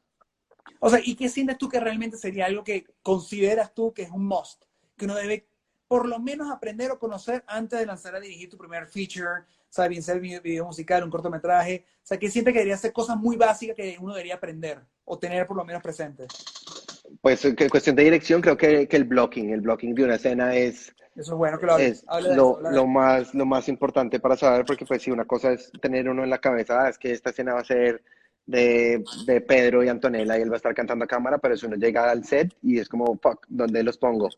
[0.81, 4.11] O sea, ¿y qué sientes tú que realmente sería algo que consideras tú que es
[4.11, 4.64] un must?
[4.97, 5.49] Que uno debe
[5.89, 9.91] por lo menos aprender o conocer antes de lanzar a dirigir tu primer feature, sabe
[9.91, 13.37] bien ser video, musical, un cortometraje, o sea, que siempre que debería ser cosas muy
[13.37, 16.27] básicas que uno debería aprender o tener por lo menos presente.
[17.21, 20.55] Pues en cuestión de dirección, creo que, que, el blocking, el blocking de una escena
[20.55, 22.05] es, eso es bueno que lo es
[22.37, 26.09] lo, lo, más, lo más importante para saber, porque pues si una cosa es tener
[26.09, 28.03] uno en la cabeza, ah, es que esta escena va a ser
[28.47, 31.66] de, de, Pedro y Antonella y él va a estar cantando a cámara, pero si
[31.66, 34.29] uno llega al set y es como, fuck, ¿dónde los pongo?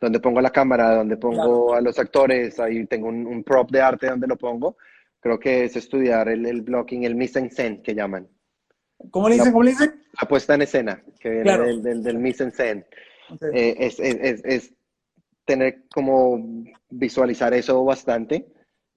[0.00, 4.08] Donde pongo la cámara, donde pongo a los actores, ahí tengo un, prop de arte
[4.08, 4.76] donde lo pongo.
[5.20, 8.28] Creo que es estudiar el, el blocking, el mise en scène que llaman.
[9.10, 9.52] ¿Cómo le dicen?
[9.52, 10.02] ¿Cómo le dicen?
[10.20, 12.86] La puesta en escena, que viene del, del, del, mise en scène.
[13.52, 14.74] Eh, es, es, es, es,
[15.44, 18.46] tener como visualizar eso bastante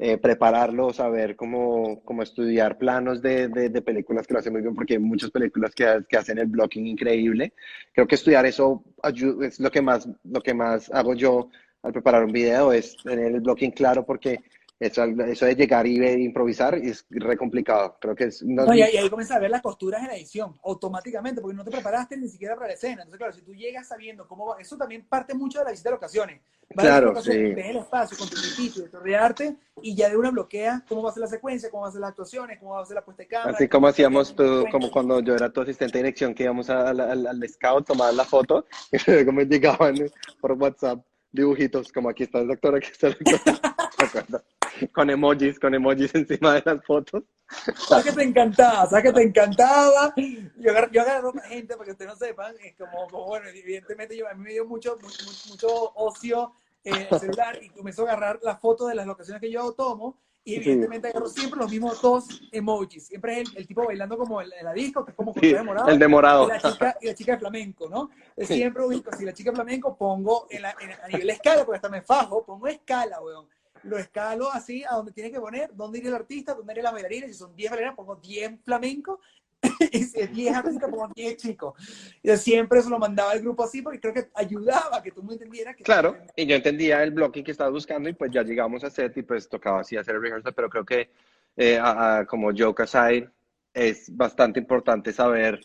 [0.03, 4.73] eh, prepararlo, saber cómo, cómo estudiar planos de, de, películas que lo hacen muy bien,
[4.73, 7.53] porque hay muchas películas que, que hacen el blocking increíble.
[7.93, 8.83] Creo que estudiar eso
[9.43, 11.49] es lo que más, lo que más hago yo
[11.83, 14.39] al preparar un video, es tener el blocking claro, porque
[14.82, 17.97] eso, eso de llegar y improvisar es re complicado.
[18.01, 18.41] Creo que es.
[18.41, 21.69] No, y, ahí comienzas a ver las costuras en la edición, automáticamente, porque no te
[21.69, 23.03] preparaste ni siquiera para la escena.
[23.03, 25.89] Entonces, claro, si tú llegas sabiendo cómo va, eso también parte mucho de la visita
[25.89, 26.41] de locaciones.
[26.75, 27.29] claro, sí.
[27.29, 31.11] Ves el espacio con tu edificio, de arte, y ya de una bloquea cómo va
[31.11, 33.05] a ser la secuencia, cómo va a ser las actuaciones, cómo va a ser la
[33.05, 33.51] puesta de cámara.
[33.51, 36.99] Así como hacíamos tú, como cuando yo era tu asistente de dirección, que íbamos al,
[36.99, 39.93] al, al scout, tomar la foto, y luego me llegaban
[40.39, 44.41] por WhatsApp dibujitos, como aquí está el doctor, aquí está el doctor.
[44.93, 47.24] con emojis, con emojis encima de las fotos.
[47.76, 48.88] ¿Sabes que te encantaba?
[48.88, 50.13] ¿Sabes que te encantaba?
[50.57, 54.15] Yo agarro, yo agarro gente, para que ustedes no sepan, es como, como, bueno, evidentemente
[54.15, 56.53] yo, a mí me dio mucho, mucho, mucho ocio
[56.84, 60.17] eh, el celular y comenzó a agarrar las fotos de las locaciones que yo tomo
[60.43, 63.07] y evidentemente agarro siempre los mismos dos emojis.
[63.07, 65.89] Siempre es el, el tipo bailando como el, la disco, que es como sí, morado.
[65.89, 66.45] El de morado.
[66.45, 68.09] Y la, chica, y la chica de flamenco, ¿no?
[68.38, 71.76] Siempre ubico, si la chica de flamenco pongo en la, en, a nivel escala, porque
[71.76, 73.45] hasta me fajo, pongo escala, weón
[73.84, 76.91] lo escalo así a donde tiene que poner, dónde iría el artista, dónde iría la
[76.91, 79.19] bailarina, si son 10 bailarinas, pongo 10 flamencos,
[79.91, 81.73] y si es 10 artistas, pongo 10 chicos.
[82.23, 85.23] Y siempre eso lo mandaba el grupo así porque creo que ayudaba a que tú
[85.23, 85.75] me entendieras.
[85.75, 88.89] Que claro, y yo entendía el blocking que estaba buscando y pues ya llegamos a
[88.89, 91.09] set y pues tocaba así hacer el rehearsal, pero creo que
[91.57, 93.27] eh, a, a, como Joe Casai
[93.73, 95.59] es bastante importante saber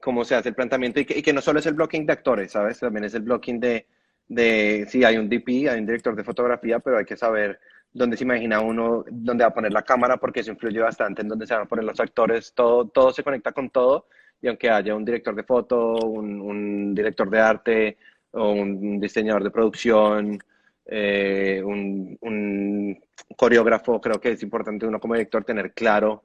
[0.00, 2.12] cómo se hace el planteamiento y que, y que no solo es el blocking de
[2.12, 2.78] actores, ¿sabes?
[2.80, 3.86] También es el blocking de
[4.30, 7.58] de, sí, hay un DP, hay un director de fotografía, pero hay que saber
[7.92, 11.28] dónde se imagina uno, dónde va a poner la cámara, porque eso influye bastante en
[11.28, 14.06] dónde se van a poner los actores, todo, todo se conecta con todo,
[14.40, 17.98] y aunque haya un director de foto, un, director de arte,
[18.32, 20.38] o un diseñador de producción,
[20.86, 23.00] eh, un, un,
[23.36, 26.24] coreógrafo, creo que es importante uno como director tener claro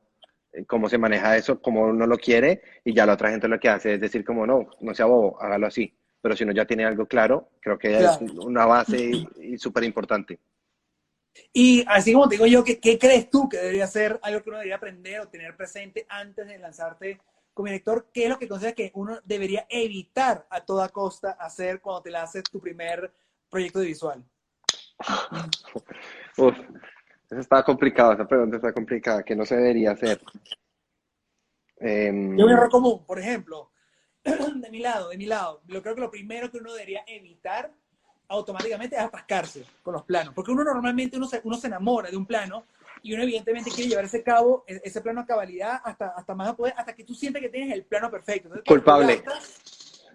[0.53, 3.59] eh, cómo se maneja eso, cómo uno lo quiere, y ya la otra gente lo
[3.59, 5.91] que hace es decir como, no, no sea bobo, hágalo así
[6.25, 9.27] pero si uno ya tiene algo claro, creo que es una base
[9.59, 10.39] súper importante.
[11.53, 14.49] Y así como te digo yo, ¿qué, ¿qué, crees tú que debería ser algo que
[14.49, 17.21] uno debería aprender o tener presente antes de lanzarte
[17.53, 18.07] como director?
[18.11, 22.09] ¿Qué es lo que consideras que uno debería evitar a toda costa hacer cuando te
[22.09, 23.13] lances tu primer
[23.47, 24.25] proyecto de visual?
[26.37, 26.57] Uf,
[27.29, 30.19] eso está complicado, esa pregunta está complicada, que no se debería hacer.
[31.81, 33.69] Eh, un error común, por ejemplo,
[34.55, 37.71] de mi lado, de mi lado, lo creo que lo primero que uno debería evitar
[38.27, 40.33] automáticamente es atascarse con los planos.
[40.33, 42.65] Porque uno normalmente uno se, uno se enamora de un plano
[43.03, 46.49] y uno evidentemente quiere llevar ese cabo, e, ese plano a cabalidad hasta, hasta más
[46.49, 48.49] a poder, hasta que tú sientes que tienes el plano perfecto.
[48.65, 49.23] Culpable.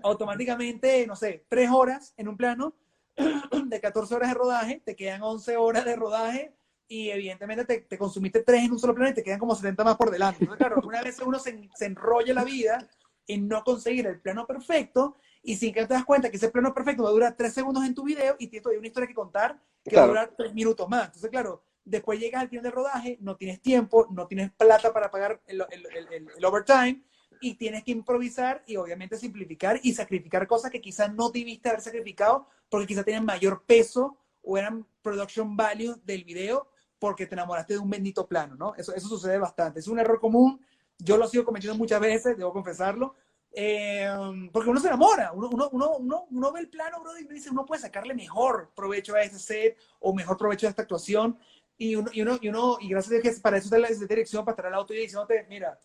[0.03, 2.75] automáticamente, no sé, tres horas en un plano
[3.65, 6.53] de 14 horas de rodaje, te quedan 11 horas de rodaje
[6.89, 9.85] y evidentemente te, te, consumiste tres en un solo plano y te quedan como 70
[9.85, 10.43] más por delante.
[10.43, 12.89] Entonces, claro, una vez uno se, se enrolla la vida
[13.35, 16.75] en no conseguir el plano perfecto y sin que te das cuenta que ese plano
[16.75, 19.15] perfecto va a durar tres segundos en tu video y tienes todavía una historia que
[19.15, 21.07] contar que va a durar tres minutos más.
[21.07, 25.11] Entonces, claro, después llegas al final del rodaje, no tienes tiempo, no tienes plata para
[25.11, 27.03] pagar el, el, el, el, overtime
[27.41, 31.81] y tienes que improvisar y obviamente simplificar y sacrificar cosas que quizás no debiste haber
[31.81, 37.75] sacrificado porque quizás tienen mayor peso o eran production value del video porque te enamoraste
[37.75, 38.75] de un bendito plano, ¿no?
[38.75, 39.81] Eso, eso sucede bastante.
[39.81, 40.61] Es un error común.
[41.03, 43.15] Yo lo sigo cometiendo muchas veces, debo confesarlo.
[43.53, 44.09] Eh,
[44.53, 47.67] porque uno se enamora, uno, uno, uno, uno, ve el plano, bro, y dice, uno
[47.67, 51.37] puede sacarle mejor provecho a ese set o mejor provecho a esta actuación.
[51.77, 53.89] Y uno, y uno, y, uno, y gracias a Dios que para eso está la
[53.89, 55.79] dirección, para estar al auto y diciéndote, mira,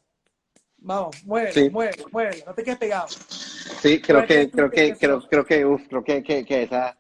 [0.78, 1.70] vamos, mueve, sí.
[1.70, 3.08] mueve, mueve, no te quedes pegado.
[3.08, 6.98] Sí, creo que, creo que, creo, creo que, uf, creo que, que, que, esa,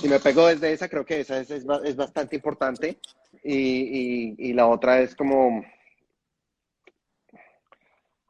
[0.00, 2.98] si me pego desde esa, creo que esa es, es, es bastante importante.
[3.44, 5.64] Y, y, y, la otra es como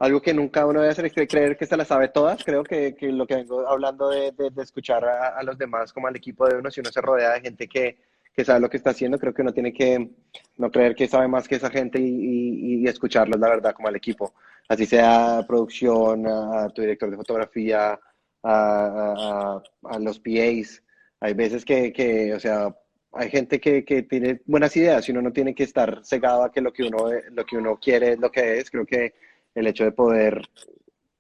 [0.03, 2.43] algo que nunca uno debe hacer es creer que se la sabe todas.
[2.43, 5.93] Creo que, que lo que vengo hablando de, de, de escuchar a, a, los demás
[5.93, 7.99] como al equipo de uno, si uno se rodea de gente que,
[8.35, 10.11] que sabe lo que está haciendo, creo que uno tiene que
[10.57, 13.87] no creer que sabe más que esa gente y, y, y escucharlos, la verdad, como
[13.87, 14.35] al equipo.
[14.69, 18.01] Así sea producción, a tu director de fotografía,
[18.43, 20.83] a, a los PAs.
[21.20, 22.74] Hay veces que, que o sea,
[23.12, 26.51] hay gente que, que, tiene buenas ideas y uno no tiene que estar cegado a
[26.51, 28.69] que lo que uno, lo que uno quiere es lo que es.
[28.69, 29.15] Creo que
[29.55, 30.43] el hecho de poder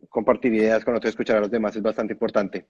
[0.08, 2.66] compartir ideas con otros, escuchar a los demás es bastante importante.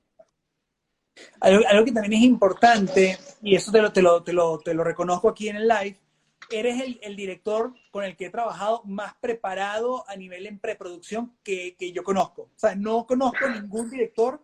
[1.40, 4.84] Algo, que también es importante, y eso te lo, te lo, te lo, te lo
[4.84, 5.98] reconozco aquí en el live,
[6.50, 11.36] eres el, el, director con el que he trabajado más preparado a nivel en preproducción
[11.42, 12.42] que, que yo conozco.
[12.42, 14.42] O sea, no conozco ningún director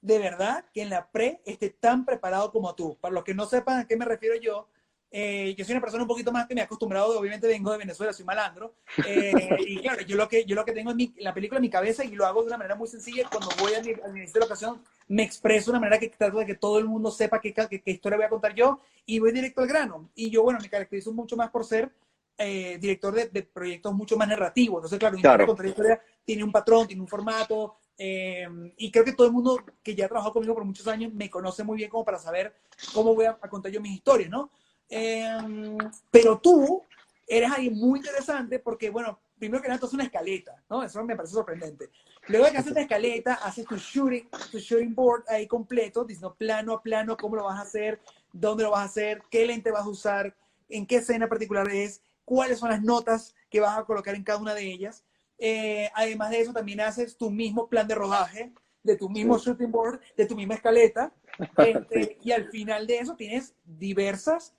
[0.00, 2.96] de verdad que en la pre esté tan preparado como tú.
[3.00, 4.68] Para los que no sepan a qué me refiero yo,
[5.10, 7.78] eh, yo soy una persona un poquito más que me he acostumbrado, obviamente vengo de
[7.78, 8.74] Venezuela, soy malandro,
[9.06, 9.32] eh,
[9.66, 11.70] y claro, yo lo que, yo lo que tengo en mi, la película en mi
[11.70, 14.46] cabeza y lo hago de una manera muy sencilla, cuando voy al inicio de la
[14.46, 17.54] ocasión, me expreso de una manera que trato de que todo el mundo sepa qué,
[17.54, 20.10] qué, qué, historia voy a contar yo, y voy directo al grano.
[20.14, 21.92] Y yo, bueno, me caracterizo mucho más por ser
[22.38, 24.78] eh, director de, de, proyectos mucho más narrativos.
[24.78, 25.46] Entonces, claro, claro.
[25.46, 28.46] contar historia tiene un patrón, tiene un formato, eh,
[28.76, 31.30] y creo que todo el mundo que ya ha trabajado conmigo por muchos años me
[31.30, 32.54] conoce muy bien como para saber
[32.92, 34.50] cómo voy a, a contar yo mis historias, ¿no?
[34.88, 35.76] Eh,
[36.10, 36.82] pero tú
[37.26, 40.82] eres alguien muy interesante porque, bueno, primero que nada, tú haces una escaleta, ¿no?
[40.82, 41.90] Eso me parece sorprendente.
[42.28, 46.34] Luego de que haces una escaleta, haces tu shooting, tu shooting board ahí completo, diciendo
[46.34, 48.00] plano a plano cómo lo vas a hacer,
[48.32, 50.36] dónde lo vas a hacer, qué lente vas a usar,
[50.68, 54.38] en qué escena particular es, cuáles son las notas que vas a colocar en cada
[54.38, 55.04] una de ellas.
[55.38, 58.52] Eh, además de eso, también haces tu mismo plan de rodaje,
[58.82, 59.46] de tu mismo sí.
[59.46, 61.12] shooting board, de tu misma escaleta.
[61.58, 62.16] Este, sí.
[62.22, 64.54] Y al final de eso tienes diversas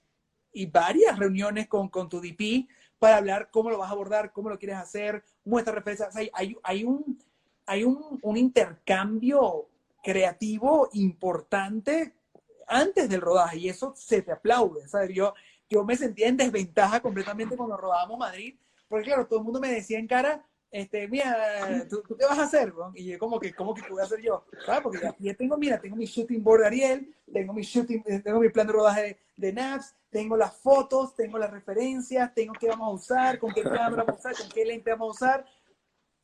[0.58, 2.68] y varias reuniones con, con tu DP
[2.98, 6.16] para hablar cómo lo vas a abordar, cómo lo quieres hacer, muestras referencias.
[6.16, 7.20] hay, hay, hay, un,
[7.68, 9.68] hay un, un intercambio
[10.04, 12.16] creativo importante
[12.68, 14.88] antes del rodaje y eso se te aplaude.
[14.88, 15.12] ¿sabes?
[15.14, 15.36] Yo,
[15.70, 18.56] yo me sentía en desventaja completamente cuando rodábamos Madrid,
[18.90, 22.40] porque claro, todo el mundo me decía en cara, este, mira, ¿tú, ¿tú, qué vas
[22.40, 22.72] a hacer?
[22.72, 22.92] Bro?
[22.96, 24.46] Y yo como que, ¿cómo que voy a hacer yo?
[24.66, 24.82] ¿Sabes?
[24.82, 28.40] Porque ya, ya, tengo, mira, tengo mi shooting board de Ariel, tengo mi shooting, tengo
[28.40, 32.68] mi plan de rodaje de, de Naps, tengo las fotos, tengo las referencias, tengo qué
[32.68, 35.46] vamos a usar, con qué cámara vamos a usar, con qué lente vamos a usar.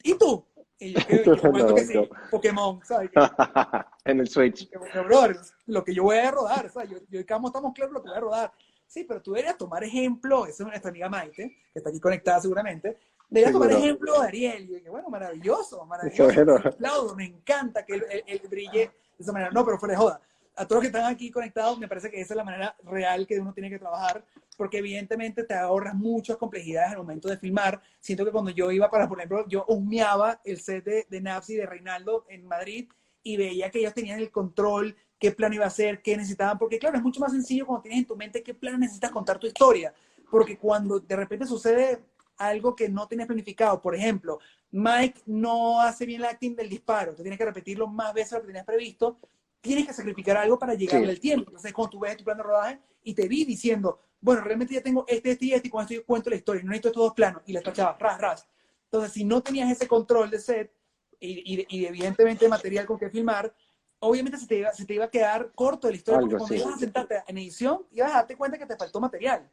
[0.03, 0.45] ¿Y tú?
[0.77, 2.09] Y yo, que, yo no, que sí, no.
[2.29, 3.11] Pokémon, ¿sabes?
[4.05, 4.69] en el Switch.
[5.05, 5.33] Bro,
[5.67, 6.89] lo que yo voy a rodar, ¿sabes?
[6.89, 8.53] Yo, yo y Camo estamos claros lo que voy a rodar.
[8.87, 12.39] Sí, pero tú deberías tomar ejemplo, esa es nuestra amiga Maite, que está aquí conectada
[12.41, 12.97] seguramente,
[13.33, 14.63] deberías tomar ejemplo de Ariel.
[14.63, 16.33] Y dije, bueno, maravilloso, maravilloso.
[16.33, 16.59] Bueno.
[16.63, 19.51] Me aplaudo, me encanta que él, él, él brille de esa manera.
[19.51, 20.21] No, pero fuera de joda
[20.55, 23.25] a todos los que están aquí conectados, me parece que esa es la manera real
[23.25, 24.23] que uno tiene que trabajar,
[24.55, 27.81] porque evidentemente te ahorras muchas complejidades al momento de filmar.
[27.99, 31.55] Siento que cuando yo iba para, por ejemplo, yo humeaba el set de, de Napsi
[31.55, 32.87] de Reinaldo en Madrid
[33.23, 36.77] y veía que ellos tenían el control, qué plan iba a ser, qué necesitaban, porque
[36.77, 39.47] claro, es mucho más sencillo cuando tienes en tu mente qué plan necesitas contar tu
[39.47, 39.93] historia,
[40.29, 42.03] porque cuando de repente sucede
[42.37, 44.39] algo que no tienes planificado, por ejemplo,
[44.71, 48.37] Mike no hace bien el acting del disparo, tú tienes que repetirlo más veces de
[48.37, 49.19] lo que tenías previsto,
[49.61, 51.09] tienes que sacrificar algo para llegar sí.
[51.09, 51.49] al tiempo.
[51.49, 54.81] Entonces, cuando tú ves tu plan de rodaje y te vi diciendo, bueno, realmente ya
[54.81, 57.03] tengo este, este y este, y con esto yo cuento la historia, no necesito estos
[57.03, 58.47] dos planos, y la tachaba, ras, ras.
[58.85, 60.73] Entonces, si no tenías ese control de set
[61.19, 63.53] y, y, y evidentemente material con que filmar,
[63.99, 66.75] obviamente se te, iba, se te iba a quedar corto la historia, porque cuando ibas
[66.75, 69.49] a sentarte en edición, ibas a darte cuenta que te faltó material.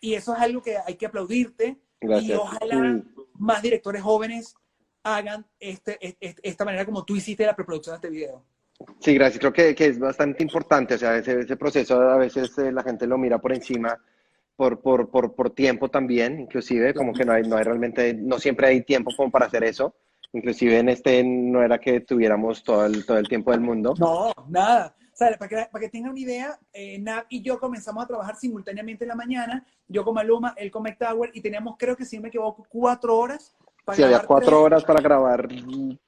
[0.00, 1.80] Y eso es algo que hay que aplaudirte.
[2.00, 3.02] Y ojalá
[3.34, 4.54] más directores jóvenes
[5.02, 8.44] hagan este, este, esta manera como tú hiciste la preproducción de este video.
[9.00, 9.38] Sí, gracias.
[9.38, 10.94] Creo que, que es bastante importante.
[10.94, 13.98] O sea, ese, ese proceso a veces eh, la gente lo mira por encima
[14.60, 18.38] por, por, por, por, tiempo también, inclusive, como que no hay, no hay realmente, no
[18.38, 19.94] siempre hay tiempo como para hacer eso.
[20.34, 23.94] Inclusive en este no era que tuviéramos todo el, todo el tiempo del mundo.
[23.98, 24.94] No, nada.
[25.20, 29.04] Para que, para que tengan una idea, eh, Nav y yo comenzamos a trabajar simultáneamente
[29.04, 32.22] en la mañana, yo con Maluma, él con Tower, y teníamos, creo que si no
[32.22, 33.54] me equivoco, cuatro horas
[33.94, 35.48] sí, había cuatro horas para grabar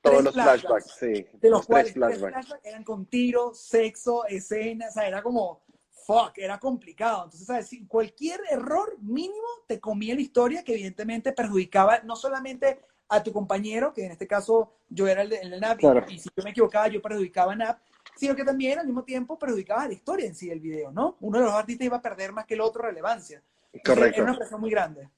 [0.00, 1.26] todos los flashbacks, sí.
[1.40, 2.56] De los, cuales tres flashbacks.
[2.64, 7.24] eran con tiro, sexo, escenas, o sea, era como, fuck, era complicado.
[7.24, 7.70] Entonces, ¿sabes?
[7.88, 13.92] cualquier error mínimo te comía la historia que evidentemente perjudicaba no solamente a tu compañero,
[13.92, 16.88] que en este caso yo era el de, el NAP, y, si yo me equivocaba,
[16.88, 17.78] yo perjudicaba a NAP,
[18.16, 21.16] sino que también al mismo tiempo perjudicaba la historia en sí del video, ¿no?
[21.20, 23.42] Uno de los artistas iba a perder más que el otro relevancia.
[23.84, 24.20] Correcto.
[24.20, 25.08] Era una presión muy grande.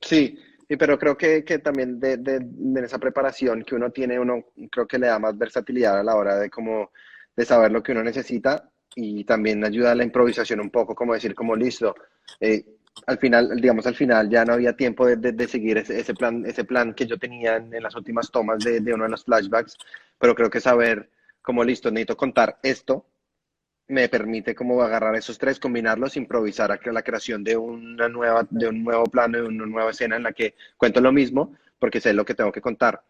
[0.00, 0.38] Sí,
[0.70, 2.40] Sí, pero creo que, que también de, de,
[2.84, 6.36] esa preparación que uno tiene, uno creo que le da más versatilidad a la hora
[6.38, 6.92] de como
[7.34, 11.12] de saber lo que uno necesita y también ayuda a la improvisación un poco, como
[11.12, 11.96] decir, como listo,
[12.38, 12.64] eh,
[13.06, 16.46] al final, digamos, al final ya no había tiempo de, de seguir ese, ese, plan,
[16.46, 19.76] ese plan que yo tenía en, en las últimas tomas de, uno de los flashbacks,
[20.20, 21.10] pero creo que saber,
[21.50, 23.04] como listo, necesito contar esto,
[23.88, 28.68] me permite como agarrar esos tres, combinarlos, improvisar a la creación de una nueva, de
[28.68, 32.12] un nuevo plano, de una nueva escena en la que cuento lo mismo, porque sé
[32.12, 33.02] lo que tengo que contar.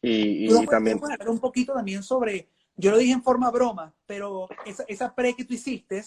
[0.00, 1.00] Y, y también...
[1.02, 5.34] hablar un poquito también sobre, yo lo dije en forma broma, pero esa, esa pre
[5.34, 6.00] que tú hiciste,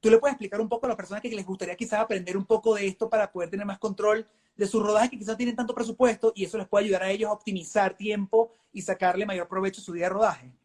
[0.00, 2.44] tú le puedes explicar un poco a las personas que les gustaría quizás aprender un
[2.44, 5.74] poco de esto para poder tener más control de sus rodajes que quizás tienen tanto
[5.74, 9.80] presupuesto y eso les puede ayudar a ellos a optimizar tiempo y sacarle mayor provecho
[9.80, 10.59] a su día de rodaje.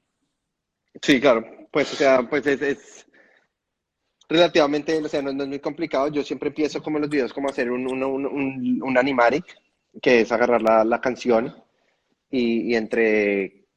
[1.02, 3.06] Sí, claro, pues o sea, pues es,
[4.30, 6.08] relativamente, o sea, no, es muy complicado.
[6.10, 9.46] Yo siempre empiezo como en los videos, como hacer un, un, un, un animatic,
[10.02, 11.54] que es agarrar la, la canción
[12.30, 13.68] y, y entre,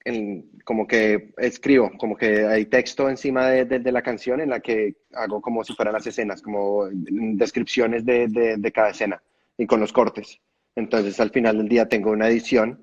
[0.65, 4.97] como que escribo, como que hay texto encima de, de, la canción en la que
[5.15, 8.29] hago como si fueran las escenas, como descripciones de,
[8.59, 9.23] de cada escena
[9.57, 10.41] y con los cortes.
[10.75, 12.83] Entonces al final del día tengo una edición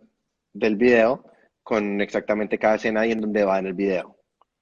[0.53, 1.25] del video
[1.63, 4.14] con exactamente cada escena y en donde va en el video.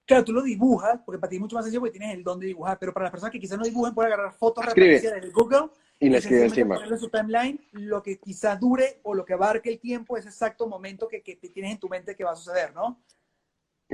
[0.05, 2.39] Claro, tú lo dibujas, porque para ti es mucho más sencillo porque tienes el don
[2.39, 5.29] de dibujar, pero para las personas que quizás no dibujen, pueden agarrar fotos referencias desde
[5.31, 5.69] Google
[5.99, 6.77] y le escribe encima.
[6.85, 10.67] En su timeline, lo que quizás dure o lo que abarque el tiempo, ese exacto
[10.67, 13.01] momento que, que tienes en tu mente que va a suceder, ¿no?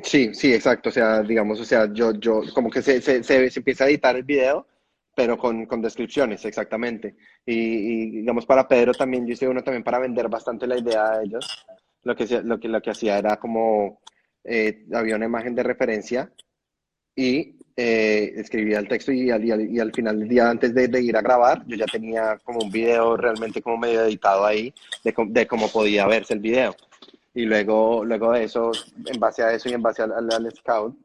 [0.03, 0.90] Sí, sí, exacto.
[0.90, 4.15] O sea, digamos, o sea, yo, yo, como que se, se, se, empieza a editar
[4.15, 4.65] el video,
[5.15, 7.15] pero con, con descripciones, exactamente.
[7.45, 11.11] Y, y, digamos, para Pedro también, yo hice uno también para vender bastante la idea
[11.11, 11.65] a ellos.
[12.03, 14.02] Lo que, lo que, lo que hacía era como
[14.44, 16.32] eh, había una imagen de referencia
[17.16, 21.16] y eh, escribía el texto y al, y, al, final del día, antes de, ir
[21.16, 25.48] a grabar, yo ya tenía como un video realmente como medio editado ahí de, de
[25.48, 26.76] cómo podía verse el video.
[27.34, 28.72] Y luego, luego de eso,
[29.06, 30.98] en base a eso y en base al, al, scout,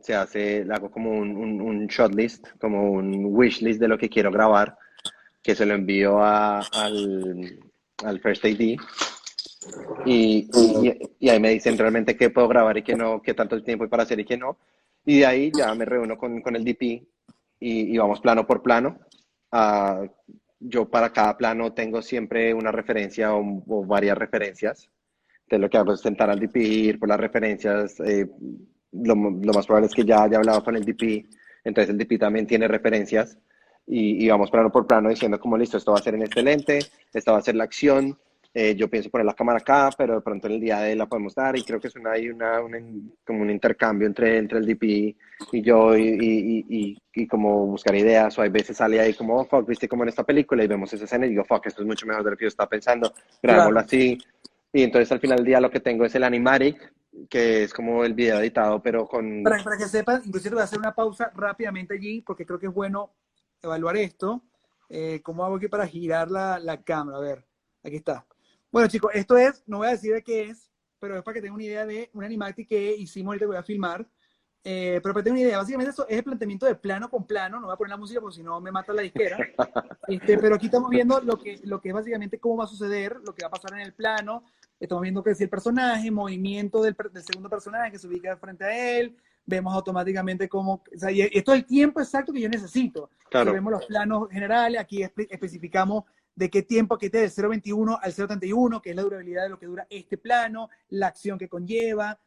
[0.00, 3.98] se hace, hago como un, un, un shot list, como un wish list de lo
[3.98, 4.76] que quiero grabar,
[5.42, 7.60] que se lo envío a, al,
[8.04, 8.76] al First AD
[10.04, 10.48] y,
[11.18, 13.90] y, ahí me dicen realmente qué puedo grabar y qué no, qué tanto tiempo hay
[13.90, 14.58] para hacer y qué no.
[15.04, 17.02] Y de ahí ya me reúno con, con el DP y,
[17.60, 18.98] y, vamos plano por plano.
[19.52, 20.08] Uh,
[20.60, 24.90] yo para cada plano tengo siempre una referencia o, varias referencias.
[25.42, 28.00] Entonces lo que hago es sentar al DP, ir por las referencias.
[28.00, 28.26] Eh,
[28.92, 31.26] lo, lo, más probable es que ya haya hablado con el DP,
[31.64, 33.38] entonces el DP también tiene referencias.
[33.86, 36.42] Y, y, vamos plano por plano diciendo como listo, esto va a ser en este
[36.42, 36.78] lente,
[37.12, 38.18] esta va a ser la acción,
[38.56, 41.06] eh, yo pienso poner la cámara acá, pero de pronto en el día de la
[41.06, 42.60] podemos dar y creo que es una, hay una,
[43.26, 44.84] como un intercambio entre, entre el DP
[45.50, 49.40] y yo y, y, y, y, como buscar ideas o hay veces sale ahí como,
[49.40, 51.82] oh, fuck, viste como en esta película y vemos esa escena y digo, fuck, esto
[51.82, 53.12] es mucho mejor de lo que yo estaba pensando,
[53.42, 54.18] grabémoslo así.
[54.72, 56.92] Y entonces al final del día lo que tengo es el animatic,
[57.28, 59.42] que es como el video editado, pero con...
[59.42, 62.66] Para, para que sepan, inclusive voy a hacer una pausa rápidamente allí, porque creo que
[62.66, 63.10] es bueno
[63.60, 64.42] evaluar esto.
[64.88, 67.18] Eh, ¿Cómo hago aquí para girar la, la cámara?
[67.18, 67.44] A ver,
[67.82, 68.24] aquí está.
[68.74, 70.68] Bueno, chicos, esto es, no voy a decir de qué es,
[70.98, 73.62] pero es para que tengan una idea de un animatic que hicimos ahorita voy a
[73.62, 74.04] filmar.
[74.64, 77.24] Eh, pero para que tengan una idea, básicamente eso es el planteamiento de plano con
[77.24, 77.60] plano.
[77.60, 79.38] No voy a poner la música porque si no me mata la disquera.
[80.08, 83.16] Este, pero aquí estamos viendo lo que, lo que es básicamente cómo va a suceder,
[83.24, 84.42] lo que va a pasar en el plano.
[84.80, 88.64] Estamos viendo que es el personaje, movimiento del, del, segundo personaje que se ubica frente
[88.64, 89.16] a él.
[89.46, 90.82] Vemos automáticamente cómo.
[90.92, 93.08] O sea, y esto es el tiempo exacto que yo necesito.
[93.30, 93.52] Claro.
[93.52, 94.80] vemos los planos generales.
[94.80, 99.44] Aquí especificamos de qué tiempo que te del 0.21 al 0.31, que es la durabilidad
[99.44, 102.18] de lo que dura este plano, la acción que conlleva.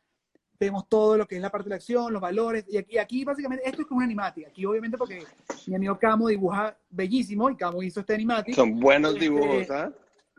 [0.59, 3.23] vemos todo lo que es la parte de la acción, los valores, y aquí, aquí
[3.23, 5.23] básicamente esto es como un animatic, aquí obviamente porque
[5.67, 8.55] mi amigo Camo dibuja bellísimo, y Camo hizo este animatic.
[8.55, 9.91] Son buenos Este, dibujos, ¿ah?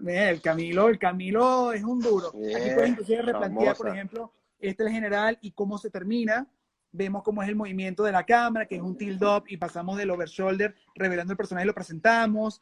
[0.04, 2.28] El Camilo, el Camilo es un duro.
[2.28, 6.46] Aquí puedes inclusive replantear, por ejemplo, este es el general y cómo se termina.
[6.90, 9.98] Vemos cómo es el movimiento de la cámara, que es un tilt up, y pasamos
[9.98, 12.60] del over shoulder, revelando el personaje y lo presentamos.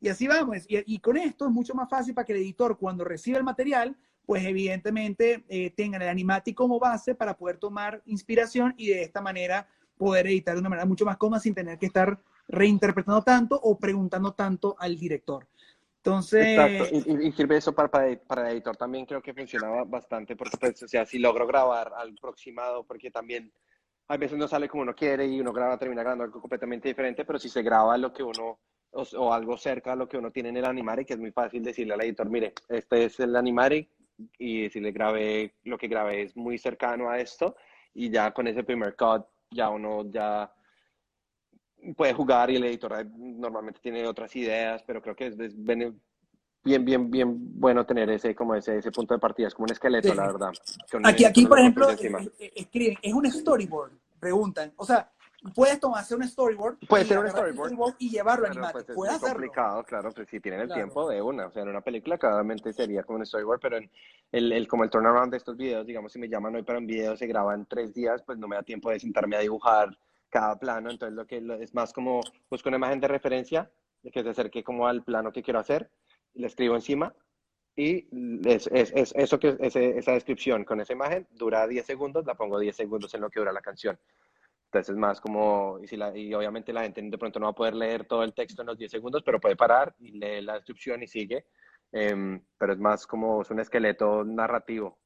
[0.00, 0.64] Y así vamos.
[0.68, 3.44] Y, y con esto es mucho más fácil para que el editor, cuando reciba el
[3.44, 3.96] material,
[4.26, 9.20] pues evidentemente eh, tengan el animatic como base para poder tomar inspiración y de esta
[9.20, 9.66] manera
[9.96, 13.78] poder editar de una manera mucho más cómoda sin tener que estar reinterpretando tanto o
[13.78, 15.46] preguntando tanto al director.
[15.96, 17.90] Entonces, Exacto, y, y- sirve eso para,
[18.26, 21.92] para el editor también creo que funcionaba bastante porque pues, o sea, si logro grabar
[21.96, 23.52] al aproximado, porque también
[24.08, 27.24] a veces no sale como uno quiere y uno graba, termina grabando algo completamente diferente,
[27.24, 28.58] pero si se graba lo que uno,
[28.92, 31.30] o, o algo cerca a lo que uno tiene en el animare, que es muy
[31.32, 33.88] fácil decirle al editor, mire, este es el animare
[34.38, 37.56] y si le grabé, lo que grabé es muy cercano a esto
[37.94, 40.52] y ya con ese primer cut ya uno ya
[41.96, 45.54] puede jugar y el editor eh, normalmente tiene otras ideas, pero creo que es, es
[45.64, 49.72] bien, bien, bien bueno tener ese, como ese, ese punto de partida, es como un
[49.72, 50.14] esqueleto, Sí.
[50.16, 50.52] la verdad.
[51.04, 54.72] Aquí, aquí por ejemplo, eh, eh, escriben, es un storyboard, preguntan.
[54.76, 55.10] O sea,
[55.54, 56.78] puedes tomar, hacer un storyboard.
[56.88, 57.94] Puede ser un storyboard.
[57.98, 58.72] y llevarlo a Claro, animatic.
[58.72, 59.34] pues es Puedes muy hacerlo.
[59.34, 60.78] complicado, claro, pues si tienen el Claro.
[60.80, 63.90] tiempo de una, o sea, en una película claramente sería como un storyboard, pero en
[64.32, 66.86] el, el, como el turnaround de estos videos, digamos, si me llaman hoy para un
[66.86, 69.96] video, se graba en tres días, pues no me da tiempo de sentarme a dibujar
[70.28, 72.20] cada plano, entonces lo que es más como
[72.50, 73.70] busco una imagen de referencia,
[74.12, 75.90] que se acerque como al plano que quiero hacer,
[76.34, 77.14] le escribo encima,
[77.76, 78.08] y
[78.48, 82.58] es, es, es- eso que, esa descripción con esa imagen dura 10 segundos, la pongo
[82.58, 83.98] 10 segundos en lo que dura la canción.
[84.68, 87.52] Entonces es más como, y, si la, y obviamente la gente de pronto no va
[87.52, 90.42] a poder leer todo el texto en los 10 segundos, pero puede parar y lee
[90.42, 91.46] la descripción y sigue.
[91.90, 94.98] Em, pero es más como es un esqueleto narrativo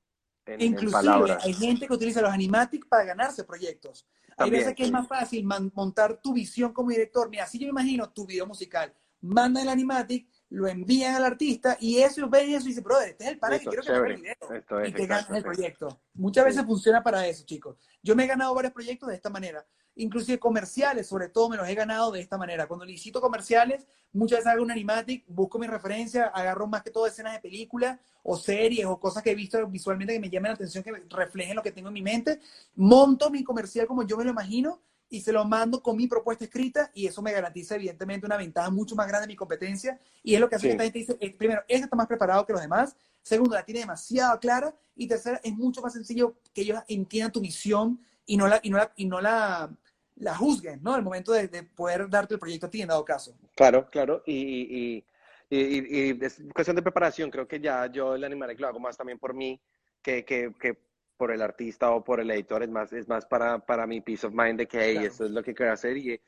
[0.46, 1.44] en, en Inclusive palabras.
[1.44, 4.04] hay gente que utiliza los animatics para ganarse proyectos.
[4.30, 7.30] Hay También, veces que es más fácil montar tu visión como director.
[7.30, 8.92] Mira, así yo me imagino tu video musical.
[9.20, 13.24] Manda el animatic, lo envían al artista y ellos ven eso y dicen, brother, este
[13.24, 14.34] es el para que quiero que me video.
[14.54, 16.00] Esto es, y te ganas el proyecto.
[16.12, 17.76] Muchas veces funciona para eso, chicos.
[18.02, 19.66] Yo me he ganado varios proyectos de esta manera.
[19.94, 22.66] Inclusive comerciales, sobre todo, me los he ganado de esta manera.
[22.66, 27.06] Cuando licito comerciales, muchas veces hago un animatic, busco mi referencia, agarro más que todo
[27.06, 30.54] escenas de películas o series o cosas que he visto visualmente que me llamen la
[30.54, 32.40] atención, que reflejen lo que tengo en mi mente.
[32.74, 34.82] Monto mi comercial como yo me lo imagino
[35.12, 38.70] y se lo mando con mi propuesta escrita y eso me garantiza evidentemente una ventaja
[38.70, 40.68] mucho más grande de mi competencia y es lo que hace Sí.
[40.68, 43.62] que esta gente dice, eh, primero, este está más preparado que los demás, segundo, la
[43.62, 48.38] tiene demasiado clara y tercera, es mucho más sencillo que ellos entiendan tu visión y
[48.38, 49.70] no la, y no la, y no la,
[50.16, 50.94] la juzguen, ¿no?
[50.94, 53.36] Al momento de, de poder darte el proyecto a ti en dado caso.
[53.54, 54.22] Claro, claro.
[54.24, 55.04] Y, y,
[55.50, 57.30] y, es cuestión de preparación.
[57.30, 59.60] Creo que ya yo el animaré lo hago más también por mí
[60.00, 60.78] que, que, que
[61.22, 62.64] por el artista o por el editor.
[62.64, 65.06] Es más, es más para, para mi peace of mind de que hey, Claro.
[65.06, 66.18] esto es lo que quiero hacer y, y,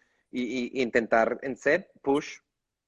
[0.78, 2.36] y intentar en set, push,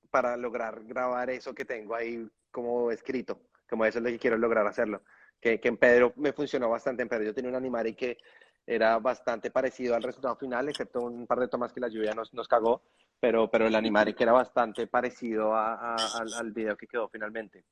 [0.08, 3.40] para lograr grabar eso que tengo ahí como escrito.
[3.68, 5.02] Como eso es lo que quiero lograr hacerlo.
[5.40, 7.02] Que, que en Pedro me funcionó bastante.
[7.02, 8.18] En Pedro yo tenía un animaré que
[8.64, 12.32] era bastante parecido al resultado final, excepto un par de tomas que la lluvia nos,
[12.34, 12.82] nos cagó
[13.18, 17.08] pero, pero el animare que era bastante parecido a- a- al, al video que quedó
[17.08, 17.64] finalmente.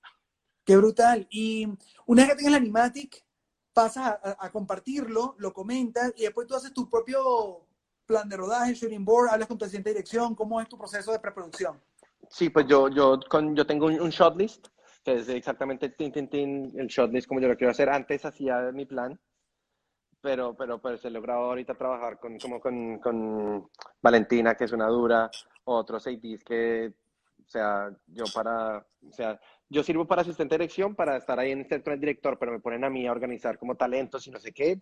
[0.65, 1.29] Qué brutal.
[1.31, 1.69] Y
[2.07, 3.25] una vez que tengas el animatic,
[3.75, 7.67] pasas a, compartirlo, lo comentas y después tú haces tu propio
[8.07, 11.11] plan de rodaje, shooting board, hablas con tu asistente de dirección, cómo es tu proceso
[11.13, 11.81] de preproducción.
[12.31, 14.11] Sí, pues yo, yo, con, yo tengo un, un
[15.05, 17.91] que es exactamente tin, tin, el shot list como yo lo quiero hacer.
[17.91, 19.21] Antes hacía mi plan,
[20.21, 23.71] pero, pero pues he logrado ahorita trabajar con, como con, con
[24.01, 25.31] Valentina, que es una dura,
[25.65, 26.95] otros ADs que,
[27.59, 28.79] sea, yo para,
[29.09, 32.01] o sea, yo sirvo para asistente de dirección, para estar ahí en el centro del
[32.01, 34.81] director, pero me ponen a mí a organizar como talentos y no sé qué.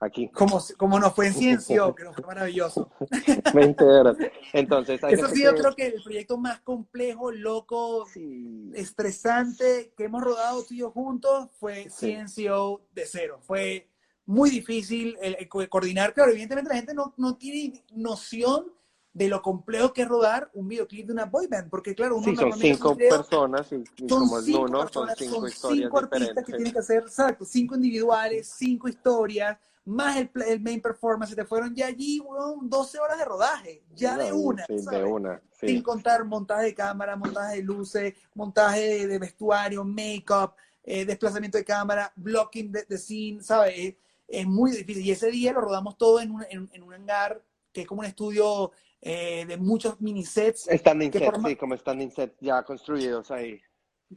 [0.00, 2.90] Aquí, Como, como nos fue en Ciencio, que nos fue maravilloso.
[3.54, 4.16] 20 horas.
[4.52, 8.70] Entonces, Eso sido, que- creo que, el proyecto más complejo, loco, Sí.
[8.74, 11.90] estresante que hemos rodado tú y yo juntos fue Sí.
[12.08, 13.38] Ciencio de cero.
[13.42, 13.88] Fue
[14.26, 16.12] muy difícil el, el co- coordinar.
[16.12, 18.72] Claro, evidentemente la gente no, no tiene noción
[19.16, 22.26] de lo complejo que es rodar un videoclip de una boy band, porque claro, uno
[22.26, 25.48] Sí, son cinco personas y, y son como es cinco uno, son personas, cinco son
[25.48, 26.44] historias cinco artistas diferentes.
[26.44, 29.56] que tienen que hacer, exacto, cinco individuales, cinco historias,
[29.86, 33.84] más el, el main performance, se te fueron ya allí, weón, 12 horas de rodaje,
[33.94, 34.98] ya de una, sí, ¿sabes?
[35.00, 35.68] de una, sí.
[35.68, 40.52] sin contar montaje de cámara, montaje de luces, montaje de, de vestuario, make-up,
[40.84, 43.72] eh, desplazamiento de cámara, blocking de, de scene, ¿sabes?
[43.78, 43.94] Es,
[44.28, 45.06] es muy difícil.
[45.06, 47.42] Y ese día lo rodamos todo en un, en, en un hangar
[47.76, 48.72] que es como un estudio
[49.02, 52.62] eh, de muchos mini sets, Standing que set, por ma- sí, como standing set ya
[52.62, 53.60] construidos ahí.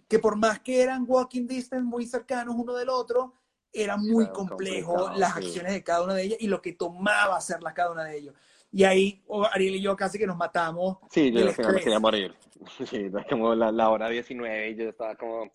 [0.08, 3.34] que por más que eran walking distance muy cercanos uno del otro,
[3.74, 5.44] era muy Claro, complejo las sí.
[5.44, 8.36] acciones de cada una de ellas y lo que tomaba hacerlas cada una de ellos.
[8.72, 9.22] Y ahí
[9.52, 12.34] Ariel y yo casi que nos matamos Sí, yo al final me quería morir.
[12.90, 15.52] Sí, era como la, la hora 19 y yo estaba como,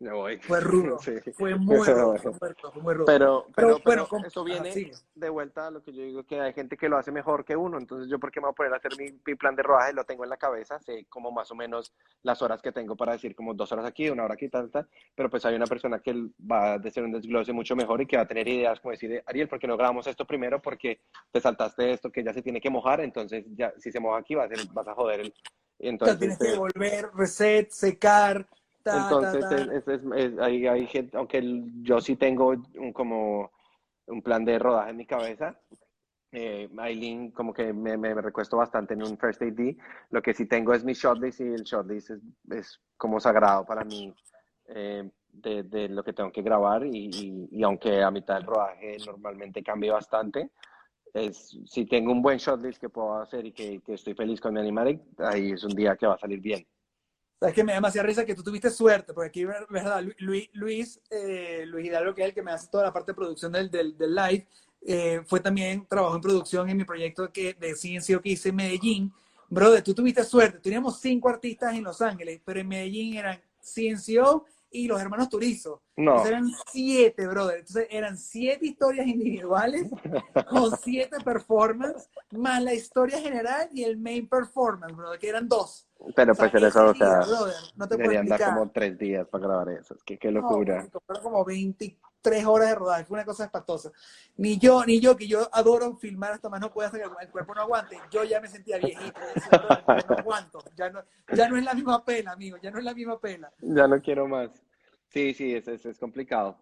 [0.00, 0.38] me voy.
[0.38, 1.12] Fue rudo, Sí.
[1.32, 3.04] fue muy rudo, fue muy rudo, fue muy rudo.
[3.06, 4.92] Pero, Pero, pero, bueno, pero eso viene sigue.
[5.14, 7.56] de vuelta a lo que yo digo, que hay gente que lo hace mejor que
[7.56, 7.78] uno.
[7.78, 9.92] Entonces, ¿yo por qué me voy a poner a hacer mi, mi plan de rodaje?
[9.92, 13.12] Lo tengo en la cabeza, sé como más o menos las horas que tengo para
[13.12, 14.88] decir como dos horas aquí, una hora aquí, tal, tal.
[15.14, 16.12] Pero pues hay una persona que
[16.50, 19.22] va a hacer un desglose mucho mejor y que va a tener ideas como decir,
[19.26, 20.60] Ariel, ¿por qué no grabamos esto primero?
[20.60, 21.00] Porque
[21.32, 24.34] te saltaste esto que ya se tiene que mojar, entonces ya si se moja aquí
[24.34, 25.28] va a ser, vas a joder el...
[25.76, 28.46] O sea, Entonces, tienes que eh, devolver, reset, secar,
[28.84, 29.74] ta, entonces, ta, ta.
[29.74, 31.42] es- es- es- es- hay, hay gente, aunque
[31.82, 33.50] yo sí tengo un, como
[34.06, 35.58] un plan de rodaje en mi cabeza,
[36.32, 39.76] eh, Aileen como que me, me, me recuesto bastante en un First AD.
[40.10, 42.20] Lo que sí tengo es mi shotlist y el shotlist es,
[42.50, 44.12] es como sagrado para mí
[44.66, 48.46] eh, de, de lo que tengo que grabar y, y, y aunque a mitad del
[48.46, 50.50] rodaje normalmente cambie bastante,
[51.12, 54.54] es, si tengo un buen shotlist que puedo hacer y que, que estoy feliz con
[54.54, 56.66] mi animatic, ahí es un día que va a salir bien.
[57.44, 60.14] Sabes que me da demasiada risa que tú tuviste suerte, porque aquí, ver- verdad, Lu-
[60.18, 63.16] Luis, Luis, eh, Luis Hidalgo, que es el que me hace toda la parte de
[63.16, 64.46] producción del, del, del live,
[64.86, 68.56] eh, fue también, trabajó en producción en mi proyecto que, de CNCO que hice en
[68.56, 69.12] Medellín.
[69.50, 70.58] Brother, tú tuviste suerte.
[70.58, 75.82] Teníamos cinco artistas en Los Ángeles, pero en Medellín eran CNCO y los hermanos Turizo.
[75.96, 77.58] No, Entonces eran siete, brother.
[77.60, 79.88] Entonces eran siete historias individuales
[80.50, 85.86] con siete performances, más la historia general y el main performance, brother, que eran dos.
[86.14, 88.70] Pero O sea, pues en eso, o día, sea, brother, no te deberían dar como
[88.70, 89.94] tres días para grabar eso.
[89.94, 90.86] Es que qué No, locura.
[91.06, 93.92] fueron como 23 horas de rodaje, fue una cosa espantosa.
[94.36, 97.30] Ni yo, ni yo, que yo adoro filmar hasta más no puedo hacer que el
[97.30, 100.90] cuerpo no aguante, yo ya me sentía viejito, yo decía, "Brother, ya no aguanto, ya
[100.90, 101.02] no,
[101.34, 103.50] ya no es la misma pena, amigo, ya no es la misma pena.
[103.60, 104.50] Ya no quiero más.
[105.08, 106.56] Sí, sí, es, es, es complicado.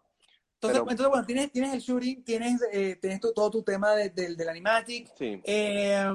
[0.63, 3.97] Entonces, Pero- entonces bueno, tienes, tienes el shooting, tienes, eh, tienes tu- todo tu tema
[3.97, 5.41] de- del del animatic, Sí.
[5.43, 6.07] eh,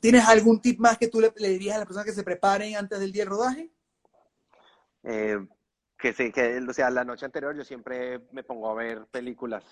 [0.00, 2.74] ¿tienes algún tip más que tú le, le dirías a las personas que se preparen
[2.74, 3.70] antes del día de rodaje?
[5.04, 5.38] Eh,
[5.96, 9.62] que sí, que, o sea, la noche anterior yo siempre me pongo a ver películas.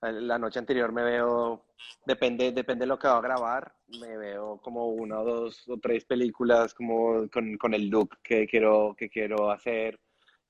[0.00, 1.64] La noche anterior me veo,
[2.06, 5.78] depende, depende de lo que va a grabar, me veo como una o dos o
[5.78, 9.98] tres películas como con, con el look que quiero, que quiero hacer.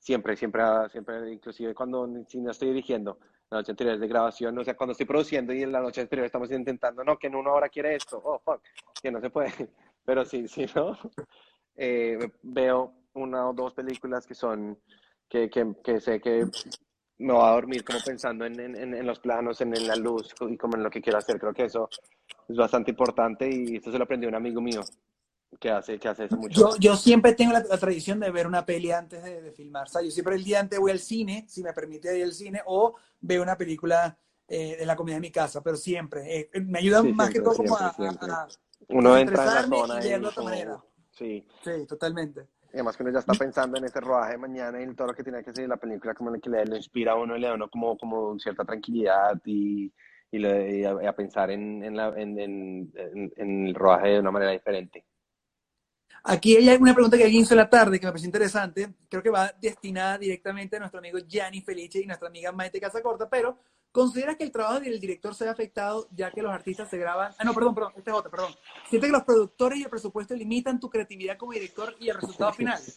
[0.02, 3.18] Siempre, siempre, siempre, inclusive cuando si no estoy dirigiendo,
[3.48, 6.00] la noche anterior es de grabación, o sea, cuando estoy produciendo y en la noche
[6.00, 8.60] anterior estamos intentando, no, que en una hora quiere esto, oh, fuck,
[9.00, 9.52] que no se puede,
[10.04, 10.98] pero sí, sí, ¿no?
[11.74, 14.78] Eh, veo una o dos películas que son,
[15.26, 16.44] que, que, sé que
[17.16, 20.56] me voy a dormir como pensando en, en, en los planos, en, la luz y
[20.58, 21.88] como en lo que quiero hacer, creo que eso
[22.46, 24.82] es bastante importante y esto se lo aprendí a un amigo mío
[25.60, 26.70] que hace, que hace eso mucho.
[26.72, 29.84] Yo, yo siempre tengo la, la tradición de ver una peli antes de, de filmar.
[29.84, 32.32] O sea, yo siempre el día antes voy al cine, si me permite ir al
[32.32, 34.16] cine, o veo una película
[34.48, 36.38] eh, de la comida de mi casa, pero siempre.
[36.40, 38.48] eh, me ayuda Sí, más que siempre, todo como a, siempre, a- a-
[38.88, 40.80] Uno entra en la zona y de otra como- manera.
[41.12, 42.48] sí, Sí, totalmente.
[42.72, 45.08] Y además que uno ya está pensando en ese rodaje de mañana y en todo
[45.08, 47.40] lo que tiene que ser la película, como que le, le inspira a uno y
[47.40, 49.92] le da a uno como, como cierta tranquilidad y,
[50.30, 53.74] y, le- y a, y a pensar en, en, la, en, en, en- en el
[53.74, 55.04] rodaje de una manera diferente.
[56.24, 58.94] Aquí hay una pregunta que alguien hizo en la tarde que me pareció interesante.
[59.08, 63.28] Creo que va destinada directamente a nuestro amigo Gianni Felice y nuestra amiga Maite Casacorta,
[63.28, 63.58] pero
[63.90, 67.32] ¿consideras que el trabajo del director se ha afectado ya que los artistas se graban?
[67.38, 68.54] Ah, no, perdón, perdón, este es perdón.
[68.88, 72.52] ¿Sientes que los productores y el presupuesto limitan tu creatividad como director y el resultado
[72.52, 72.80] final?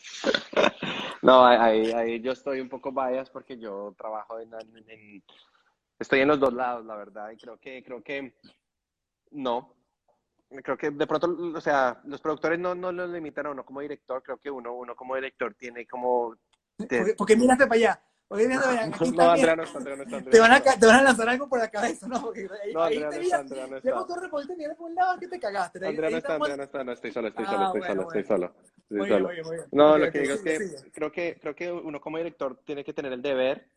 [1.21, 5.23] No, ahí, ahí yo estoy un poco bias porque yo trabajo en, en- en-
[5.97, 8.35] estoy en los dos lados, la verdad, y creo que, creo que
[9.31, 9.73] no.
[10.63, 13.81] Creo que de pronto, o sea, los productores no, no lo limitan a uno como
[13.81, 16.35] director, creo que uno, uno como director tiene como...
[16.87, 18.01] te- Porque, porque para allá.
[18.27, 18.95] Porque miraste para allá.
[18.95, 20.17] Aquí No, Andrea no está, Andrea no está.
[20.17, 20.71] Andrea te, van a, está.
[20.73, 22.21] ca- te van a lanzar algo por la cabeza, ¿no?
[22.21, 23.37] Porque ahí, No, ahí te no está.
[23.39, 24.13] Andrea no Luego está.
[24.13, 25.79] tú respondiste bien por un lado que te cagaste.
[25.79, 27.81] Ahí- Andrea ahí no está, Andrea no está, no estoy solo, estoy Ah, solo, estoy
[27.81, 28.19] solo, bueno.
[28.19, 28.55] estoy solo.
[28.77, 29.25] Estoy Muy bien, solo.
[29.27, 29.67] muy bien, muy bien.
[29.71, 32.93] No, lo que digo es que creo que creo que uno como director tiene que
[32.93, 33.67] tener el deber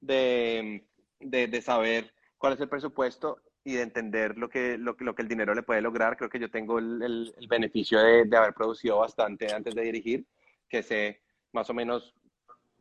[0.00, 0.86] de,
[1.20, 5.22] de, de saber cuál es el presupuesto y de entender lo que, lo, lo que
[5.22, 6.16] el dinero le puede lograr.
[6.16, 9.82] Creo que yo tengo el, el- el beneficio de, de haber producido bastante antes de
[9.82, 10.26] dirigir,
[10.68, 11.20] que sé
[11.52, 12.14] más o menos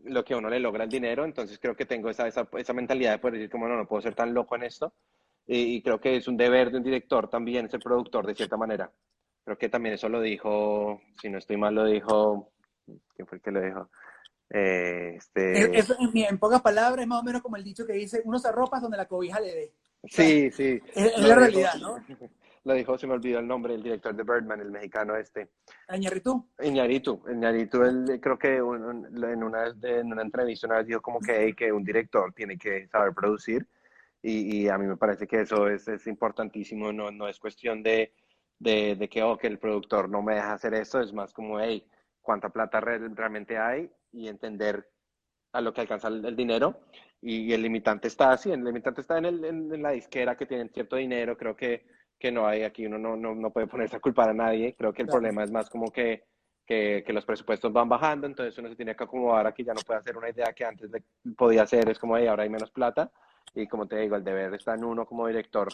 [0.04, 3.12] lo que uno le logra el dinero, entonces creo que tengo esa, esa, esa mentalidad
[3.12, 4.94] de poder decir como no, no puedo ser tan loco en esto.
[5.46, 8.58] Y, y creo que es un deber de un director también ser productor de cierta
[8.58, 8.92] manera.
[9.44, 12.52] Creo que también eso lo dijo, si no estoy mal, lo dijo,
[13.16, 13.90] ¿quién fue el que lo dijo?
[14.54, 17.94] Eh, este, Eso, en, en pocas palabras, es más o menos como el dicho que
[17.94, 19.74] dice, uno se arropa donde la cobija le dé.
[20.04, 20.82] sí, sí.
[20.94, 21.96] Es, es la dijo- realidad, ¿no?
[22.64, 25.50] lo dijo, se me olvidó el nombre, el director de Birdman, el mexicano este.
[25.88, 26.48] ¿Añarritu?
[26.62, 28.64] Iñaritu, Iñaritu, él creo que en,
[29.44, 33.14] una, en una entrevista una vez dijo como que, que un director tiene que saber
[33.14, 33.66] producir
[34.22, 37.82] y, y a mí me parece que eso es, es importantísimo, no, no es cuestión
[37.82, 38.14] de,
[38.60, 41.60] de, de que, oh, que el productor no me deja hacer eso, es más como,
[41.60, 41.88] hey,
[42.22, 44.90] cuánta plata realmente hay y entender
[45.54, 46.82] a lo que alcanza el, dinero.
[47.22, 50.70] Y, el limitante está así, el limitante está en, el, en, la disquera que tienen
[50.70, 51.86] cierto dinero, creo que,
[52.18, 54.94] que no hay aquí, uno no, no, no puede ponerse a culpar a nadie, creo
[54.94, 56.24] que el problema es más como que,
[56.66, 59.82] que, que, los presupuestos van bajando, entonces uno se tiene que acomodar aquí, ya no
[59.82, 60.90] puede hacer una idea que antes
[61.38, 63.12] podía hacer, es como, hey, ahora hay menos plata,
[63.54, 65.68] y como te digo, el deber está en uno como director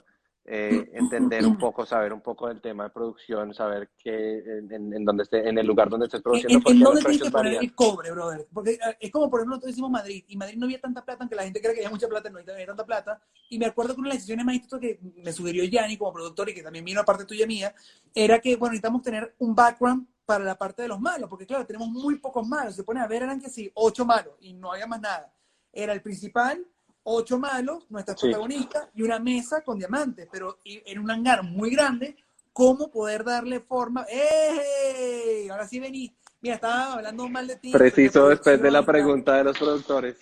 [0.49, 5.03] eh, entender un poco, saber un poco del tema de producción, saber que en, en,
[5.03, 6.61] donde esté, en el lugar donde estés produciendo.
[6.69, 8.47] ¿En, en dónde tienes que poner el cobre, brother?
[8.53, 11.23] Porque eh, es como, por ejemplo, nosotros decimos Madrid, y Madrid no había tanta plata,
[11.23, 13.21] aunque la gente cree que había mucha plata, no había tanta plata.
[13.49, 16.47] Y me acuerdo que una de las decisiones más que me sugirió Yanni como productor
[16.47, 17.75] y que también vino aparte tuya mía,
[18.15, 21.65] era que, bueno, necesitamos tener un background para la parte de los malos, porque claro,
[21.65, 22.73] tenemos muy pocos malos.
[22.73, 25.33] Se pone a ver, eran que sí, ocho malos, y no había más nada.
[25.73, 26.65] Era el principal,
[27.09, 32.17] ocho malos, nuestras protagonistas, y una mesa con diamantes, pero en un hangar muy grande,
[32.51, 34.05] ¿cómo poder darle forma?
[34.09, 35.47] ¡Eh!
[35.49, 36.13] Ahora sí vení.
[36.41, 37.71] Mira, estaba hablando mal de ti.
[37.71, 40.17] Preciso después de la pregunta de los productores.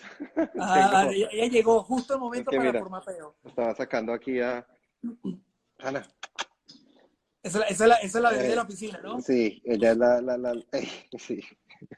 [0.59, 3.35] Ah, ella, llegó justo el momento para mira, formar peo.
[3.43, 4.65] Estaba sacando aquí a
[5.79, 6.07] Ana.
[7.41, 9.19] Esa, esa, es la, esa es la bebé de la oficina, ¿no?
[9.21, 10.21] Sí, ella es la...
[10.21, 10.53] la, la
[11.17, 11.43] sí.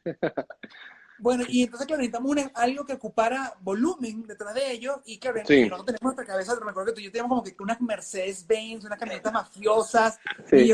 [1.19, 4.97] Bueno, y entonces, claro, necesitamos algo que ocupara volumen detrás de ellos.
[5.05, 7.55] Y claro, nosotros tenemos nuestra cabeza, me acuerdo que tú y yo tenemos como que
[7.59, 10.19] unas Mercedes-Benz, unas camionetas mafiosas,
[10.49, 10.71] sí.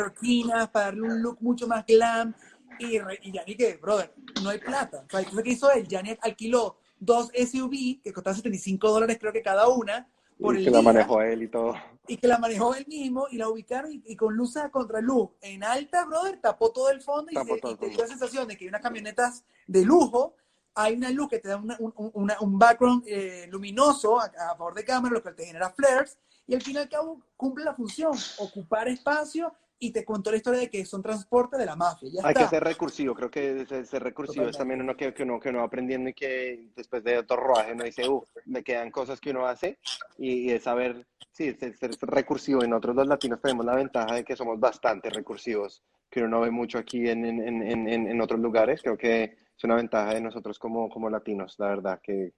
[0.72, 2.34] para darle un look mucho más glam.
[2.80, 5.06] Y, y Yanni que, brother, no hay plata.
[5.06, 5.88] O sea, ¿qué hizo él?
[5.88, 10.08] Yanni alquiló dos SUV que costaban 75 dólares creo que cada una.
[10.44, 11.74] Por y el que la manejó él y todo.
[12.06, 15.64] Y que la manejó él mismo y la ubicaron y, con luz a contraluz en
[15.64, 17.36] alta, brother, tapó todo el fondo y,
[17.78, 20.36] te dio la sensación de que hay unas camionetas de lujo,
[20.76, 25.24] hay una luz que te da un background eh, luminoso a, favor de cámara, lo
[25.24, 29.54] que te genera flares, y al fin y al cabo cumple la función, ocupar espacio
[29.80, 32.10] y te contó la historia de que son transporte de la mafia.
[32.24, 35.50] Hay que ser recursivo, creo que ser, recursivo es también uno que, que, uno que
[35.50, 39.20] uno va aprendiendo y que después de otro rodaje uno dice, uh, me quedan cosas
[39.20, 39.80] que uno hace
[40.18, 42.64] y, es saber, sí, ser, ser, recursivo.
[42.64, 46.42] Y nosotros los latinos tenemos la ventaja de que somos bastante recursivos, que uno no
[46.42, 48.82] ve mucho aquí en, en, en, en otros lugares.
[48.82, 52.34] Creo que es una ventaja de nosotros como, como latinos, la verdad, que,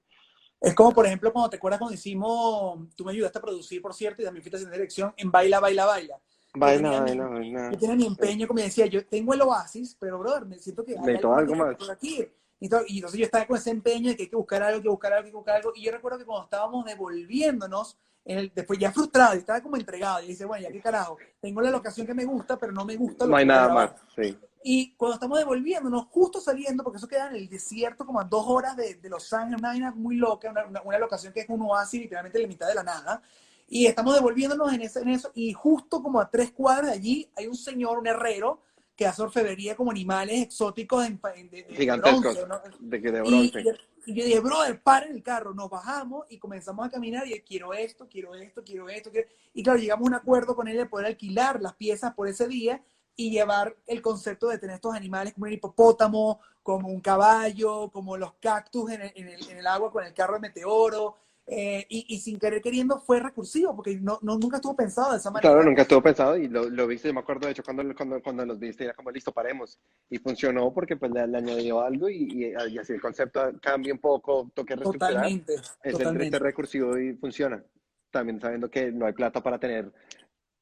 [0.62, 3.94] es como, por ejemplo, cuando te acuerdas cuando hicimos, tú me ayudaste a producir, por
[3.94, 6.20] cierto, y también fuiste en dirección en Baila, Baila, Baila.
[6.56, 7.72] Vaina, vaina, vaina.
[7.72, 10.98] Yo tenía mi empeño, como decía, yo tengo el oasis, pero brother, me siento que
[10.98, 11.76] hay algo, más.
[11.90, 12.28] aquí.
[12.60, 15.14] Y, entonces yo estaba con ese empeño de que hay que buscar algo, que buscar
[15.14, 15.72] algo, que buscar algo.
[15.76, 20.24] Y yo recuerdo que cuando estábamos devolviéndonos, en el, después ya frustrado, estaba como entregado.
[20.24, 22.96] Y dice, bueno, ya qué carajo, tengo la locación que me gusta, pero no me
[22.96, 24.38] gusta lo No hay nada más, sí.
[24.68, 28.46] Y cuando estamos devolviéndonos, justo saliendo, porque eso queda en el desierto, como a dos
[28.48, 31.50] horas de, de Los Ángeles, una vaina muy loca, una, una, una, locación que es
[31.50, 33.22] un oasis literalmente en la mitad de la nada.
[33.68, 35.32] Y estamos devolviéndonos en, en eso.
[35.34, 38.62] Y justo como a tres cuadras de allí hay un señor, un herrero,
[38.96, 41.20] que hace orfebrería como animales exóticos en,
[41.50, 42.38] de, de, Gigantescos,
[42.80, 43.60] de, de, bronce.
[44.06, 45.54] Y, yo dije, brother, paren el carro.
[45.54, 49.12] Nos bajamos y comenzamos a caminar y quiero esto, quiero esto, quiero esto.
[49.54, 52.48] Y claro, llegamos a un acuerdo con él de poder alquilar las piezas por ese
[52.48, 52.82] día
[53.18, 58.16] y llevar el concepto de tener estos animales como un hipopótamo, como un caballo, como
[58.16, 61.16] los cactus en el, en el, en el agua con el carro de meteoro,
[61.48, 65.30] eh, y, sin querer queriendo fue recursivo, porque no, no, nunca estuvo pensado de esa
[65.30, 65.52] manera.
[65.52, 68.46] Claro, nunca estuvo pensado y lo, lo viste, me acuerdo de hecho cuando, cuando, cuando
[68.48, 69.78] los viste, era como listo, paremos.
[70.10, 74.50] Y funcionó porque pues le, añadió algo y, y, así el concepto cambia un poco,
[74.56, 75.14] toque reestructurar.
[75.14, 75.54] Totalmente.
[75.84, 76.38] Es totalmente.
[76.38, 77.64] El, recursivo y funciona.
[78.10, 79.94] También sabiendo que no hay plata para tener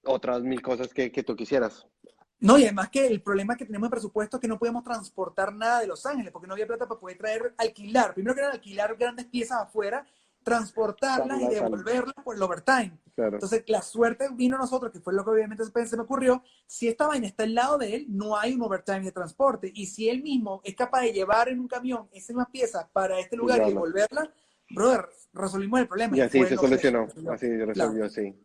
[0.03, 1.87] otras mil cosas que, que tú quisieras.
[2.41, 5.53] No, y además que el problema que tenemos en presupuesto es que no podemos transportar
[5.53, 8.13] nada de Los Ángeles, porque no había plata para poder traer, alquilar.
[8.13, 10.05] Primero que era alquilar grandes piezas afuera
[10.43, 12.97] transportarlas y devolverlas por el overtime.
[13.15, 16.87] Entonces, la suerte vino a nosotros, que fue lo que obviamente se me ocurrió, si
[16.87, 19.71] esta vaina está al lado de él, no hay un overtime de transporte.
[19.73, 23.19] Y si él mismo es capaz de llevar en un camión esas mismas piezas para
[23.19, 24.29] este lugar y devolverlas,
[24.69, 26.17] brother, resolvimos el problema.
[26.17, 28.35] Y así se solucionó, así se resolvió, sí.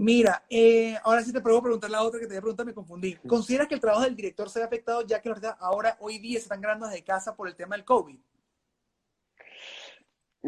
[0.00, 2.72] Mira, eh, ahora sí te puedo preguntar la otra que te voy a preguntar, me
[2.72, 3.16] confundí.
[3.26, 6.44] ¿Consideras que el trabajo del director se ha afectado ya que ahora, hoy día, se
[6.44, 8.16] están ganando desde casa por el tema del COVID?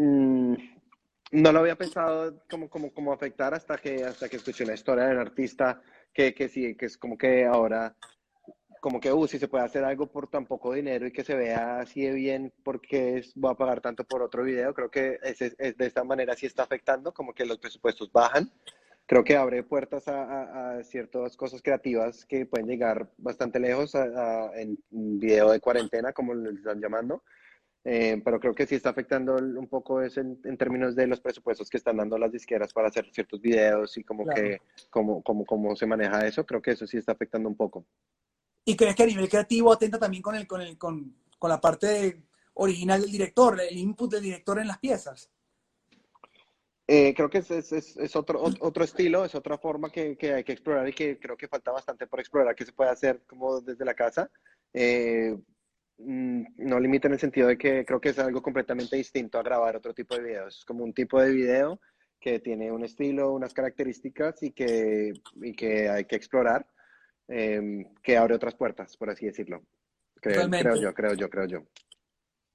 [0.00, 0.54] Mm,
[1.32, 5.04] no lo había pensado como, como, como afectar hasta que, hasta que escuché la historia
[5.04, 5.82] del artista,
[6.14, 7.94] que, que sí, que es como que ahora,
[8.80, 11.34] como que, uh, si se puede hacer algo por tan poco dinero y que se
[11.34, 14.72] vea así de bien, porque es, voy a pagar tanto por otro video?
[14.72, 18.50] Creo que de esta manera sí está afectando, como que los presupuestos bajan.
[19.06, 24.78] creo que abre puertas a, a, ciertas cosas creativas que pueden llegar bastante lejos en
[25.20, 27.22] video de cuarentena, como le están llamando.
[27.82, 31.70] Eh, pero creo que sí está afectando un poco es en, términos de los presupuestos
[31.70, 35.74] que están dando las disqueras para hacer ciertos videos y como que cómo, cómo, cómo
[35.74, 37.86] se maneja eso, creo que eso sí está afectando un poco.
[38.66, 41.60] ¿Y crees que a nivel creativo atenta también con, el, con, el, con, con la
[41.60, 42.22] parte
[42.54, 45.30] original del director, el input del director en las piezas?
[46.86, 50.44] Eh, creo que es, es, es, otro, otro estilo, es otra forma que, que, hay
[50.44, 53.60] que explorar y que creo que falta bastante por explorar, que se puede hacer como
[53.60, 54.28] desde la casa.
[54.74, 55.38] Eh,
[56.04, 59.76] no limita en el sentido de que creo que es algo completamente distinto a grabar
[59.76, 60.58] otro tipo de videos.
[60.58, 61.80] Es como un tipo de video
[62.18, 65.12] que tiene un estilo, unas características y que,
[65.42, 66.66] y que hay que explorar.
[67.32, 69.62] Em, que abre otras puertas, por así decirlo.
[70.16, 71.62] Creo, creo, yo, creo yo, creo yo.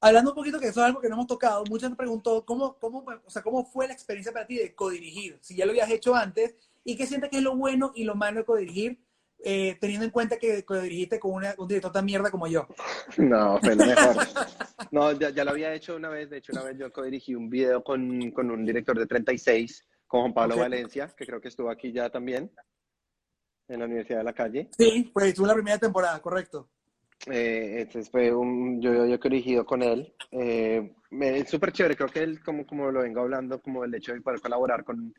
[0.01, 2.77] Hablando un poquito, que eso es algo que no hemos tocado, muchas me preguntó cómo,
[2.77, 5.89] cómo, o sea, cómo fue la experiencia para ti de codirigir, si ya lo habías
[5.89, 8.99] hecho antes, y qué sientes que es lo bueno y lo malo de codirigir,
[9.43, 12.67] eh, teniendo en cuenta que codirigiste con un director tan mierda como yo.
[13.17, 14.15] No, fue lo mejor.
[14.91, 17.49] no, ya, ya, lo había hecho una vez, de hecho una vez yo codirigí un
[17.49, 21.69] video con, con un director de 36, con Juan Pablo Valencia, que creo que estuvo
[21.69, 22.51] aquí ya también
[23.67, 24.69] en la Universidad de la Calle.
[24.77, 26.69] Sí, pues estuvo la primera temporada, correcto.
[27.27, 30.13] Eh, entonces fue un, yo, yo he dirigido con él.
[30.31, 34.13] Eh, es súper chévere, creo que él, como, como lo vengo hablando, como el hecho
[34.13, 35.13] de poder colaborar con,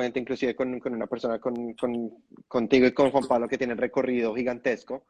[0.00, 3.74] gente, inclusive con, con una persona, con, con, contigo y con Juan Pablo, que tiene
[3.74, 5.06] recorrido gigantesco,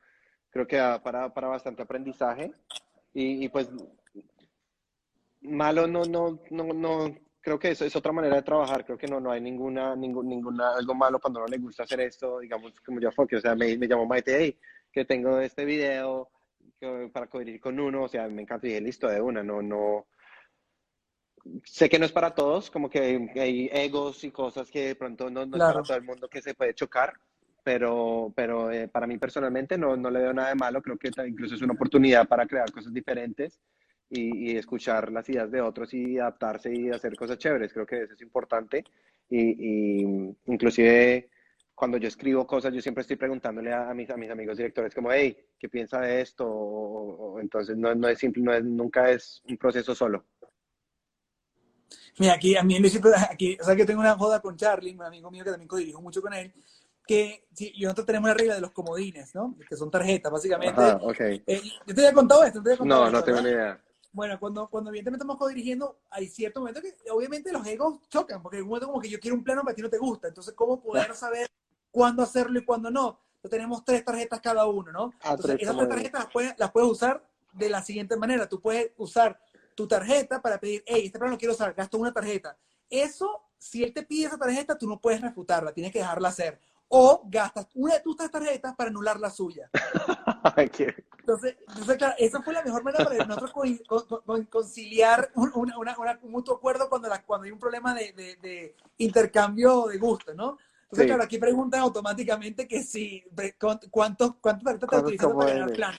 [0.51, 2.53] creo que da para, para bastante aprendizaje.
[3.15, 3.71] Y, y, pues,
[5.43, 8.85] malo no, no, no, no, creo que eso es otra manera de trabajar.
[8.85, 12.01] Creo que no, no hay ninguna, ningún, ninguna, algo malo cuando no le gusta hacer
[12.01, 14.59] esto, digamos, como yo Foque, o sea, me, me llamo Maite, hey,
[14.91, 16.31] que tengo este video
[17.13, 20.07] para codirigir con uno, o sea, me encanta y dije, listo, de una, no, no,
[21.65, 25.31] sé que no es para todos, como que hay egos y cosas que de pronto
[25.31, 27.15] no, no es para todo el mundo que se puede chocar,
[27.63, 31.11] pero, pero eh, para mí personalmente no, no le veo nada de malo, creo que
[31.27, 33.61] incluso es una oportunidad para crear cosas diferentes
[34.13, 37.73] y, escuchar las ideas de otros y adaptarse y hacer cosas chéveres.
[37.73, 38.85] Creo que eso es importante.
[39.31, 40.05] Y,
[40.47, 41.31] inclusive
[41.75, 45.11] cuando yo escribo cosas, yo siempre estoy preguntándole a, mis, a mis amigos directores como,
[45.11, 46.47] hey, ¿qué piensa de esto?
[46.47, 50.27] O, entonces no, no, es simple, no es, nunca es un proceso solo.
[52.19, 52.77] Mira, aquí a mí
[53.31, 56.01] aquí, o sea, que tengo una joda con Charlie, un amigo mío que también codirijo
[56.01, 56.53] mucho con él,
[57.07, 59.57] que si, nosotros tenemos la regla de los comodines, ¿no?
[59.69, 60.81] Que son tarjetas, básicamente.
[60.81, 61.43] Ajá, okay.
[61.47, 62.63] Eh, ¿Yo te había contado esto?
[62.63, 63.81] ¿Te no, no tengo ni idea.
[64.13, 68.59] Bueno, cuando, cuando evidentemente estamos codirigiendo, hay cierto momento que obviamente los egos chocan, porque
[68.59, 70.29] en un momento como que yo quiero un plano, pero a ti no te gusta.
[70.29, 71.51] Entonces, ¿cómo poder saber
[71.91, 73.19] cuándo hacerlo y cuándo no?
[73.37, 75.15] Entonces, tenemos tres tarjetas cada uno, ¿no?
[75.23, 78.49] Ah, Entonces, esas tres tarjetas las puedes, las puedes usar de la siguiente manera.
[78.49, 79.41] Tú puedes usar
[79.75, 82.57] tu tarjeta para pedir, hey, este plano lo quiero usar, gasto una tarjeta.
[82.89, 86.61] Eso, si él te pide esa tarjeta, tú no puedes refutarla, tienes que dejarla hacer
[86.95, 89.71] o gastas una de tus tarjetas para anular la suya.
[91.19, 93.53] entonces, entonces, claro, esa fue la mejor manera para nosotros
[94.51, 98.13] conciliar un, un mutuo acuerdo cuando, la, cuando hay un problema de,
[98.43, 100.59] de, intercambio de gusto, ¿no?
[100.83, 103.25] Entonces, claro, aquí preguntan automáticamente que si,
[103.89, 105.99] ¿cuántos, ¿cuántas tarjetas te utilizas para ganar plano?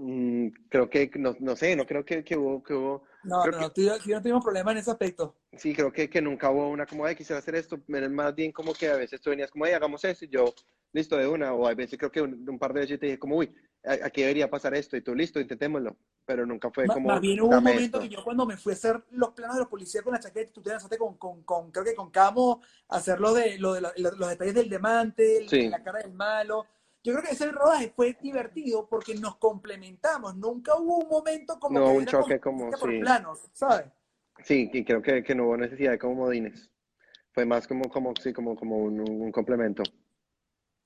[0.00, 2.62] Mm, creo que, no, no, sé, no creo que, que hubo...
[2.62, 5.34] Que hubo no, no, no, tú, no tuvimos problema en ese aspecto.
[5.56, 8.72] Sí, creo que, que nunca hubo una como, de quisiera hacer esto, más bien como
[8.72, 10.54] que a veces tú venías como, hey, hagamos esto, y yo,
[10.92, 13.36] listo, de una, o a veces creo que un, par de veces te dije como,
[13.36, 13.52] uy,
[13.82, 17.08] aquí debería pasar esto, y tú, listo, intentémoslo, pero nunca fue como...
[17.08, 19.62] Más bien hubo un momento que yo cuando me fui a hacer los planos de
[19.62, 22.62] los policías con la chaqueta, tú te lanzaste con, con, con, creo que con Camo,
[22.88, 26.66] hacer lo de, lo de los detalles del diamante, la cara del malo,
[27.08, 30.36] yo creo que ese rodaje fue divertido porque nos complementamos.
[30.36, 33.86] Nunca hubo un momento como no, un choque como por planos, ¿sabes?
[34.44, 36.70] Sí, y creo que, que, no hubo necesidad de comodines.
[37.32, 39.82] Fue más como, como, sí, como, como un, complemento.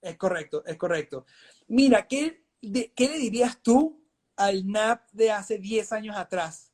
[0.01, 1.27] Es correcto, es correcto.
[1.67, 6.73] Mira, ¿qué, ¿qué le dirías tú al NAP de hace 10 años atrás?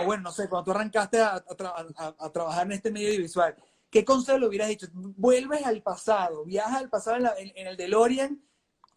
[0.00, 3.56] O bueno, no sé, cuando tú arrancaste a, a, trabajar en este medio visual,
[3.90, 4.86] ¿qué consejo le hubieras dicho?
[4.92, 8.40] Vuelves al pasado, viajas al pasado en, en, en el DeLorean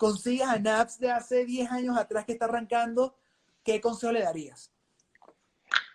[0.04, 3.16] consigas a Naps de hace 10 años atrás que está arrancando,
[3.64, 4.70] ¿qué consejo le darías?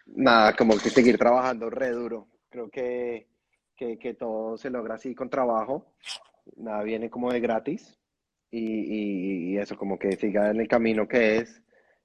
[0.07, 2.27] Nada, como que seguir trabajando re duro.
[2.49, 3.29] Creo que,
[3.77, 5.93] que, todo se logra así con trabajo.
[6.57, 7.99] Nada viene como de gratis.
[8.51, 11.63] Y, y, eso, como que siga en el camino que es.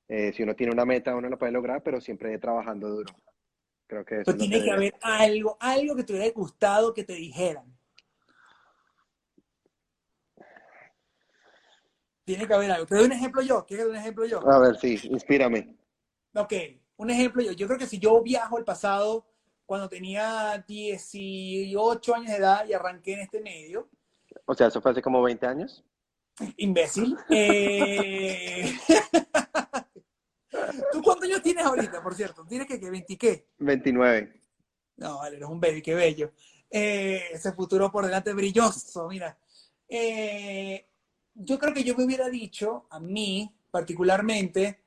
[0.10, 3.14] Eh, si uno tiene una meta, uno lo puede lograr, pero siempre trabajando duro.
[3.88, 4.36] Creo que eso.
[4.36, 7.74] tiene que haber algo, algo que te hubiera gustado que te dijeran.
[12.26, 12.86] Tiene que haber algo.
[12.86, 13.66] Te doy un ejemplo yo.
[13.66, 14.50] ¿Quieres que un ejemplo yo?
[14.50, 15.76] A ver, sí, inspírame.
[16.36, 16.54] Ok,
[16.98, 17.52] un ejemplo yo.
[17.52, 19.26] Yo creo que si yo viajo al pasado,
[19.66, 23.90] cuando tenía 18 años de edad y arranqué en este medio.
[24.45, 25.84] O sea, eso fue hace como 20 años.
[26.58, 27.18] Imbécil.
[27.30, 28.76] Eh...
[30.91, 32.45] ¿Tú cuántos años tienes ahorita, por cierto?
[32.45, 33.48] ¿Tienes que, que 20 qué?
[33.58, 34.41] 29.
[34.98, 36.32] No, vale, eres un baby, qué bello.
[36.70, 39.38] Eh, ese futuro por delante brilloso, mira.
[39.88, 40.88] Eh,
[41.35, 44.84] yo creo que yo me hubiera dicho, a mí particularmente,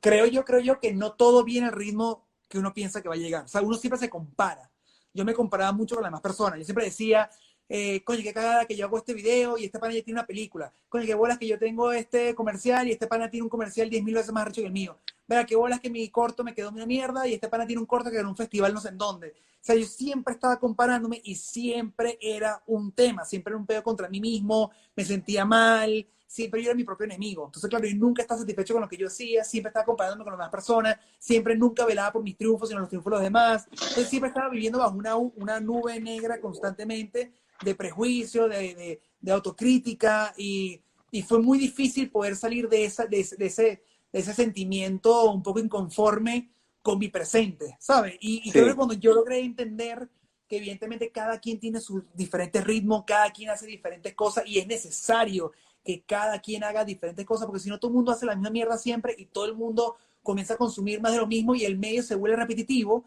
[0.00, 3.14] creo yo, creo yo que no todo viene al ritmo que uno piensa que va
[3.14, 3.44] a llegar.
[3.44, 4.70] O sea, uno siempre se compara.
[5.12, 6.58] Yo me comparaba mucho con las demás personas.
[6.58, 7.30] Yo siempre decía,
[7.68, 10.26] eh, coño, qué cagada que yo hago este video y este pana ya tiene una
[10.26, 10.72] película.
[10.88, 14.14] Coño, qué bolas que yo tengo este comercial y este pana tiene un comercial 10.000
[14.14, 14.98] veces más rico que el mío.
[15.26, 17.86] Vea, qué bolas que mi corto me quedó una mierda y este pana tiene un
[17.86, 19.28] corto que en un festival no sé en dónde.
[19.28, 23.82] O sea, yo siempre estaba comparándome y siempre era un tema, siempre era un pedo
[23.82, 27.46] contra mí mismo, me sentía mal, siempre yo era mi propio enemigo.
[27.46, 30.32] Entonces, claro, yo nunca estaba satisfecho con lo que yo hacía, siempre estaba comparándome con
[30.32, 33.66] las demás personas, siempre nunca velaba por mis triunfos, sino los triunfos de los demás.
[33.70, 37.32] Entonces, siempre estaba viviendo bajo una, una nube negra constantemente
[37.64, 40.80] de prejuicio, de, de, de autocrítica y,
[41.10, 43.82] y, fue muy difícil poder salir de, esa, de, de, ese,
[44.12, 46.50] de ese sentimiento un poco inconforme
[46.82, 48.16] con mi presente, ¿sabes?
[48.20, 48.52] Y, y sí.
[48.52, 50.08] creo que cuando yo logré entender
[50.46, 54.66] que evidentemente cada quien tiene sus diferentes ritmos, cada quien hace diferentes cosas y es
[54.66, 58.34] necesario que cada quien haga diferentes cosas, porque si no todo el mundo hace la
[58.34, 61.64] misma mierda siempre y todo el mundo comienza a consumir más de lo mismo y
[61.64, 63.04] el medio se vuelve repetitivo,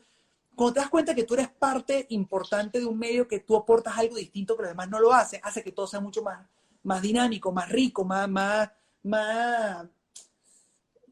[0.58, 3.96] cuando te das cuenta que tú eres parte importante de un medio, que tú aportas
[3.96, 6.48] algo distinto, pero además no lo hace, hace que todo sea mucho más,
[6.82, 9.86] más dinámico, más rico, más, más,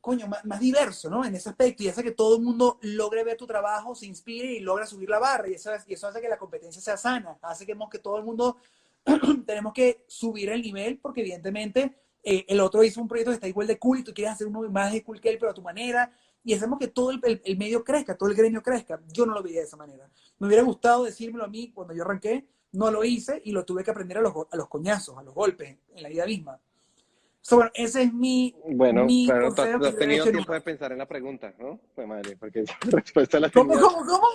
[0.01, 1.23] coño, más, diverso, ¿no?
[1.23, 4.51] En ese aspecto, y hace que todo el mundo logre ver tu trabajo, se inspire
[4.51, 7.37] y logre subir la barra, y eso, y eso hace que la competencia sea sana,
[7.43, 8.57] hace que, que todo el mundo
[9.45, 13.47] tenemos que subir el nivel, porque evidentemente eh, el otro hizo un proyecto que está
[13.47, 15.53] igual de cool y tú quieres hacer uno más de cool que él, pero a
[15.53, 16.11] tu manera,
[16.45, 19.01] y hacemos que todo el, el, el, medio crezca, todo el gremio crezca.
[19.11, 20.07] Yo no lo veía de esa manera.
[20.37, 23.83] Me hubiera gustado decírmelo a mí cuando yo arranqué, no lo hice y lo tuve
[23.83, 26.59] que aprender a los, a los coñazos, a los golpes, en la vida misma.
[27.41, 28.55] So, bueno, ese es mi.
[28.71, 31.79] Bueno, mi pero tú, tú has tenido tiempo de pensar en la pregunta, ¿no?
[31.93, 33.79] Pues madre, porque esa respuesta la tenías.
[33.79, 34.27] ¿Cómo, cómo, cómo?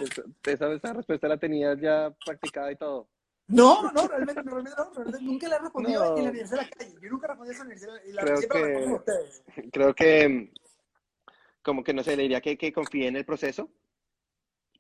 [0.44, 3.08] Esa, esa respuesta la tenías ya practicada y todo.
[3.48, 6.16] No, no, realmente, realmente no, realmente nunca le he respondido no.
[6.18, 6.94] en la universidad de la calle.
[7.02, 9.42] Yo nunca respondí a esa universidad y la creo siempre que, la ustedes.
[9.72, 10.52] Creo que
[11.62, 13.70] como que no sé, le diría que, que confíe en el proceso.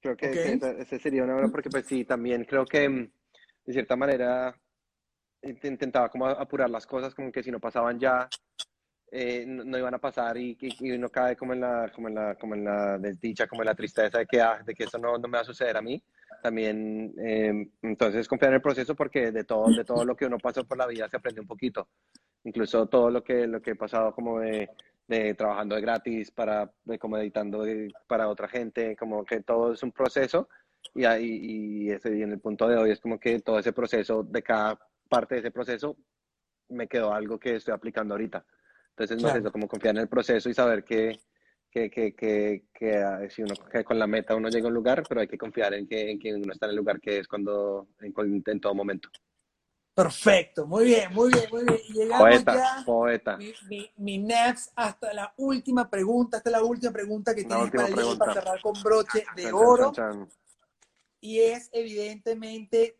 [0.00, 0.58] Creo que, Okay.
[0.58, 3.10] que ese sería una buena, porque pues sí, también creo que mm,
[3.66, 4.54] de cierta manera
[5.42, 8.28] int- intentaba como apurar las cosas, como que si no pasaban ya,
[9.12, 12.08] eh, no, no iban a pasar y, y, y uno cae como en la, como
[12.08, 14.84] en la, como en la desdicha, como en la tristeza de que, ah, de que
[14.84, 16.02] eso no, no me va a suceder a mí.
[16.42, 20.38] También, eh, entonces confiar en el proceso porque de todo, de todo lo que uno
[20.38, 21.88] pasó por la vida se aprende un poquito.
[22.44, 24.70] Incluso todo lo que, lo que he pasado como de,
[25.10, 29.72] de trabajando de gratis, para, de como editando de- para otra gente, como que todo
[29.72, 30.48] es un proceso
[30.94, 33.72] y, ahí, y, ese, y en el punto de hoy es como que todo ese
[33.72, 34.78] proceso, de cada
[35.08, 35.96] parte de ese proceso,
[36.68, 38.44] me quedó algo que estoy aplicando ahorita.
[38.90, 39.40] Entonces, Claro.
[39.40, 41.18] eso, como confiar en el proceso y saber que,
[41.72, 44.74] que, que, que, que, ah, si uno, que con la meta uno llega a un
[44.74, 47.18] lugar, pero hay que confiar en que, en que uno está en el lugar que
[47.18, 49.08] es cuando, en, en todo momento.
[50.02, 51.80] Perfecto, muy bien, muy bien, muy bien.
[51.88, 53.36] Y llegamos Poeta, ya, poeta.
[53.36, 57.84] mi, mi, mi Naps, hasta la última pregunta, hasta la última pregunta que tienes para,
[57.84, 58.32] hoy, para pregunta.
[58.32, 59.92] cerrar con broche de chan, oro.
[59.92, 60.28] chan, chan.
[61.20, 62.98] y es evidentemente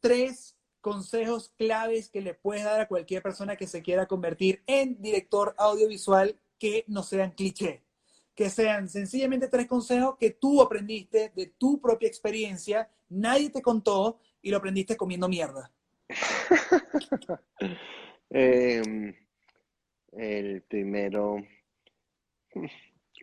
[0.00, 5.00] tres consejos claves que le puedes dar a cualquier persona que se quiera convertir en
[5.02, 7.84] director audiovisual que no sean cliché,
[8.34, 14.18] que sean sencillamente tres consejos que tú aprendiste de tu propia experiencia, nadie te contó
[14.40, 15.72] y lo aprendiste comiendo mierda.
[18.30, 19.14] Em,
[20.12, 21.36] el primero,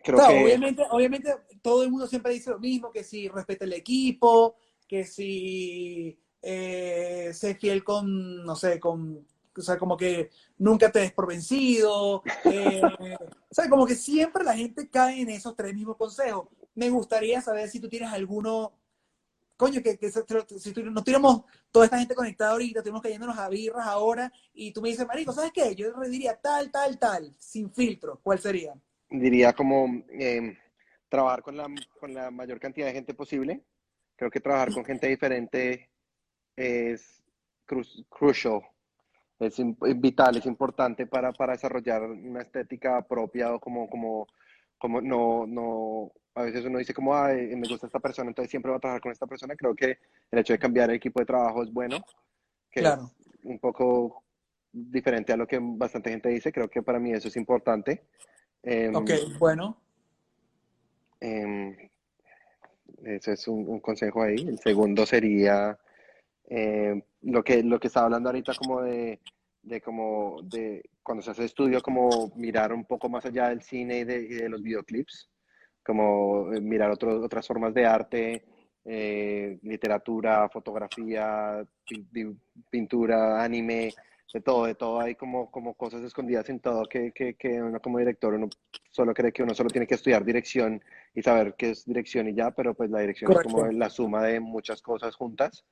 [0.02, 1.30] creo Claro, que obviamente, obviamente
[1.62, 4.56] todo el mundo siempre dice lo mismo, que si respeta el equipo,
[4.88, 9.26] que si eh, sé fiel con, no sé, con,
[9.56, 14.44] o sea, como que nunca te des por vencido, eh, o sea, como que siempre
[14.44, 16.48] la gente cae en esos tres mismos consejos.
[16.74, 18.72] Me gustaría saber si tú tienes alguno,
[19.56, 20.18] coño, que, que si
[20.82, 24.88] nos tuviéramos toda esta gente conectada ahorita, estuvimos cayéndonos a birras ahora, y tú me
[24.90, 25.74] dices, marico, ¿sabes qué?
[25.74, 28.74] Yo diría tal, tal, tal, sin filtro, ¿cuál sería?
[29.08, 30.56] diría como em,
[31.08, 31.66] trabajar con la,
[32.00, 33.64] con la mayor cantidad de gente posible.
[34.16, 35.90] Creo que trabajar con gente diferente
[36.56, 37.22] es
[37.66, 38.62] cru- crucial,
[39.38, 39.56] es
[40.00, 44.26] vital, es importante para, para desarrollar una estética propia o como, como,
[44.78, 48.70] como no, no, a veces uno dice como, ay, me gusta esta persona, entonces siempre
[48.70, 49.56] voy a trabajar con esta persona.
[49.56, 49.98] Creo que
[50.30, 52.04] el hecho de cambiar el equipo de trabajo es bueno,
[52.70, 53.10] que Claro.
[53.18, 54.22] es un poco
[54.70, 56.52] diferente a lo que bastante gente dice.
[56.52, 58.04] Creo que para mí eso es importante.
[58.62, 59.80] Em, Ok, bueno.
[63.04, 64.36] Ese es un, consejo ahí.
[64.36, 65.78] El segundo sería
[66.44, 69.20] em, lo que lo que estaba hablando ahorita como de,
[69.66, 73.98] de como de cuando se hace estudio como mirar un poco más allá del cine
[73.98, 75.28] y de, los videoclips,
[75.84, 78.44] como eh, mirar otras formas de arte,
[78.84, 81.66] eh, literatura, fotografía,
[82.70, 83.92] pintura, anime,
[84.32, 85.00] de todo, de todo.
[85.00, 88.48] Hay como, como cosas escondidas en todo que, que, que, uno como director, uno
[88.90, 90.82] solo cree que uno solo tiene que estudiar dirección
[91.14, 94.22] y saber qué es dirección y ya, pero pues la dirección es como la suma
[94.22, 95.64] de muchas cosas juntas.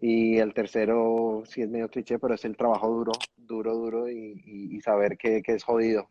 [0.00, 4.42] Y el tercero, sí es medio cliché, pero es el trabajo duro, duro, duro y,
[4.44, 6.10] y, saber que, que, es jodido.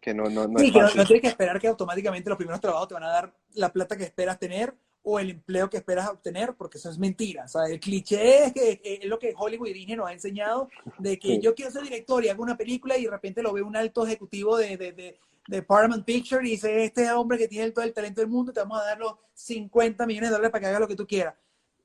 [0.00, 2.60] Que no, no, no sí, que no, no tienes que esperar que automáticamente los primeros
[2.60, 4.74] trabajos te van a dar la plata que esperas tener
[5.04, 7.44] o el empleo que esperas obtener, porque eso es mentira.
[7.44, 10.68] O sea, el cliché es, que, es lo que Hollywood y Disney nos ha enseñado,
[10.98, 13.62] de que yo quiero ser director y hago una película y de repente lo ve
[13.62, 15.18] un alto ejecutivo de, de,
[15.48, 18.60] de, Paramount Picture y dice, este hombre que tiene todo el talento del mundo, te
[18.60, 21.34] vamos a dar los 50 millones de dólares para que haga lo que tú quieras.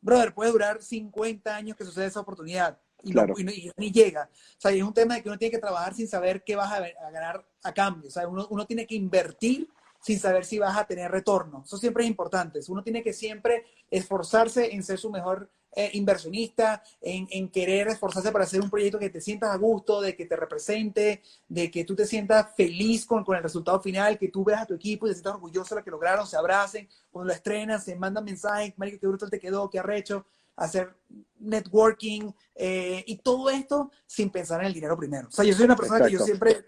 [0.08, 4.30] Brother, puede durar 50 años que suceda esa oportunidad y, no, y, ni llega.
[4.32, 6.72] O sea, es un tema de que uno tiene que trabajar sin saber qué vas
[6.72, 8.08] a, a ganar a cambio.
[8.08, 9.70] O sea, uno, uno tiene que invertir
[10.02, 11.64] sin saber si vas a tener retorno.
[11.66, 12.60] Eso siempre es importante.
[12.68, 15.50] Uno tiene que siempre esforzarse en ser su mejor
[15.80, 20.16] eh, inversionista, en, querer esforzarse para hacer un proyecto que te sientas a gusto, de
[20.16, 24.30] que te represente, de que tú te sientas feliz con, con el resultado final, que
[24.30, 26.90] tú veas a tu equipo y te sientas orgulloso de lo que lograron, se abracen,
[27.12, 30.26] cuando lo estrenan, se mandan mensajes, marico, qué brutal te quedó, qué arrecho,
[30.56, 30.96] hacer
[31.38, 35.28] networking eh, y todo esto sin pensar en el dinero primero.
[35.28, 36.66] O sea, yo soy una persona que yo siempre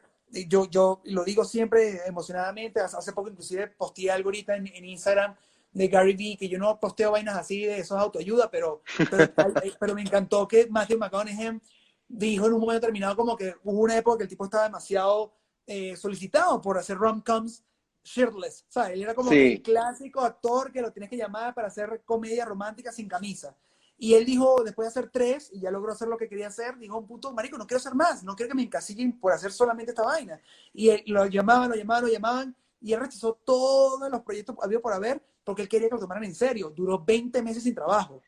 [0.48, 5.36] yo, yo lo digo siempre emocionadamente, hace poco inclusive posteé algo ahorita en, en Instagram
[5.72, 8.82] de Gary Vee, que yo no posteo vainas así de esos autoayuda, pero,
[9.80, 11.60] pero, me encantó que Matthew McConaughey
[12.08, 15.34] dijo en un momento determinado como que hubo una época que el tipo estaba demasiado
[15.68, 17.64] eh, solicitado por hacer rom-coms
[18.04, 21.68] shirtless, o sea, él era como el clásico actor que lo tienes que llamar para
[21.68, 23.56] hacer comedia romántica sin camisa.
[24.02, 26.78] Y él dijo, después de hacer tres, y ya logró hacer lo que quería hacer,
[26.78, 29.52] dijo un punto, marico, no quiero hacer más, no quiero que me encasillen por hacer
[29.52, 30.40] solamente esta vaina.
[30.74, 34.94] Y lo llamaban, lo llamaban, lo llamaban, y él rechazó todos los proyectos había por
[34.94, 36.70] haber, porque él quería que lo tomaran en serio.
[36.74, 38.22] Duró 20 meses sin trabajo.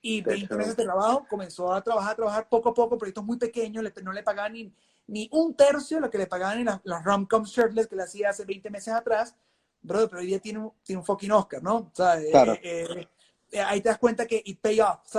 [0.00, 3.38] Y 20 meses de trabajo, comenzó a trabajar, a trabajar poco a poco, proyectos muy
[3.38, 4.72] pequeños, no le pagaban ni,
[5.08, 8.04] ni un tercio de lo que le pagaban en las, las rom-com shirtless que le
[8.04, 9.34] hacía hace 20 meses atrás.
[9.82, 11.76] Brother, pero hoy día tiene un, tiene un fucking Oscar, ¿no?
[11.76, 12.52] O sea, claro.
[12.52, 13.08] eh, eh eh,
[13.64, 15.14] ahí te das cuenta que it pay off,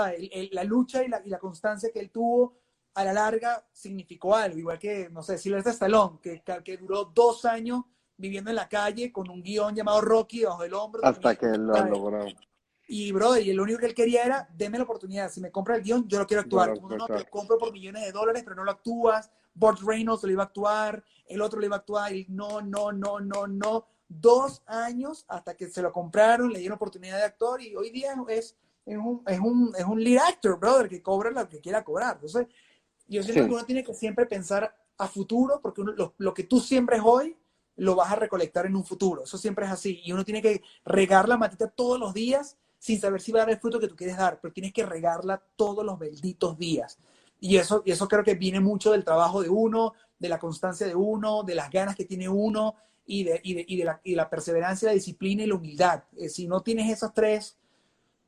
[0.51, 2.57] la lucha y la, y la, constancia que él tuvo
[2.93, 7.45] a la larga significó algo, igual que, no sé, Silvestre Stallone, que, que duró dos
[7.45, 7.83] años
[8.17, 11.03] viviendo en la calle con un guion llamado Rocky bajo el hombro.
[11.03, 12.25] Hasta que lo logró.
[12.91, 15.75] Y, brother, y lo único que él quería era, deme la oportunidad, si me compra
[15.75, 16.73] el guion, yo lo quiero actuar.
[16.73, 19.29] Como no, te compro por millones de dólares, pero no lo actúas.
[19.53, 22.91] Burt Reynolds lo iba a actuar, el otro lo iba a actuar, y no, no,
[22.91, 27.61] no, no, no dos años hasta que se lo compraron, le dieron oportunidad de actor
[27.61, 31.29] y hoy día es, es, un, es, un, es un lead actor, brother, que cobra
[31.29, 32.15] lo que quiera cobrar.
[32.15, 32.47] Entonces,
[33.07, 36.59] yo siento que uno tiene que siempre pensar a futuro, porque lo, lo, que tú
[36.59, 37.37] siembres hoy,
[37.77, 39.23] lo vas a recolectar en un futuro.
[39.23, 40.01] Eso siempre es así.
[40.03, 43.41] Y uno tiene que regar la matita todos los días sin saber si va a
[43.43, 46.97] dar el fruto que tú quieres dar, pero tienes que regarla todos los benditos días.
[47.39, 50.85] Y eso, y eso creo que viene mucho del trabajo de uno, de la constancia
[50.87, 52.75] de uno, de las ganas que tiene uno,
[53.11, 56.03] y de, y de, y de, la, y la, perseverancia, la disciplina y la humildad.
[56.15, 57.57] Eh, si no tienes esas tres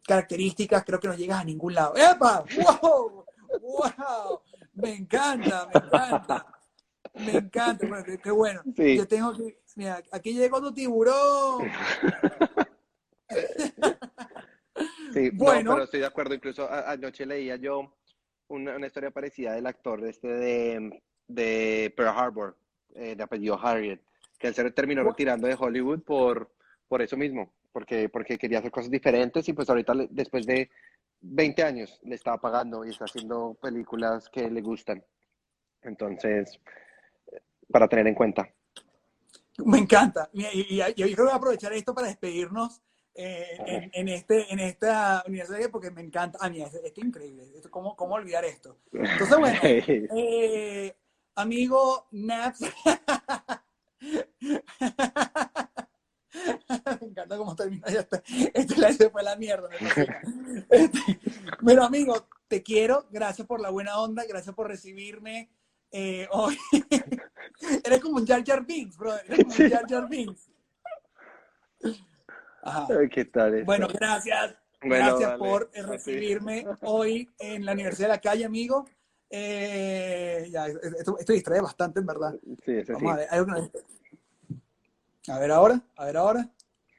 [0.07, 1.93] características, creo que no llegas a ningún lado.
[1.95, 2.43] ¡Epa!
[2.81, 3.23] ¡Wow!
[3.61, 4.41] ¡Wow!
[4.73, 6.45] Me encanta, me encanta.
[7.13, 8.61] Me encanta, bueno, qué, bueno.
[8.65, 9.59] Yo tengo que.
[9.75, 11.69] Mira, aquí llegó tu tiburón.
[15.13, 15.73] Sí, bueno.
[15.73, 16.33] pero estoy de acuerdo.
[16.33, 17.93] Incluso anoche leía yo
[18.47, 22.57] una, una historia parecida del actor este de, de Pearl Harbor,
[22.95, 24.01] eh, de apellido Harriet,
[24.41, 26.51] que él se terminó retirando de Hollywood por,
[26.87, 30.69] por eso mismo, porque, porque quería hacer cosas diferentes y pues ahorita después de
[31.21, 35.03] 20 años le estaba pagando y está haciendo películas que le gustan.
[35.83, 36.59] Entonces,
[37.71, 38.49] para tener en cuenta.
[39.65, 40.29] Me encanta.
[40.33, 42.81] Y, yo creo que voy a aprovechar esto para despedirnos
[43.13, 46.39] eh, en, este, en esta universidad porque me encanta.
[46.41, 47.43] A mí, esto es increíble.
[47.69, 48.77] ¿Cómo, ¿Cómo olvidar esto?
[48.91, 50.95] Entonces, bueno, eh,
[51.35, 52.61] amigo Naps.
[57.01, 58.23] Me encanta cómo termina ya este,
[58.53, 59.69] este se fue la mierda.
[60.69, 61.19] Este,
[61.65, 65.51] pero amigo, te quiero, gracias por la buena onda, gracias por recibirme
[65.91, 66.57] eh, hoy.
[67.83, 69.13] Eres como un Jar Jar Binks, bro.
[69.15, 70.49] Eres como un Jar Jar Binks.
[73.11, 73.63] ¿Qué tal?
[73.63, 74.55] Bueno, gracias.
[74.81, 78.85] gracias por recibirme hoy en la Universidad de la Calle, amigo.
[79.33, 82.37] Eh, ya, esto, esto, distrae bastante, en verdad.
[82.65, 83.27] Sí, Vamos a ver,
[85.27, 86.49] a ver ahora, a ver ahora.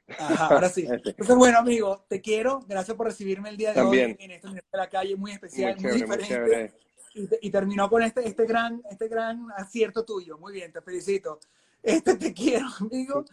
[0.07, 0.87] Ajá, ahora sí.
[0.89, 2.61] Entonces, bueno, amigo, te quiero.
[2.67, 5.75] Gracias por recibirme el día de hoy en esta Universidad de la Calle, muy especial,
[5.79, 6.73] muy, diferente.
[7.13, 10.37] y, terminó con este, este, gran, este gran acierto tuyo.
[10.39, 11.39] Muy bien, te felicito.
[11.83, 13.25] Este te quiero, amigo.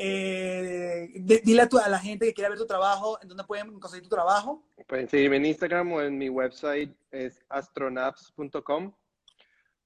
[0.00, 1.10] Eh,
[1.44, 4.14] dile a, a, la gente que quiera ver tu trabajo, ¿en dónde pueden conseguir tu
[4.14, 4.64] trabajo?
[4.86, 8.94] Pueden seguirme en Instagram o en mi website es astronaps.com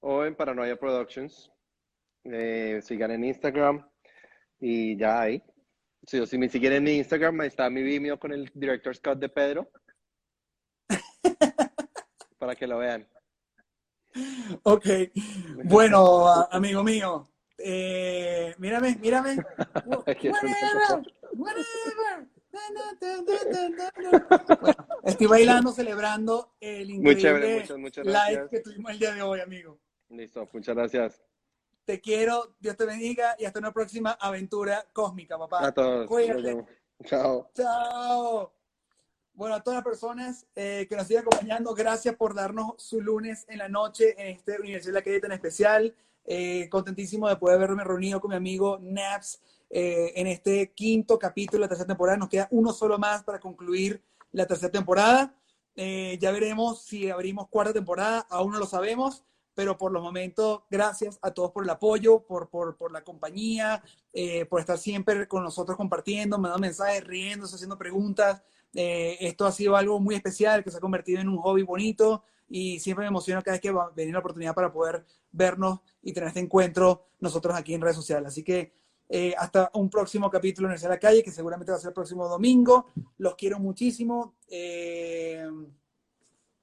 [0.00, 1.50] o en Paranoia Productions.
[2.24, 3.88] Eh, sigan en Instagram
[4.60, 5.42] y ya ahí.
[6.06, 9.18] Si, si me siguen en mi Instagram, ahí está mi Vimeo con el director Scott
[9.18, 9.70] de Pedro.
[12.38, 13.08] para que lo vean.
[14.64, 14.86] Ok.
[15.64, 19.36] Bueno, amigo mío, eh, mírame, mírame.
[25.04, 27.64] estoy bailando, celebrando el increíble
[28.04, 29.78] live que tuvimos el día de hoy, amigo.
[30.08, 31.22] Listo, muchas gracias.
[31.84, 35.66] Te quiero, Dios te bendiga y hasta una próxima aventura cósmica, papá.
[35.66, 36.08] A todos.
[37.04, 37.50] Chao.
[37.54, 38.52] Chao.
[39.34, 43.46] Bueno, a todas las personas eh, que nos siguen acompañando, gracias por darnos su lunes
[43.48, 45.94] en la noche en este Universidad de la Calle tan especial.
[46.24, 49.40] Eh, contentísimo de poder haberme reunido con mi amigo Naps
[49.70, 52.18] eh, en este quinto capítulo de la tercera temporada.
[52.18, 55.34] Nos queda uno solo más para concluir la tercera temporada.
[55.74, 59.24] ya veremos si abrimos cuarta temporada, aún no lo sabemos
[59.54, 63.82] pero por los momentos, gracias a todos por el apoyo, por, por, por la compañía,
[64.12, 68.42] eh, por estar siempre con nosotros compartiendo, mandando mensajes, riéndose, haciendo preguntas.
[68.74, 72.24] Eh, esto ha sido algo muy especial que se ha convertido en un hobby bonito
[72.52, 75.80] y siempre me emociona cada vez que va a venir la oportunidad para poder vernos
[76.02, 78.28] y tener este encuentro nosotros aquí en redes sociales.
[78.28, 78.72] Así que
[79.08, 82.28] eh, hasta un próximo capítulo en la Calle, que seguramente va a ser el próximo
[82.28, 82.86] domingo.
[83.18, 84.36] Los quiero muchísimo.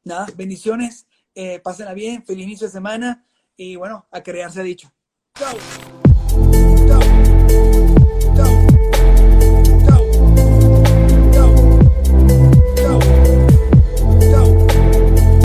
[0.04, 3.26] nada, bendiciones eh, pásenla bien, feliz inicio de semana
[3.56, 4.92] y bueno, a crear se ha dicho.
[5.36, 5.89] Chao.